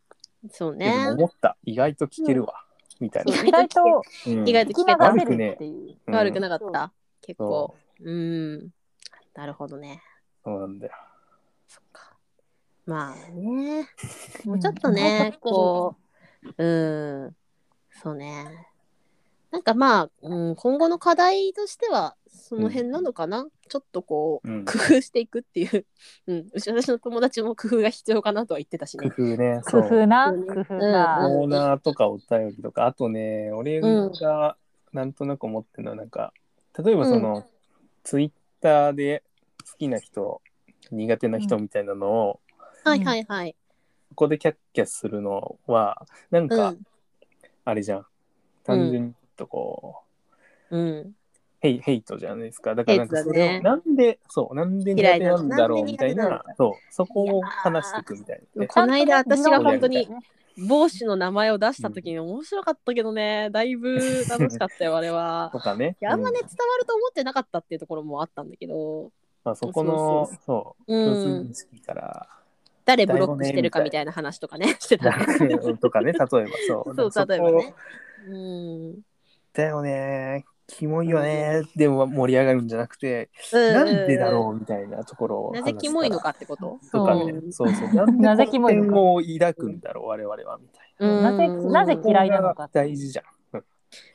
[0.50, 1.10] そうね。
[1.12, 1.58] 思った。
[1.64, 2.64] 意外と聞けるわ。
[3.00, 3.43] みたいな。
[3.43, 5.98] 意外とうん意外と聞けた流せるっていう。
[6.08, 6.93] うん悪くなかった？
[7.22, 8.04] 結構そ。
[8.04, 8.70] うん。
[9.34, 10.02] なるほどね。
[10.43, 10.93] そうなんだよ。
[11.68, 12.16] そっか。
[12.86, 13.88] まあね。
[14.46, 15.95] もうちょっとね、こ
[16.57, 17.36] う、うん。
[17.91, 18.68] そうね。
[19.56, 24.65] なんかまあ、うん、今後の課題としてはその辺なのかな、ちょっとこう、うん。
[24.65, 25.86] 工夫していくっていう、
[26.27, 29.11] うん、うち私の友達も工夫が必要かなとは言ってたし工ね。
[29.14, 29.61] 夫ね。
[29.64, 30.34] 工そう夫な？
[30.34, 30.40] そう。
[30.40, 30.80] ね工夫うん。
[30.80, 34.11] がコーナーとかお便りとか、あとね、俺うん。
[34.11, 34.57] が
[34.91, 36.34] なんとなく思ってるのは、なんか、
[36.77, 37.48] 例えばその、
[38.03, 39.23] ツイッターで
[39.72, 40.41] 好きな人、
[40.91, 42.40] 苦手な人みたいなのを、
[42.84, 43.56] はいはいはい。
[44.10, 46.86] ここでキャッキャするのは、なんうか、ん。
[47.64, 48.06] あれじゃん。
[48.65, 50.03] 単純にとこ
[50.72, 51.12] う、うん。
[51.60, 52.76] ヘイヘイトじゃないですか。
[52.76, 58.68] だからなんかそれを、ねなんで、そう、なんで苦手なんだろうみたいなそう、そこを話していくみたいなね。
[58.68, 60.07] この間私が本当に
[60.57, 63.95] 帽子の名前を出した時に面白かったけどね、だいぶ
[64.30, 65.60] 楽しかったよ、あれはと。
[65.60, 65.98] かね。
[66.02, 69.12] いやあんまね、う伝わると思ってなかったっていうところもあったんだけど、
[69.44, 72.28] まあ、そこのそう、そう、うん共通から、
[72.86, 75.12] 誰ブロックしてるかみたいな話とかね、してた。
[75.82, 76.28] とかね、例えば
[76.68, 76.95] そう。
[77.12, 77.74] そう、例えばね。
[78.28, 78.99] うん。
[79.56, 85.73] だよね、キモいよね、でも盛り上がるんじゃなくて、うんなんでだろうみたいなところをな話すから。
[85.73, 86.80] ぜキモいのかってこと？
[86.91, 87.32] とかね。
[87.32, 87.53] う、ん。
[87.53, 87.90] そうそう。
[87.94, 88.88] なんなぜでキモいのか。
[88.88, 91.23] 偏見を抱くんだろう、我々は、みたいうん。
[91.23, 93.26] なぜなぜ嫌いなのかここが大事じゃん。
[93.26, 93.32] うん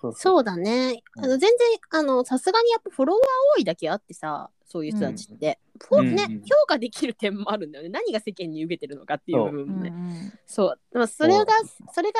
[0.02, 0.20] そうそう。
[0.20, 1.02] そうだね。
[1.16, 3.22] あのうん全然あのさすがにやっぱフォロワー
[3.56, 6.40] 多いだけあってさ、そういう人たちって、フォうんねうん。
[6.42, 7.90] 評価できる点もあるんだよね。
[7.90, 9.90] 何が世間に受けてるのかっていう部分うんもね。
[9.90, 9.92] う。
[9.94, 10.80] んそう。
[10.92, 11.46] でもそれが
[11.92, 12.18] それが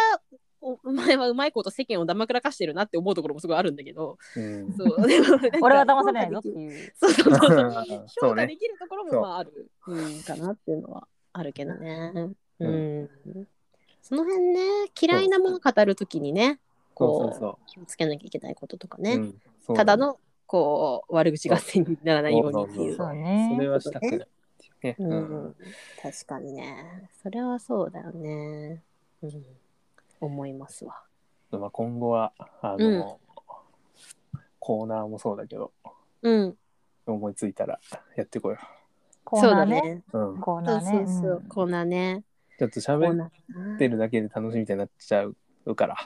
[0.62, 4.72] おお前はうまいこと世間をだまくらかしてるなって思うところもすごいあるんだけど、うん。
[4.72, 5.06] そう。
[5.06, 5.26] で も
[5.62, 6.92] 俺は騙されないぞっていう。
[6.96, 7.34] そうそう。
[7.34, 8.56] そう評価で。
[8.56, 10.08] きるところもまあある、う。
[10.08, 12.12] ん、かなっていうのはあるけどね。
[12.14, 12.66] う。
[12.66, 13.10] うん。
[14.02, 14.60] その辺ね、
[15.00, 16.60] 嫌いなもの語るときにね、
[16.94, 17.56] こそうそうそう。
[17.66, 19.14] 気をつけなきゃいけないこととかね、
[19.68, 19.74] うん。
[19.74, 22.96] ただのこう悪口合戦にならないようにっていう。
[22.96, 23.50] そうね。
[23.54, 24.28] それはしたくない。
[24.82, 24.96] ね。
[24.98, 25.56] ううんん、
[26.02, 27.08] 確かにね。
[27.22, 28.82] それはそうだよね。
[29.22, 29.44] うん、
[30.20, 31.02] 思いますわ。
[31.50, 32.32] まあ、今後は
[32.62, 33.18] あの、
[34.58, 35.72] コーナーもそうだけど
[36.22, 36.56] うん、
[37.06, 37.80] 思いついたら
[38.16, 38.58] やってこよ
[39.30, 39.50] そう。
[39.50, 39.80] だコーナーね。
[39.82, 40.02] ね。
[40.12, 41.06] う、うん、コーナーそうそうね。
[41.06, 42.24] そう、コーナーね。
[42.58, 45.96] ちょっとコー喋ナーってるだけで楽しみみたいになっちゃうから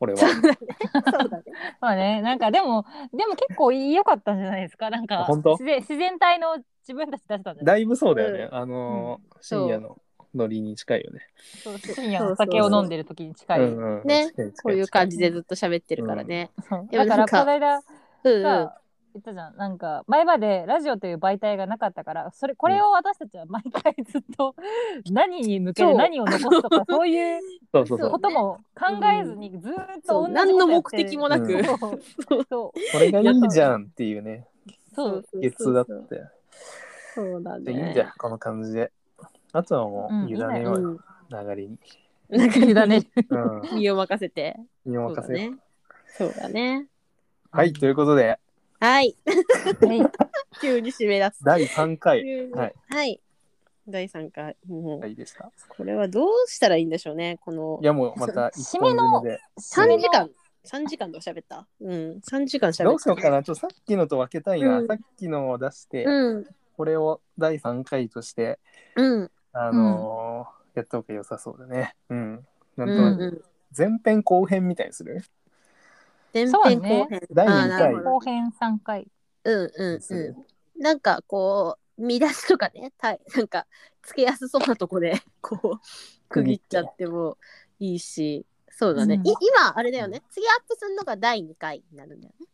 [0.00, 0.18] 俺は。
[0.26, 1.44] そうだね。
[1.80, 4.90] まあね、なんかでも、でも結構良かったんじゃないですか。
[4.90, 5.50] なんか本当？
[5.52, 9.60] 自然自然体の自分たち出したんじゃないだいぶそうだよね、あのそう。
[9.60, 9.98] 深夜の
[10.34, 11.20] ノリに近いよね。
[11.62, 13.60] そう深夜お酒を飲んでる時に近い。
[13.60, 14.06] うんうん。
[14.06, 14.30] ね。
[14.30, 16.50] 近い近いこういう感じでずっと喋ってるからね。
[16.68, 17.82] そうでもだからこの間
[18.24, 18.42] うんうん。
[18.42, 18.78] が
[19.14, 19.56] 言ったじゃん。
[19.56, 24.54] なんか前までラジオという媒体がなかったから、それこれを私たちは毎回ずっと
[25.10, 25.92] 何に向けそう。
[25.92, 27.40] て何を残すとか そういう
[27.72, 28.10] そうそうそう。
[28.10, 28.86] ことも考
[29.20, 31.52] えずにずーっと同じ何の目ことやって的もなく。
[31.52, 31.64] うん。
[31.64, 32.00] そう。
[32.48, 32.72] そう。
[32.92, 34.46] これがいいじゃんっていうね。
[34.94, 35.24] そう。
[35.40, 36.30] 月だったよ
[37.14, 37.64] そうだね。
[37.64, 38.90] でいいんじゃんこの感じで
[39.52, 40.98] あとはもう委ねようよ、うん。
[41.30, 41.78] 流れに、
[42.30, 43.06] なんか委ねる。
[43.30, 44.56] うん、 身を任せて。
[44.84, 45.58] 身をそうだ任せよう、ね。
[46.06, 46.86] そうだね。
[47.50, 48.38] はいということで
[48.80, 49.14] はい。
[49.26, 50.02] はい
[50.60, 51.44] 急に締め出す。
[51.44, 53.20] 第3回はいはい。
[53.88, 54.56] 第3回。
[54.66, 57.38] もう回でしたこれはどうしたらいいんでしょうね。
[57.44, 60.30] このいやもうまた一本締めの締めで3時間。
[60.64, 61.66] 3時間と喋った。
[61.80, 62.20] うん。
[62.20, 62.84] 3時間喋った。
[62.84, 66.46] どうしようかなちょっとさっきのと分けたいな、うんさっきのを出して、うん。
[66.76, 68.58] これを第3回として
[68.96, 69.30] うん。
[69.52, 72.46] あのーやった方が良さそうだねうん
[72.76, 73.42] なんうとなくんうん。
[73.76, 75.22] 前編後編みたいにする？
[76.32, 77.20] 前そうね編後編。
[77.30, 79.08] 第2あーなる回ほど後編3回。
[79.44, 80.46] うんうんう
[80.78, 80.82] ん。
[80.82, 83.66] なんかこう、見出しとかね、たなんか
[84.02, 85.80] つけやすそうなとこで、 こう、
[86.28, 87.36] 区切っちゃっても
[87.78, 89.16] いいし、そうだね。
[89.16, 90.22] うんい今、あれだよね。
[90.30, 92.46] 次アップするのが第2回になるんだよね。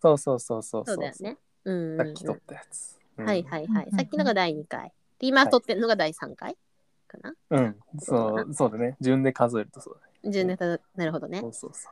[0.00, 1.36] そうそうそうそうそうだよね。
[1.64, 2.06] うんうんうん。
[2.06, 3.86] さっき撮ったやつ、うんはいはいはい。
[3.86, 4.92] うんさっきのが第2回。
[5.18, 6.56] で今撮ってるのが第3回
[7.08, 7.34] かな？
[7.50, 7.76] うん。
[7.98, 8.96] そうそうだね。
[9.00, 10.32] 順で数えるとそうだね。
[10.32, 10.66] 順ネタ
[10.96, 11.40] なるほどね。
[11.40, 11.48] そ。
[11.48, 11.88] うそうそ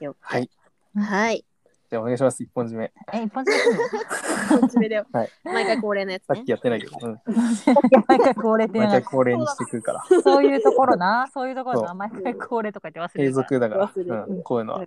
[0.00, 0.04] う。
[0.04, 0.50] よはい。
[0.96, 1.44] はい。
[1.90, 2.42] じゃあお願いします。
[2.42, 2.92] 一本締め。
[3.12, 3.56] え、一本締め？
[3.56, 5.06] するのこっち目だよ。
[5.10, 5.30] はい。
[5.42, 6.36] 毎回恒例のやつね。
[6.36, 6.50] さっき。
[6.50, 7.20] やってないけど、うん、
[8.06, 10.04] 毎回恒例って毎回恒例にしてくるから。
[10.22, 11.96] そういうところな、そういうところな、そう。
[11.96, 13.48] 毎回恒例とか言って忘れ継るから。
[13.48, 14.80] 続だから、うん、こういうのは。
[14.80, 14.86] オッ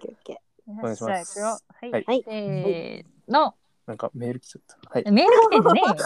[0.00, 1.40] ケーオッケお願いします。
[1.40, 1.90] はい。
[1.92, 2.22] はい。
[2.22, 3.54] せーの。
[3.88, 5.96] なんかメール来ちゃったはいメール来てんじゃねえよ。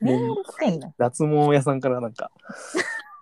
[0.00, 0.92] メール来てん だ。
[0.98, 2.32] 脱毛屋さんからなんか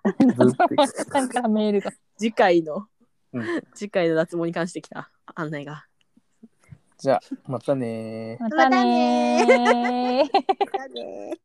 [0.03, 1.91] ずってさんからメールが。
[1.91, 2.87] ー次回の、
[3.33, 5.85] うん次回の脱毛に関してきた案内が。
[6.97, 10.77] じゃあまたねーまたねー。
[10.77, 11.37] だね